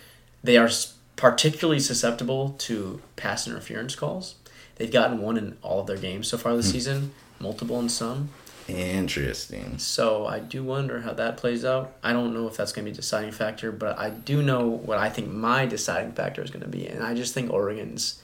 They 0.42 0.58
are 0.58 0.68
particularly 1.14 1.78
susceptible 1.78 2.56
to 2.58 3.00
pass 3.14 3.46
interference 3.46 3.94
calls. 3.94 4.34
They've 4.74 4.92
gotten 4.92 5.20
one 5.20 5.38
in 5.38 5.56
all 5.62 5.80
of 5.80 5.86
their 5.86 5.96
games 5.96 6.26
so 6.26 6.36
far 6.36 6.56
this 6.56 6.66
hmm. 6.66 6.72
season, 6.72 7.12
multiple 7.38 7.78
in 7.78 7.88
some. 7.88 8.30
Interesting. 8.66 9.78
So 9.78 10.26
I 10.26 10.40
do 10.40 10.64
wonder 10.64 11.02
how 11.02 11.12
that 11.12 11.36
plays 11.36 11.64
out. 11.64 11.92
I 12.02 12.12
don't 12.12 12.34
know 12.34 12.48
if 12.48 12.56
that's 12.56 12.72
going 12.72 12.86
to 12.86 12.90
be 12.90 12.94
a 12.94 12.96
deciding 12.96 13.32
factor, 13.32 13.70
but 13.70 13.98
I 13.98 14.10
do 14.10 14.42
know 14.42 14.66
what 14.66 14.98
I 14.98 15.10
think 15.10 15.30
my 15.30 15.66
deciding 15.66 16.12
factor 16.12 16.42
is 16.42 16.50
going 16.50 16.62
to 16.64 16.68
be, 16.68 16.86
and 16.88 17.04
I 17.04 17.14
just 17.14 17.34
think 17.34 17.52
Oregon's 17.52 18.20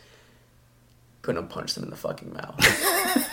to 1.37 1.43
punch 1.43 1.75
them 1.75 1.85
in 1.85 1.91
the 1.91 1.97
fucking 1.97 2.33
mouth. 2.33 2.57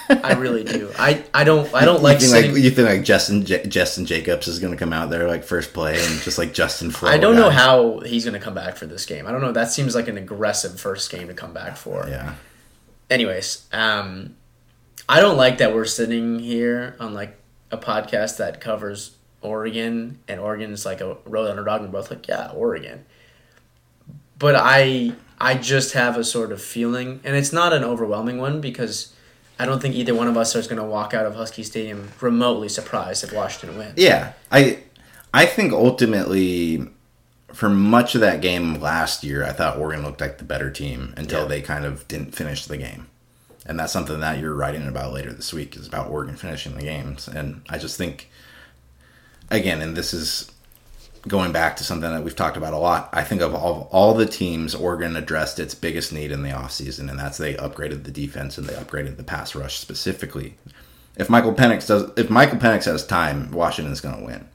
I 0.09 0.33
really 0.33 0.63
do. 0.63 0.91
I, 0.99 1.23
I 1.33 1.43
don't 1.43 1.73
I 1.73 1.85
don't 1.85 1.97
you 1.97 2.03
like, 2.03 2.19
think 2.19 2.31
sitting... 2.31 2.53
like 2.53 2.63
you 2.63 2.69
think 2.71 2.89
like 2.89 3.03
Justin 3.03 3.45
J- 3.45 3.65
Justin 3.65 4.05
Jacobs 4.05 4.47
is 4.47 4.59
going 4.59 4.73
to 4.73 4.77
come 4.77 4.93
out 4.93 5.09
there 5.09 5.27
like 5.27 5.43
first 5.43 5.73
play 5.73 5.93
and 5.93 6.21
just 6.21 6.37
like 6.37 6.53
Justin. 6.53 6.91
Flowe 6.91 7.09
I 7.09 7.17
don't 7.17 7.35
guy. 7.35 7.41
know 7.41 7.49
how 7.49 7.99
he's 7.99 8.25
going 8.25 8.33
to 8.37 8.43
come 8.43 8.53
back 8.53 8.75
for 8.75 8.85
this 8.85 9.05
game. 9.05 9.25
I 9.25 9.31
don't 9.31 9.41
know. 9.41 9.51
That 9.51 9.71
seems 9.71 9.95
like 9.95 10.07
an 10.07 10.17
aggressive 10.17 10.79
first 10.79 11.09
game 11.11 11.27
to 11.27 11.33
come 11.33 11.53
back 11.53 11.77
for. 11.77 12.07
Yeah 12.07 12.33
anyways, 13.09 13.67
um, 13.71 14.35
I 15.07 15.19
don't 15.19 15.37
like 15.37 15.59
that 15.59 15.73
we're 15.73 15.85
sitting 15.85 16.39
here 16.39 16.95
on 16.99 17.13
like 17.13 17.37
a 17.71 17.77
podcast 17.77 18.37
that 18.37 18.61
covers 18.61 19.17
Oregon 19.41 20.19
and 20.27 20.39
Oregon's 20.39 20.85
like 20.85 21.01
a 21.01 21.17
road 21.25 21.49
underdog 21.49 21.81
and 21.81 21.93
we're 21.93 21.99
both 21.99 22.11
like, 22.11 22.27
yeah, 22.27 22.51
Oregon. 22.51 23.05
But 24.37 24.55
I 24.55 25.13
I 25.39 25.55
just 25.55 25.93
have 25.93 26.17
a 26.17 26.23
sort 26.23 26.51
of 26.51 26.61
feeling 26.61 27.19
and 27.23 27.35
it's 27.35 27.53
not 27.53 27.73
an 27.73 27.83
overwhelming 27.83 28.37
one 28.37 28.59
because 28.61 29.13
I 29.59 29.65
don't 29.65 29.81
think 29.81 29.95
either 29.95 30.13
one 30.13 30.27
of 30.27 30.37
us 30.37 30.55
is 30.55 30.67
going 30.67 30.81
to 30.81 30.87
walk 30.87 31.13
out 31.13 31.25
of 31.25 31.35
Husky 31.35 31.63
Stadium 31.63 32.09
remotely 32.21 32.69
surprised 32.69 33.23
if 33.23 33.33
Washington 33.33 33.77
wins. 33.77 33.93
Yeah. 33.97 34.33
I 34.51 34.79
I 35.33 35.45
think 35.45 35.73
ultimately 35.73 36.87
for 37.53 37.69
much 37.69 38.13
of 38.15 38.21
that 38.21 38.41
game 38.41 38.75
last 38.75 39.23
year, 39.23 39.43
I 39.43 39.51
thought 39.51 39.77
Oregon 39.77 40.03
looked 40.03 40.21
like 40.21 40.37
the 40.37 40.43
better 40.43 40.69
team 40.69 41.13
until 41.17 41.41
yeah. 41.41 41.47
they 41.47 41.61
kind 41.61 41.85
of 41.85 42.07
didn't 42.07 42.35
finish 42.35 42.65
the 42.65 42.77
game. 42.77 43.07
And 43.65 43.79
that's 43.79 43.91
something 43.91 44.19
that 44.19 44.39
you're 44.39 44.53
writing 44.53 44.87
about 44.87 45.13
later 45.13 45.33
this 45.33 45.53
week 45.53 45.75
is 45.75 45.87
about 45.87 46.09
Oregon 46.09 46.35
finishing 46.35 46.75
the 46.75 46.83
games. 46.83 47.27
And 47.27 47.61
I 47.69 47.77
just 47.77 47.97
think, 47.97 48.29
again, 49.49 49.81
and 49.81 49.95
this 49.95 50.13
is 50.13 50.51
going 51.27 51.51
back 51.51 51.75
to 51.77 51.83
something 51.83 52.09
that 52.09 52.23
we've 52.23 52.35
talked 52.35 52.57
about 52.57 52.73
a 52.73 52.77
lot. 52.77 53.09
I 53.13 53.23
think 53.23 53.41
of 53.41 53.53
all, 53.53 53.89
all 53.91 54.13
the 54.13 54.25
teams, 54.25 54.73
Oregon 54.73 55.15
addressed 55.15 55.59
its 55.59 55.75
biggest 55.75 56.11
need 56.11 56.31
in 56.31 56.43
the 56.43 56.49
offseason, 56.49 57.09
and 57.09 57.19
that's 57.19 57.37
they 57.37 57.55
upgraded 57.55 58.03
the 58.03 58.11
defense 58.11 58.57
and 58.57 58.67
they 58.67 58.73
upgraded 58.73 59.17
the 59.17 59.23
pass 59.23 59.55
rush 59.55 59.79
specifically. 59.79 60.57
If 61.15 61.29
Michael 61.29 61.53
Penix 61.53 61.87
does, 61.87 62.11
if 62.17 62.29
Michael 62.29 62.59
Penix 62.59 62.85
has 62.85 63.05
time, 63.05 63.51
Washington's 63.51 64.01
going 64.01 64.17
to 64.17 64.25
win. 64.25 64.47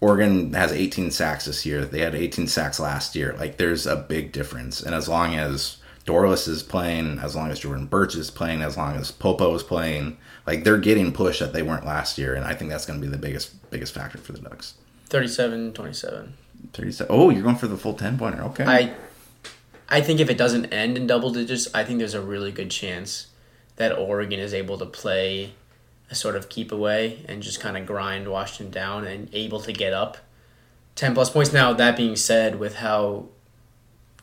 Oregon 0.00 0.52
has 0.52 0.72
18 0.72 1.10
sacks 1.10 1.46
this 1.46 1.64
year. 1.64 1.84
They 1.84 2.00
had 2.00 2.14
18 2.14 2.46
sacks 2.46 2.78
last 2.78 3.14
year. 3.14 3.34
Like 3.38 3.56
there's 3.56 3.86
a 3.86 3.96
big 3.96 4.32
difference. 4.32 4.82
And 4.82 4.94
as 4.94 5.08
long 5.08 5.34
as 5.34 5.78
Dorlus 6.04 6.46
is 6.46 6.62
playing, 6.62 7.20
as 7.20 7.34
long 7.34 7.50
as 7.50 7.60
Jordan 7.60 7.86
Burch 7.86 8.14
is 8.14 8.30
playing, 8.30 8.60
as 8.60 8.76
long 8.76 8.96
as 8.96 9.10
Popo 9.10 9.54
is 9.54 9.62
playing, 9.62 10.18
like 10.46 10.64
they're 10.64 10.78
getting 10.78 11.12
push 11.12 11.38
that 11.38 11.52
they 11.52 11.62
weren't 11.62 11.86
last 11.86 12.18
year. 12.18 12.34
And 12.34 12.44
I 12.44 12.54
think 12.54 12.70
that's 12.70 12.84
going 12.84 13.00
to 13.00 13.06
be 13.06 13.10
the 13.10 13.16
biggest 13.16 13.70
biggest 13.70 13.94
factor 13.94 14.18
for 14.18 14.32
the 14.32 14.40
Ducks. 14.40 14.74
37-27. 15.10 16.30
37. 16.72 17.06
Oh, 17.14 17.30
you're 17.30 17.42
going 17.42 17.56
for 17.56 17.66
the 17.66 17.76
full 17.76 17.94
10 17.94 18.18
pointer. 18.18 18.42
Okay. 18.42 18.64
I 18.64 18.94
I 19.88 20.00
think 20.00 20.18
if 20.18 20.30
it 20.30 20.38
doesn't 20.38 20.66
end 20.66 20.96
in 20.96 21.06
double 21.06 21.30
digits, 21.30 21.68
I 21.74 21.84
think 21.84 21.98
there's 21.98 22.14
a 22.14 22.20
really 22.20 22.50
good 22.50 22.70
chance 22.70 23.28
that 23.76 23.96
Oregon 23.96 24.40
is 24.40 24.54
able 24.54 24.78
to 24.78 24.86
play 24.86 25.52
a 26.10 26.14
sort 26.14 26.36
of 26.36 26.48
keep 26.48 26.72
away 26.72 27.24
and 27.28 27.42
just 27.42 27.60
kind 27.60 27.76
of 27.76 27.86
grind 27.86 28.28
Washington 28.28 28.70
down 28.70 29.06
and 29.06 29.28
able 29.32 29.60
to 29.60 29.72
get 29.72 29.92
up 29.92 30.18
10 30.96 31.14
plus 31.14 31.30
points. 31.30 31.52
Now, 31.52 31.72
that 31.72 31.96
being 31.96 32.16
said, 32.16 32.58
with 32.58 32.76
how 32.76 33.26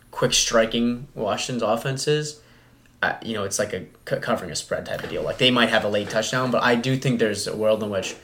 quick 0.10 0.34
striking 0.34 1.08
Washington's 1.16 1.64
offense 1.64 2.08
is, 2.08 2.42
uh, 3.02 3.16
you 3.24 3.34
know, 3.34 3.44
it's 3.44 3.58
like 3.58 3.74
a 3.74 3.86
covering 4.06 4.52
a 4.52 4.56
spread 4.56 4.86
type 4.86 5.04
of 5.04 5.10
deal. 5.10 5.24
Like 5.24 5.38
they 5.38 5.52
might 5.52 5.70
have 5.70 5.84
a 5.84 5.90
late 5.90 6.10
touchdown, 6.10 6.52
but 6.52 6.64
I 6.64 6.76
do 6.76 6.98
think 6.98 7.20
there's 7.20 7.48
a 7.48 7.56
world 7.56 7.82
in 7.82 7.90
which 7.90 8.16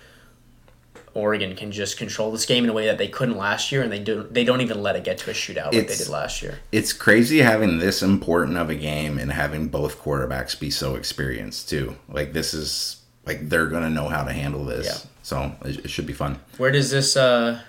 Oregon 1.17 1.55
can 1.55 1.71
just 1.71 1.97
control 1.97 2.31
this 2.31 2.45
game 2.45 2.63
in 2.63 2.69
a 2.69 2.73
way 2.73 2.85
that 2.85 2.99
they 2.99 3.07
couldn't 3.07 3.37
last 3.37 3.71
year, 3.71 3.81
and 3.81 3.91
they 3.91 3.99
do 3.99 4.27
they 4.29 4.43
don't 4.43 4.61
even 4.61 4.83
let 4.83 4.95
it 4.95 5.03
get 5.03 5.17
to 5.19 5.31
a 5.31 5.33
shootout 5.33 5.73
like 5.73 5.87
they 5.87 5.95
did 5.95 6.09
last 6.09 6.43
year. 6.43 6.59
It's 6.71 6.93
crazy 6.93 7.39
having 7.39 7.79
this 7.79 8.03
important 8.03 8.57
of 8.57 8.69
a 8.69 8.75
game 8.75 9.17
and 9.17 9.31
having 9.31 9.67
both 9.67 9.99
quarterbacks 9.99 10.57
be 10.57 10.69
so 10.69 10.95
experienced 10.95 11.69
too. 11.69 11.95
Like 12.07 12.33
this 12.33 12.53
is 12.53 13.01
like 13.25 13.49
they're 13.49 13.65
gonna 13.65 13.89
know 13.89 14.07
how 14.07 14.23
to 14.23 14.31
handle 14.31 14.63
this. 14.63 14.85
Yeah. 14.85 15.09
So 15.23 15.55
it, 15.65 15.85
it 15.85 15.89
should 15.89 16.05
be 16.05 16.13
fun. 16.13 16.39
Where 16.57 16.71
does 16.71 16.91
this 16.91 17.17
uh, 17.17 17.61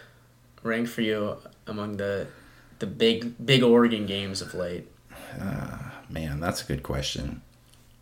rank 0.62 0.88
for 0.88 1.00
you 1.00 1.38
among 1.66 1.96
the 1.96 2.26
the 2.80 2.86
big 2.86 3.34
big 3.44 3.62
Oregon 3.62 4.04
games 4.04 4.42
of 4.42 4.52
late? 4.52 4.88
Uh, 5.40 5.78
man, 6.10 6.38
that's 6.38 6.62
a 6.62 6.66
good 6.66 6.82
question. 6.82 7.40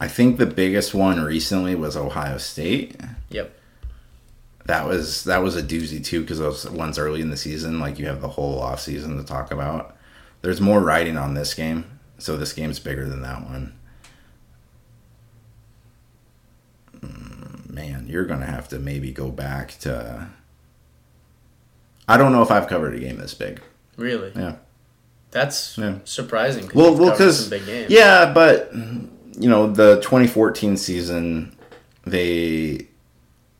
I 0.01 0.09
think 0.09 0.39
the 0.39 0.47
biggest 0.47 0.93
one 0.93 1.21
recently 1.23 1.75
was 1.75 1.97
Ohio 1.97 2.37
State. 2.39 3.01
Yep. 3.31 3.56
That 4.67 4.87
was 4.87 5.25
that 5.25 5.43
was 5.43 5.57
a 5.57 5.63
doozy 5.63 6.05
too 6.05 6.21
because 6.23 6.39
those 6.39 6.69
ones 6.69 6.99
early 6.99 7.21
in 7.21 7.31
the 7.31 7.37
season, 7.37 7.79
like 7.81 7.99
you 7.99 8.07
have 8.07 8.21
the 8.21 8.29
whole 8.29 8.61
off 8.61 8.81
season 8.81 9.17
to 9.17 9.23
talk 9.25 9.51
about. 9.53 9.97
There's 10.43 10.61
more 10.61 10.81
riding 10.81 11.17
on 11.17 11.35
this 11.35 11.55
game, 11.55 11.99
so 12.19 12.37
this 12.37 12.53
game's 12.53 12.79
bigger 12.79 13.09
than 13.09 13.23
that 13.23 13.45
one. 13.49 13.75
Mm, 17.01 17.71
Man, 17.71 18.07
you're 18.09 18.25
gonna 18.25 18.47
have 18.47 18.69
to 18.69 18.79
maybe 18.79 19.13
go 19.13 19.31
back 19.31 19.79
to. 19.81 20.29
I 22.09 22.17
don't 22.17 22.33
know 22.33 22.43
if 22.43 22.51
I've 22.51 22.69
covered 22.69 22.95
a 22.95 22.99
game 23.01 23.17
this 23.19 23.35
big. 23.35 23.61
Really? 23.97 24.33
Yeah. 24.35 24.57
That's 25.33 25.77
Yeah. 25.77 25.99
surprising. 26.05 26.71
Well, 26.75 26.97
well, 26.97 27.11
because 27.11 27.41
some 27.41 27.51
big 27.51 27.67
games. 27.67 27.91
yeah, 27.91 28.33
but 28.33 28.71
you 28.75 29.49
know 29.49 29.71
the 29.71 29.97
2014 30.01 30.77
season, 30.77 31.55
they 32.05 32.89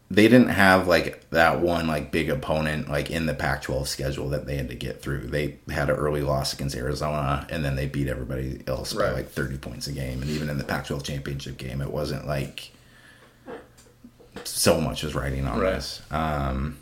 they 0.09 0.29
didn't 0.29 0.51
have 0.51 0.87
like 0.87 1.29
that 1.31 1.61
one 1.61 1.89
like 1.89 2.13
big 2.13 2.31
opponent 2.31 2.89
like 2.89 3.11
in 3.11 3.27
the 3.27 3.35
Pac-12 3.35 3.87
schedule 3.89 4.29
that 4.29 4.47
they 4.47 4.57
had 4.57 4.69
to 4.69 4.75
get 4.77 5.03
through. 5.03 5.27
They 5.27 5.57
had 5.69 5.91
an 5.91 5.97
early 5.97 6.21
loss 6.23 6.53
against 6.53 6.77
Arizona, 6.77 7.45
and 7.51 7.65
then 7.65 7.75
they 7.75 7.87
beat 7.87 8.07
everybody 8.09 8.63
else 8.69 8.93
by 8.93 9.11
like 9.11 9.29
30 9.31 9.59
points 9.59 9.87
a 9.89 9.93
game. 9.93 10.23
And 10.23 10.31
even 10.31 10.49
in 10.49 10.59
the 10.59 10.65
Pac-12 10.65 11.03
championship 11.03 11.57
game, 11.59 11.81
it 11.81 11.91
wasn't 11.91 12.27
like 12.27 12.71
so 14.45 14.81
much 14.81 15.03
was 15.03 15.15
riding 15.15 15.47
on 15.47 15.59
Right. 15.59 15.73
this. 15.75 16.01
Um, 16.11 16.79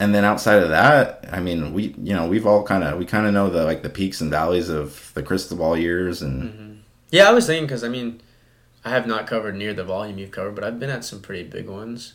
and 0.00 0.14
then 0.14 0.24
outside 0.24 0.62
of 0.62 0.70
that, 0.70 1.24
I 1.30 1.40
mean, 1.40 1.72
we 1.72 1.94
you 2.02 2.14
know 2.14 2.26
we've 2.26 2.46
all 2.46 2.64
kind 2.64 2.82
of 2.82 2.98
we 2.98 3.04
kind 3.06 3.26
of 3.26 3.32
know 3.32 3.48
the 3.50 3.64
like 3.64 3.82
the 3.82 3.90
peaks 3.90 4.20
and 4.20 4.30
valleys 4.30 4.68
of 4.68 5.10
the 5.14 5.22
Cristobal 5.22 5.76
years, 5.76 6.22
and 6.22 6.82
Yeah, 7.10 7.28
I 7.28 7.32
was 7.32 7.46
thinking 7.46 7.66
because 7.66 7.84
I 7.84 7.88
mean, 7.88 8.20
I 8.84 8.90
have 8.90 9.06
not 9.06 9.26
covered 9.26 9.56
near 9.56 9.74
the 9.74 9.84
volume 9.84 10.18
you've 10.18 10.30
covered, 10.30 10.54
but 10.54 10.64
I've 10.64 10.80
been 10.80 10.90
at 10.90 11.04
some 11.04 11.20
pretty 11.20 11.48
big 11.48 11.68
ones, 11.68 12.14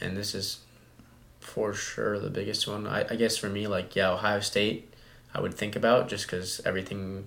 and 0.00 0.16
this 0.16 0.34
is 0.34 0.58
for 1.38 1.72
sure 1.72 2.18
the 2.18 2.30
biggest 2.30 2.66
one. 2.66 2.86
I, 2.86 3.06
I 3.08 3.16
guess 3.16 3.36
for 3.36 3.48
me, 3.48 3.66
like 3.66 3.94
yeah, 3.94 4.10
Ohio 4.12 4.40
State, 4.40 4.92
I 5.34 5.40
would 5.40 5.54
think 5.54 5.76
about 5.76 6.08
just 6.08 6.26
because 6.26 6.60
everything 6.64 7.26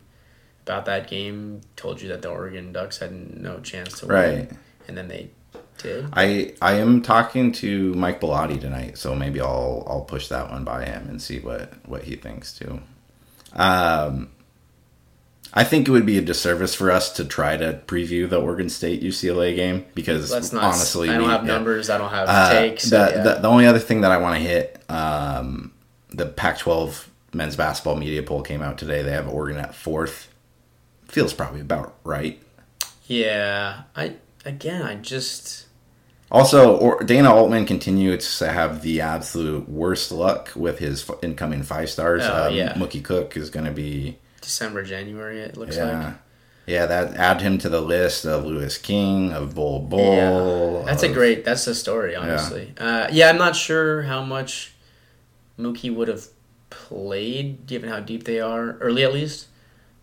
about 0.66 0.86
that 0.86 1.08
game 1.08 1.62
told 1.76 2.02
you 2.02 2.10
that 2.10 2.22
the 2.22 2.30
Oregon 2.30 2.72
Ducks 2.72 3.00
had 3.00 3.12
no 3.40 3.60
chance 3.60 4.00
to 4.00 4.08
win, 4.08 4.16
right. 4.16 4.52
and 4.88 4.98
then 4.98 5.08
they 5.08 5.30
did. 5.78 6.08
I 6.14 6.54
I 6.62 6.74
am 6.74 7.02
talking 7.02 7.52
to 7.54 7.94
Mike 7.94 8.20
Bellotti 8.20 8.60
tonight, 8.60 8.98
so 8.98 9.16
maybe 9.16 9.40
I'll 9.40 9.84
I'll 9.88 10.02
push 10.02 10.28
that 10.28 10.50
one 10.50 10.64
by 10.64 10.86
him 10.86 11.08
and 11.08 11.22
see 11.22 11.40
what 11.40 11.74
what 11.88 12.04
he 12.04 12.16
thinks 12.16 12.58
too. 12.58 12.82
Um, 13.54 14.32
I 15.56 15.64
think 15.64 15.88
it 15.88 15.92
would 15.92 16.06
be 16.06 16.18
a 16.18 16.22
disservice 16.22 16.74
for 16.74 16.90
us 16.90 17.12
to 17.14 17.24
try 17.26 17.58
to 17.58 17.80
preview 17.86 18.28
the 18.28 18.42
Oregon 18.42 18.70
State 18.70 19.04
UCLA 19.04 19.56
game 19.56 19.86
because 19.94 20.32
Let's 20.32 20.52
not. 20.52 20.64
honestly, 20.64 21.10
I 21.10 21.14
don't 21.14 21.24
we- 21.24 21.30
have 21.30 21.46
yeah. 21.46 21.54
numbers. 21.54 21.90
I 21.92 21.98
don't 22.00 22.10
have 22.10 22.28
Uh, 22.28 22.52
takes. 22.52 22.90
the, 22.90 23.12
yeah. 23.16 23.22
the 23.24 23.34
the 23.42 23.48
only 23.48 23.68
other 23.68 23.80
thing 23.80 24.02
that 24.02 24.12
I 24.12 24.18
want 24.18 24.36
to 24.36 24.42
hit, 24.42 24.82
um, 24.90 25.72
the 26.10 26.26
Pac-12 26.26 27.06
men's 27.34 27.56
basketball 27.56 27.96
media 27.96 28.24
poll 28.24 28.42
came 28.42 28.62
out 28.64 28.78
today. 28.80 29.04
They 29.04 29.12
have 29.12 29.28
Oregon 29.28 29.58
at 29.62 29.76
fourth. 29.76 30.28
Feels 31.08 31.34
probably 31.34 31.62
about 31.62 31.96
right. 32.04 32.42
yeah, 33.06 33.84
I 33.96 34.16
again, 34.46 34.82
I 34.82 34.96
just 34.96 35.66
Also, 36.32 36.76
or 36.78 37.04
Dana 37.04 37.32
Altman 37.34 37.66
continues 37.68 38.40
to 38.40 38.52
have 38.52 38.82
the 38.82 39.02
absolute 39.02 39.70
worst 39.70 40.12
luck 40.12 40.50
with 40.56 40.80
his 40.80 41.08
f- 41.08 41.18
incoming 41.22 41.62
five 41.62 41.92
stars. 41.92 42.24
Oh, 42.26 42.48
um, 42.48 42.54
yeah. 42.56 42.74
Mookie 42.74 43.04
Cook 43.04 43.38
is 43.38 43.52
going 43.52 43.66
to 43.68 43.72
be 43.72 44.18
December, 44.44 44.84
January. 44.84 45.40
It 45.40 45.58
looks 45.58 45.78
yeah, 45.78 46.06
like. 46.06 46.16
yeah. 46.66 46.86
That 46.86 47.16
add 47.16 47.42
him 47.42 47.58
to 47.60 47.70
the 47.70 47.82
list 47.82 48.26
of 48.26 48.46
Louis 48.46 48.78
King 48.78 49.32
of 49.32 49.56
Bol 49.56 49.80
Bol. 49.80 50.16
Yeah, 50.16 50.84
that's 50.86 51.04
a 51.04 51.12
great. 51.12 51.46
That's 51.46 51.66
the 51.66 51.76
story, 51.76 52.16
honestly. 52.16 52.74
Yeah. 52.78 52.86
Uh, 52.86 53.08
yeah, 53.12 53.30
I'm 53.30 53.38
not 53.38 53.56
sure 53.56 54.04
how 54.04 54.24
much 54.24 54.74
Mookie 55.58 55.94
would 55.94 56.08
have 56.08 56.28
played, 56.70 57.66
given 57.68 57.90
how 57.90 58.00
deep 58.00 58.24
they 58.26 58.40
are, 58.40 58.78
early 58.80 59.04
at 59.04 59.14
least. 59.14 59.48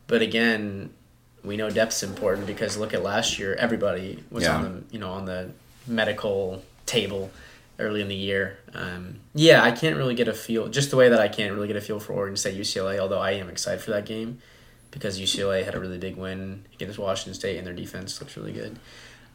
But 0.07 0.23
again, 0.23 0.91
we 1.45 1.57
know 1.57 1.71
depth's 1.71 2.03
important 2.03 2.47
because 2.47 2.77
look 2.77 2.95
at 2.95 3.03
last 3.03 3.39
year. 3.39 3.55
Everybody 3.55 4.23
was 4.31 4.45
Yeah. 4.45 4.57
on 4.57 4.63
the 4.63 4.83
you 4.91 4.99
know 4.99 5.11
on 5.13 5.25
the 5.27 5.51
medical 5.87 6.63
table 6.87 7.31
early 7.81 8.01
in 8.01 8.09
the 8.09 8.15
year. 8.15 8.59
Um, 8.75 9.21
yeah, 9.35 9.63
I 9.63 9.71
can't 9.71 9.97
really 9.97 10.15
get 10.15 10.29
a 10.29 10.35
feel. 10.35 10.69
Just 10.69 10.91
the 10.91 10.97
way 10.97 11.09
that 11.09 11.21
I 11.21 11.29
can't 11.29 11.55
really 11.55 11.67
get 11.67 11.77
a 11.77 11.81
feel 11.81 12.01
for 12.01 12.13
Oregon 12.13 12.37
State 12.37 12.59
UCLA. 12.59 12.99
Although 12.99 13.21
I 13.21 13.33
am 13.33 13.49
excited 13.49 13.81
for 13.81 13.91
that 13.93 14.07
game 14.07 14.39
because 14.91 15.21
UCLA 15.21 15.65
had 15.65 15.75
a 15.75 15.81
really 15.81 15.99
big 15.99 16.17
win 16.17 16.65
against 16.75 16.99
Washington 16.99 17.35
State 17.35 17.59
and 17.59 17.67
their 17.67 17.75
defense 17.75 18.21
looks 18.21 18.37
really 18.37 18.53
good. 18.53 18.79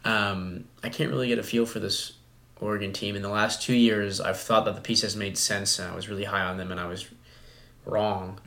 Um, 0.04 0.64
I 0.82 0.88
can't 0.88 1.10
really 1.10 1.28
get 1.28 1.38
a 1.38 1.42
feel 1.42 1.66
for 1.66 1.80
this 1.80 2.12
Oregon 2.60 2.92
team. 2.92 3.16
In 3.16 3.22
the 3.22 3.28
last 3.28 3.62
two 3.62 3.74
years, 3.74 4.20
I've 4.20 4.38
thought 4.38 4.64
that 4.64 4.74
the 4.74 4.80
pieces 4.80 5.16
made 5.16 5.36
sense, 5.36 5.78
and 5.78 5.90
I 5.90 5.94
was 5.94 6.08
really 6.08 6.24
high 6.24 6.42
on 6.42 6.56
them, 6.56 6.70
and 6.70 6.80
I 6.80 6.86
was 6.86 7.08
wrong. 7.84 8.40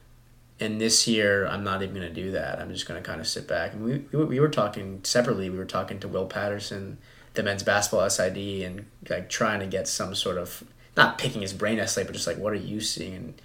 and 0.60 0.80
this 0.80 1.06
year, 1.06 1.46
I'm 1.46 1.64
not 1.64 1.82
even 1.82 1.94
going 1.94 2.08
to 2.08 2.14
do 2.14 2.32
that. 2.32 2.58
I'm 2.58 2.72
just 2.72 2.88
going 2.88 3.00
to 3.00 3.06
kind 3.06 3.20
of 3.20 3.26
sit 3.26 3.46
back. 3.46 3.72
And 3.72 3.84
we, 3.84 3.98
we, 4.12 4.24
we 4.24 4.40
were 4.40 4.48
talking 4.48 5.00
separately. 5.04 5.50
We 5.50 5.58
were 5.58 5.64
talking 5.64 6.00
to 6.00 6.08
Will 6.08 6.26
Patterson, 6.26 6.98
the 7.34 7.42
men's 7.42 7.62
basketball 7.62 8.08
SID, 8.08 8.36
and 8.36 8.86
like 9.08 9.28
trying 9.28 9.60
to 9.60 9.66
get 9.66 9.88
some 9.88 10.14
sort 10.14 10.38
of 10.38 10.64
not 10.96 11.18
picking 11.18 11.42
his 11.42 11.52
brain 11.52 11.78
essay, 11.78 12.04
but 12.04 12.12
just 12.12 12.26
like, 12.26 12.38
what 12.38 12.52
are 12.52 12.56
you 12.56 12.80
seeing? 12.80 13.14
And 13.14 13.42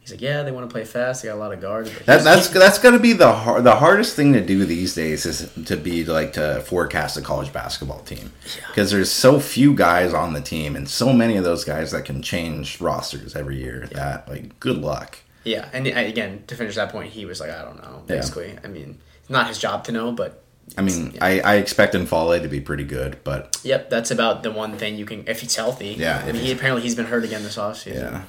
he's 0.00 0.10
like, 0.10 0.20
yeah, 0.20 0.42
they 0.42 0.50
want 0.50 0.68
to 0.68 0.72
play 0.72 0.84
fast. 0.84 1.22
They 1.22 1.28
got 1.28 1.36
a 1.36 1.38
lot 1.38 1.52
of 1.52 1.60
guards. 1.60 1.90
That, 2.06 2.24
that's 2.24 2.48
that's 2.48 2.78
going 2.78 2.94
to 2.94 3.00
be 3.00 3.12
the 3.12 3.32
har- 3.32 3.60
the 3.60 3.76
hardest 3.76 4.16
thing 4.16 4.32
to 4.32 4.44
do 4.44 4.64
these 4.64 4.94
days 4.94 5.26
is 5.26 5.52
to 5.66 5.76
be 5.76 6.04
like 6.04 6.32
to 6.34 6.60
forecast 6.66 7.16
a 7.16 7.22
college 7.22 7.52
basketball 7.52 8.00
team 8.00 8.32
because 8.68 8.90
there's 8.90 9.10
so 9.10 9.38
few 9.38 9.74
guys 9.74 10.14
on 10.14 10.32
the 10.32 10.40
team 10.40 10.76
and 10.76 10.88
so 10.88 11.12
many 11.12 11.36
of 11.36 11.44
those 11.44 11.64
guys 11.64 11.90
that 11.90 12.04
can 12.04 12.22
change 12.22 12.80
rosters 12.80 13.36
every 13.36 13.58
year. 13.58 13.88
That 13.92 14.28
like 14.28 14.58
good 14.60 14.78
luck. 14.78 15.18
Yeah, 15.44 15.68
and 15.72 15.86
again, 15.86 16.44
to 16.48 16.56
finish 16.56 16.74
that 16.74 16.90
point, 16.90 17.12
he 17.12 17.24
was 17.24 17.40
like, 17.40 17.50
I 17.50 17.62
don't 17.62 17.80
know. 17.82 18.02
Yeah. 18.06 18.16
Basically, 18.16 18.58
I 18.62 18.68
mean, 18.68 18.98
it's 19.20 19.30
not 19.30 19.48
his 19.48 19.58
job 19.58 19.84
to 19.84 19.92
know, 19.92 20.12
but 20.12 20.44
I 20.76 20.82
mean, 20.82 21.16
I, 21.20 21.40
I 21.40 21.54
expect 21.56 21.94
N'Faly 21.94 22.42
to 22.42 22.48
be 22.48 22.60
pretty 22.60 22.84
good, 22.84 23.18
but 23.24 23.58
yep, 23.64 23.90
that's 23.90 24.10
about 24.10 24.42
the 24.42 24.50
one 24.50 24.76
thing 24.76 24.96
you 24.96 25.06
can 25.06 25.26
if 25.26 25.40
he's 25.40 25.56
healthy. 25.56 25.94
Yeah, 25.98 26.22
I 26.24 26.32
mean, 26.32 26.42
he 26.42 26.52
apparently 26.52 26.82
he's 26.82 26.94
been 26.94 27.06
hurt 27.06 27.24
again 27.24 27.42
this 27.42 27.56
offseason. 27.56 27.94
yeah, 27.94 28.22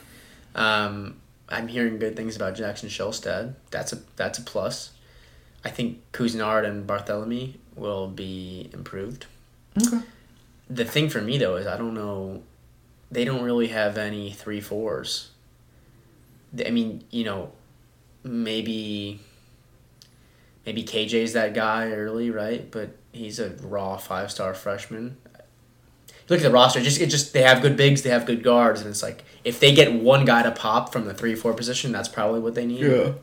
Um, 0.55 1.17
I'm 1.49 1.67
hearing 1.67 1.99
good 1.99 2.15
things 2.15 2.35
about 2.35 2.55
Jackson 2.55 2.89
Shelstad. 2.89 3.55
That's 3.71 3.93
a 3.93 3.99
that's 4.15 4.39
a 4.39 4.41
plus. 4.41 4.91
I 5.65 5.69
think 5.69 5.99
Couisnard 6.13 6.65
and 6.65 6.87
Barthélemy 6.87 7.55
will 7.75 8.07
be 8.07 8.69
improved. 8.73 9.25
Okay. 9.85 9.99
The 10.69 10.85
thing 10.85 11.09
for 11.09 11.21
me 11.21 11.37
though 11.37 11.55
is 11.57 11.67
I 11.67 11.77
don't 11.77 11.93
know. 11.93 12.43
They 13.11 13.25
don't 13.25 13.41
really 13.43 13.67
have 13.67 13.97
any 13.97 14.31
three 14.31 14.61
fours. 14.61 15.31
I 16.65 16.69
mean, 16.69 17.03
you 17.11 17.23
know, 17.25 17.51
maybe 18.23 19.19
maybe 20.69 20.83
KJ's 20.83 21.33
that 21.33 21.55
guy 21.55 21.89
early, 21.93 22.29
right? 22.29 22.69
But 22.69 22.95
he's 23.11 23.39
a 23.39 23.49
raw 23.63 23.97
five 23.97 24.29
star 24.29 24.53
freshman. 24.53 25.17
Look 26.27 26.41
at 26.41 26.43
the 26.43 26.51
roster. 26.51 26.79
Just 26.79 27.01
it 27.01 27.07
just 27.07 27.33
they 27.33 27.41
have 27.41 27.63
good 27.63 27.75
bigs, 27.75 28.03
they 28.03 28.11
have 28.11 28.27
good 28.27 28.43
guards, 28.43 28.81
and 28.81 28.89
it's 28.91 29.01
like 29.01 29.23
if 29.43 29.59
they 29.59 29.73
get 29.73 29.91
one 29.91 30.25
guy 30.25 30.43
to 30.43 30.51
pop 30.51 30.93
from 30.93 31.05
the 31.05 31.13
three 31.15 31.33
four 31.33 31.55
position, 31.55 31.91
that's 31.91 32.07
probably 32.07 32.39
what 32.39 32.53
they 32.53 32.67
need. 32.67 33.15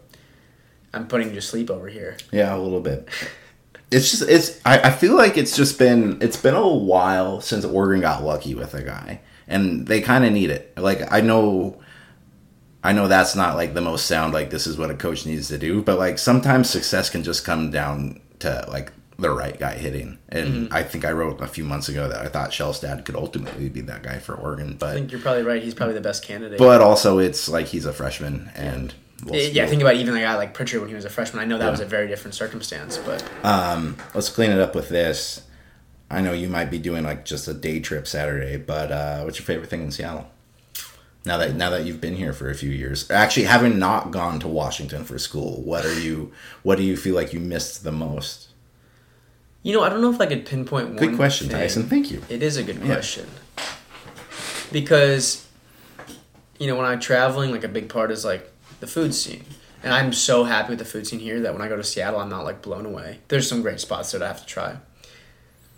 I'm 0.92 1.06
putting 1.06 1.28
you 1.28 1.34
to 1.36 1.40
sleep 1.40 1.70
over 1.70 1.86
here. 1.86 2.16
yeah, 2.32 2.52
a 2.52 2.58
little 2.58 2.80
bit. 2.80 3.08
It's 3.92 4.10
just 4.10 4.28
it's 4.28 4.60
I, 4.66 4.88
I 4.88 4.90
feel 4.90 5.16
like 5.16 5.36
it's 5.36 5.56
just 5.56 5.78
been 5.78 6.18
it's 6.20 6.36
been 6.36 6.56
a 6.56 6.68
while 6.68 7.40
since 7.40 7.64
Oregon 7.64 8.00
got 8.00 8.24
lucky 8.24 8.56
with 8.56 8.74
a 8.74 8.82
guy, 8.82 9.20
and 9.46 9.86
they 9.86 10.00
kind 10.00 10.24
of 10.24 10.32
need 10.32 10.50
it. 10.50 10.76
Like 10.76 11.12
I 11.12 11.20
know. 11.20 11.80
I 12.86 12.92
know 12.92 13.08
that's 13.08 13.34
not 13.34 13.56
like 13.56 13.74
the 13.74 13.80
most 13.80 14.06
sound 14.06 14.32
like 14.32 14.50
this 14.50 14.66
is 14.66 14.78
what 14.78 14.90
a 14.90 14.94
coach 14.94 15.26
needs 15.26 15.48
to 15.48 15.58
do, 15.58 15.82
but 15.82 15.98
like 15.98 16.18
sometimes 16.18 16.70
success 16.70 17.10
can 17.10 17.22
just 17.22 17.44
come 17.44 17.70
down 17.70 18.20
to 18.40 18.64
like 18.68 18.92
the 19.18 19.30
right 19.30 19.58
guy 19.58 19.74
hitting. 19.74 20.18
And 20.28 20.72
I 20.72 20.82
think 20.82 21.04
I 21.04 21.10
wrote 21.12 21.40
a 21.40 21.46
few 21.46 21.64
months 21.64 21.88
ago 21.88 22.06
that 22.08 22.20
I 22.20 22.28
thought 22.28 22.50
Shelstad 22.50 23.04
could 23.04 23.16
ultimately 23.16 23.68
be 23.68 23.80
that 23.82 24.02
guy 24.02 24.18
for 24.18 24.34
Oregon, 24.34 24.76
But 24.78 24.90
I 24.90 24.94
think 24.94 25.10
you're 25.10 25.20
probably 25.20 25.42
right. 25.42 25.62
He's 25.62 25.74
probably 25.74 25.94
the 25.94 26.00
best 26.00 26.22
candidate. 26.22 26.58
but 26.58 26.80
also 26.80 27.18
it's 27.18 27.48
like 27.48 27.66
he's 27.66 27.86
a 27.86 27.92
freshman 27.94 28.50
and 28.54 28.94
we'll- 29.24 29.34
yeah, 29.40 29.66
think 29.66 29.80
about 29.82 29.96
even 29.96 30.14
a 30.16 30.20
guy 30.20 30.36
like 30.36 30.52
Pritchard 30.54 30.80
when 30.80 30.88
he 30.90 30.94
was 30.94 31.04
a 31.06 31.10
freshman. 31.10 31.42
I 31.42 31.46
know 31.46 31.58
that 31.58 31.64
Yeah. 31.64 31.70
was 31.70 31.80
a 31.80 31.86
very 31.86 32.08
different 32.08 32.34
circumstance, 32.34 32.98
but 32.98 33.24
Um, 33.42 33.96
let's 34.14 34.28
clean 34.28 34.50
it 34.52 34.60
up 34.60 34.74
with 34.74 34.90
this. 34.90 35.42
I 36.10 36.20
know 36.20 36.32
you 36.34 36.48
might 36.48 36.70
be 36.70 36.78
doing 36.78 37.02
like 37.02 37.24
just 37.24 37.48
a 37.48 37.54
day 37.54 37.80
trip 37.80 38.06
Saturday, 38.06 38.58
but 38.58 38.92
uh, 38.92 39.22
what's 39.22 39.38
your 39.40 39.46
favorite 39.46 39.70
thing 39.70 39.82
in 39.82 39.90
Seattle? 39.90 40.28
Now 41.26 41.36
that 41.38 41.56
now 41.56 41.70
that 41.70 41.84
you've 41.84 42.00
been 42.00 42.14
here 42.16 42.32
for 42.32 42.48
a 42.48 42.54
few 42.54 42.70
years, 42.70 43.10
actually 43.10 43.44
having 43.46 43.78
not 43.78 44.12
gone 44.12 44.38
to 44.40 44.48
Washington 44.48 45.04
for 45.04 45.18
school, 45.18 45.60
what 45.62 45.84
are 45.84 45.98
you? 46.00 46.32
What 46.62 46.76
do 46.76 46.84
you 46.84 46.96
feel 46.96 47.14
like 47.16 47.32
you 47.32 47.40
missed 47.40 47.82
the 47.84 47.92
most? 47.92 48.44
you 49.62 49.72
know, 49.72 49.82
I 49.82 49.88
don't 49.88 50.00
know 50.00 50.12
if 50.12 50.20
I 50.20 50.26
could 50.26 50.46
pinpoint 50.46 50.90
one. 50.90 50.96
Good 50.96 51.16
question, 51.16 51.48
thing. 51.48 51.56
Tyson. 51.56 51.88
Thank 51.88 52.12
you. 52.12 52.22
It 52.28 52.40
is 52.40 52.56
a 52.56 52.62
good 52.62 52.76
Yeah. 52.76 52.86
question. 52.86 53.26
Because, 54.70 55.44
you 56.60 56.68
know, 56.68 56.76
when 56.76 56.86
I'm 56.86 57.00
traveling, 57.00 57.50
like 57.50 57.64
a 57.64 57.68
big 57.68 57.88
part 57.88 58.12
is 58.12 58.24
like 58.24 58.48
the 58.78 58.86
food 58.86 59.12
scene. 59.12 59.44
And 59.82 59.92
I'm 59.92 60.12
so 60.12 60.44
happy 60.44 60.70
with 60.70 60.78
the 60.78 60.84
food 60.84 61.08
scene 61.08 61.18
here 61.18 61.40
that 61.40 61.52
when 61.52 61.62
I 61.62 61.68
go 61.68 61.76
to 61.76 61.82
Seattle, 61.82 62.20
I'm 62.20 62.28
not 62.28 62.44
like 62.44 62.62
blown 62.62 62.86
away. 62.86 63.18
There's 63.26 63.48
some 63.48 63.60
great 63.62 63.80
spots 63.80 64.12
that 64.12 64.22
I 64.22 64.28
have 64.28 64.38
to 64.40 64.46
try. 64.46 64.76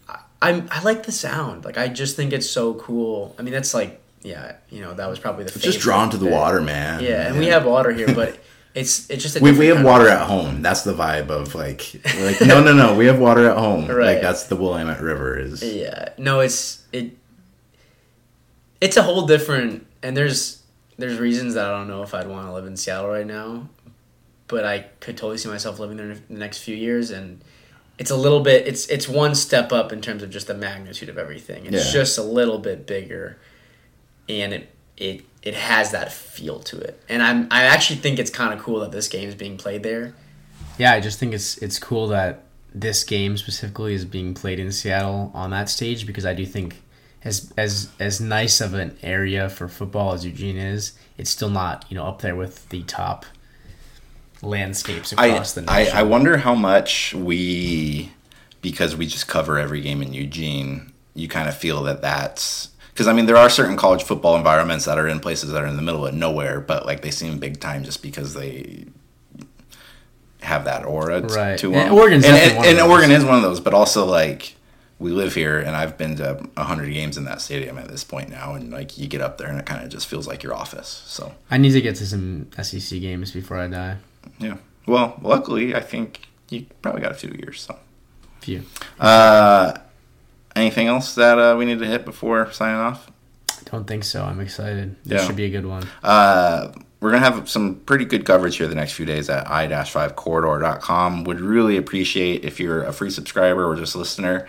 I, 0.06 0.18
I'm 0.42 0.68
I 0.70 0.82
like 0.82 1.04
the 1.04 1.12
sound. 1.12 1.64
Like 1.64 1.78
I 1.78 1.88
just 1.88 2.14
think 2.14 2.34
it's 2.34 2.48
so 2.50 2.74
cool. 2.74 3.34
I 3.38 3.42
mean, 3.42 3.54
that's 3.54 3.72
like 3.72 4.02
yeah, 4.28 4.56
you 4.70 4.80
know, 4.82 4.92
that 4.94 5.08
was 5.08 5.18
probably 5.18 5.44
the 5.44 5.52
It's 5.54 5.62
just 5.64 5.80
drawn 5.80 6.10
to 6.10 6.16
the 6.16 6.26
water, 6.26 6.60
man. 6.60 7.02
Yeah, 7.02 7.28
and 7.28 7.38
we 7.38 7.46
have 7.46 7.64
water 7.64 7.90
here, 7.90 8.12
but 8.14 8.38
it's 8.74 9.08
it's 9.10 9.22
just 9.22 9.36
a 9.36 9.40
We, 9.40 9.52
we 9.52 9.66
have 9.68 9.82
water 9.84 10.08
at 10.08 10.26
home. 10.26 10.62
That's 10.62 10.82
the 10.82 10.92
vibe 10.94 11.30
of 11.30 11.54
like 11.54 11.82
like 12.20 12.40
no 12.42 12.62
no 12.62 12.72
no. 12.74 12.94
We 12.94 13.06
have 13.06 13.18
water 13.18 13.48
at 13.50 13.56
home. 13.56 13.82
Like 13.88 13.96
Right. 13.96 14.22
that's 14.22 14.44
the 14.44 14.56
Willamette 14.56 15.00
River 15.00 15.38
is. 15.38 15.62
Yeah, 15.62 16.10
no, 16.18 16.40
it's 16.40 16.82
it. 16.92 17.16
It's 18.80 18.96
a 18.96 19.02
whole 19.02 19.26
different, 19.26 19.86
and 20.02 20.16
there's 20.16 20.62
there's 20.98 21.18
reasons 21.18 21.54
that 21.54 21.66
I 21.66 21.76
don't 21.78 21.88
know 21.88 22.02
if 22.02 22.14
I'd 22.14 22.28
want 22.28 22.46
to 22.46 22.52
live 22.52 22.66
in 22.66 22.76
Seattle 22.76 23.08
right 23.10 23.26
now, 23.26 23.68
but 24.46 24.64
I 24.64 24.80
could 25.00 25.16
totally 25.16 25.38
see 25.38 25.48
myself 25.48 25.78
living 25.78 25.96
there 25.96 26.10
in 26.10 26.22
the 26.28 26.38
next 26.38 26.58
few 26.58 26.76
years, 26.76 27.10
and 27.10 27.40
it's 27.98 28.10
a 28.10 28.16
little 28.16 28.40
bit. 28.40 28.66
It's 28.68 28.86
it's 28.88 29.08
one 29.08 29.34
step 29.34 29.72
up 29.72 29.92
in 29.92 30.00
terms 30.00 30.22
of 30.22 30.30
just 30.30 30.46
the 30.46 30.54
magnitude 30.54 31.08
of 31.08 31.18
everything. 31.18 31.66
It's 31.66 31.86
Yeah. 31.86 31.92
just 32.00 32.18
a 32.18 32.22
little 32.22 32.58
bit 32.58 32.86
bigger, 32.86 33.38
and 34.28 34.52
it 34.52 34.74
it 34.96 35.24
it 35.42 35.54
has 35.54 35.92
that 35.92 36.12
feel 36.12 36.60
to 36.60 36.78
it, 36.78 37.02
and 37.08 37.22
I'm 37.22 37.48
I 37.50 37.64
actually 37.64 38.00
think 38.00 38.18
it's 38.18 38.30
kind 38.30 38.52
of 38.52 38.60
cool 38.60 38.80
that 38.80 38.92
this 38.92 39.08
game 39.08 39.28
is 39.28 39.34
being 39.34 39.56
played 39.56 39.82
there. 39.82 40.14
Yeah, 40.78 40.92
I 40.92 41.00
just 41.00 41.18
think 41.18 41.34
it's 41.34 41.58
it's 41.58 41.78
cool 41.78 42.08
that 42.08 42.44
this 42.74 43.04
game 43.04 43.36
specifically 43.36 43.94
is 43.94 44.04
being 44.04 44.34
played 44.34 44.60
in 44.60 44.70
Seattle 44.70 45.30
on 45.34 45.50
that 45.50 45.68
stage 45.68 46.06
because 46.06 46.26
I 46.26 46.34
do 46.34 46.44
think 46.44 46.82
as 47.24 47.52
as 47.56 47.90
as 47.98 48.20
nice 48.20 48.60
of 48.60 48.74
an 48.74 48.96
area 49.02 49.48
for 49.48 49.68
football 49.68 50.12
as 50.12 50.24
Eugene 50.24 50.56
is, 50.56 50.92
it's 51.16 51.30
still 51.30 51.50
not 51.50 51.84
you 51.88 51.96
know 51.96 52.04
up 52.04 52.22
there 52.22 52.36
with 52.36 52.68
the 52.68 52.82
top 52.84 53.24
landscapes 54.42 55.12
I, 55.16 55.26
across 55.26 55.54
the 55.54 55.64
I. 55.68 55.88
I 55.92 56.02
wonder 56.02 56.38
how 56.38 56.54
much 56.54 57.14
we 57.14 58.12
because 58.60 58.96
we 58.96 59.06
just 59.06 59.28
cover 59.28 59.58
every 59.58 59.80
game 59.80 60.02
in 60.02 60.12
Eugene. 60.12 60.92
You 61.14 61.28
kind 61.28 61.48
of 61.48 61.56
feel 61.56 61.82
that 61.84 62.02
that's 62.02 62.70
because 62.98 63.06
I 63.06 63.12
mean 63.12 63.26
there 63.26 63.36
are 63.36 63.48
certain 63.48 63.76
college 63.76 64.02
football 64.02 64.34
environments 64.36 64.86
that 64.86 64.98
are 64.98 65.06
in 65.06 65.20
places 65.20 65.52
that 65.52 65.62
are 65.62 65.68
in 65.68 65.76
the 65.76 65.82
middle 65.82 66.04
of 66.04 66.14
nowhere, 66.14 66.58
but 66.60 66.84
like 66.84 67.00
they 67.00 67.12
seem 67.12 67.38
big 67.38 67.60
time 67.60 67.84
just 67.84 68.02
because 68.02 68.34
they 68.34 68.86
have 70.40 70.64
that 70.64 70.84
aura 70.84 71.20
t- 71.20 71.32
Right. 71.32 71.56
to 71.60 71.72
And. 71.74 71.92
Oregon's 71.92 72.24
and, 72.24 72.34
and, 72.34 72.56
one 72.56 72.66
of 72.66 72.70
and. 72.72 72.90
Oregon 72.90 73.10
is 73.12 73.24
one 73.24 73.36
of 73.36 73.42
those, 73.42 73.60
but 73.60 73.72
also 73.72 74.04
like 74.04 74.56
we 74.98 75.12
live 75.12 75.32
here, 75.32 75.60
and 75.60 75.76
I've 75.76 75.96
been 75.96 76.16
to 76.16 76.44
hundred 76.56 76.92
games 76.92 77.16
in 77.16 77.24
that 77.26 77.40
stadium 77.40 77.78
at 77.78 77.86
this 77.86 78.02
point 78.02 78.30
now, 78.30 78.54
and 78.54 78.72
like 78.72 78.98
you 78.98 79.06
get 79.06 79.20
up 79.20 79.38
there 79.38 79.46
and 79.46 79.60
it 79.60 79.64
kind 79.64 79.84
of 79.84 79.90
just 79.90 80.08
feels 80.08 80.26
like 80.26 80.42
your 80.42 80.54
office. 80.54 81.04
So 81.06 81.36
I 81.52 81.56
need 81.56 81.70
to 81.74 81.80
get 81.80 81.94
to 81.96 82.06
some 82.06 82.48
SEC 82.60 83.00
games 83.00 83.30
before 83.30 83.58
I 83.60 83.68
die. 83.68 83.98
yeah. 84.40 84.56
Well, 84.88 85.20
luckily, 85.22 85.72
I 85.72 85.80
think 85.80 86.22
you 86.48 86.66
probably 86.82 87.02
got 87.02 87.12
a 87.12 87.14
few 87.14 87.30
years. 87.30 87.60
So. 87.60 87.78
Few. 88.40 88.64
Uh, 88.98 89.74
anything 90.58 90.86
else 90.88 91.14
that 91.14 91.38
uh, 91.38 91.56
we 91.56 91.64
need 91.64 91.78
to 91.78 91.86
hit 91.86 92.04
before 92.04 92.50
signing 92.52 92.80
off? 92.80 93.10
Don't 93.70 93.86
think 93.86 94.04
so. 94.04 94.24
I'm 94.24 94.40
excited. 94.40 94.96
This 95.04 95.20
Yeah. 95.20 95.26
should 95.26 95.36
be 95.36 95.44
a 95.44 95.50
good 95.50 95.66
one. 95.66 95.86
Uh, 96.02 96.72
we're 97.00 97.10
going 97.10 97.22
to 97.22 97.30
have 97.30 97.48
some 97.48 97.76
pretty 97.76 98.04
good 98.04 98.24
coverage 98.24 98.56
here 98.56 98.66
the 98.66 98.74
next 98.74 98.92
few 98.92 99.06
days 99.06 99.28
at 99.30 99.48
i-5corridor.com. 99.50 101.24
Would 101.24 101.40
really 101.40 101.76
appreciate 101.76 102.44
if 102.44 102.58
you're 102.60 102.82
a 102.84 102.92
free 102.92 103.10
subscriber 103.10 103.64
or 103.64 103.76
just 103.76 103.94
listener, 103.94 104.46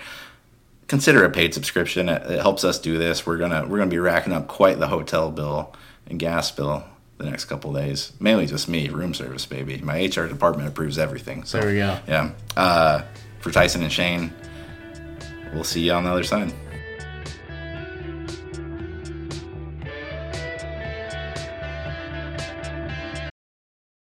consider 0.88 1.24
a 1.24 1.30
paid 1.30 1.53
subscription. 1.53 2.10
It, 2.10 2.24
it 2.32 2.41
helps 2.41 2.64
us 2.64 2.80
do 2.80 2.97
this. 2.97 3.26
We're 3.26 3.38
going 3.38 3.51
to 3.51 3.62
we're 3.62 3.78
going 3.78 3.89
to 3.89 3.93
be 3.93 3.99
racking 3.99 4.34
up 4.34 4.47
quite 4.47 4.80
the 4.80 4.88
hotel 4.88 5.32
bill 5.32 5.74
and 6.07 6.20
gas 6.20 6.49
bill 6.51 6.84
the 7.18 7.26
next 7.30 7.45
couple 7.45 7.74
days. 7.74 8.14
Mainly 8.20 8.45
just 8.45 8.70
me, 8.70 8.89
room 8.89 9.14
service, 9.14 9.45
baby. 9.45 9.78
My 9.80 10.05
HR 10.05 10.28
department 10.28 10.68
approves 10.70 10.97
everything. 10.97 11.43
So 11.43 11.60
There 11.60 11.70
we 11.70 11.78
go. 11.78 11.99
Yeah. 12.07 12.32
Uh, 12.55 13.01
for 13.41 13.51
Tyson 13.51 13.84
and 13.84 13.91
Shane, 13.91 14.34
we'll 15.54 15.64
see 15.64 15.82
you 15.82 15.93
on 15.93 16.04
the 16.04 16.12
other 16.12 16.24
side. 16.24 16.54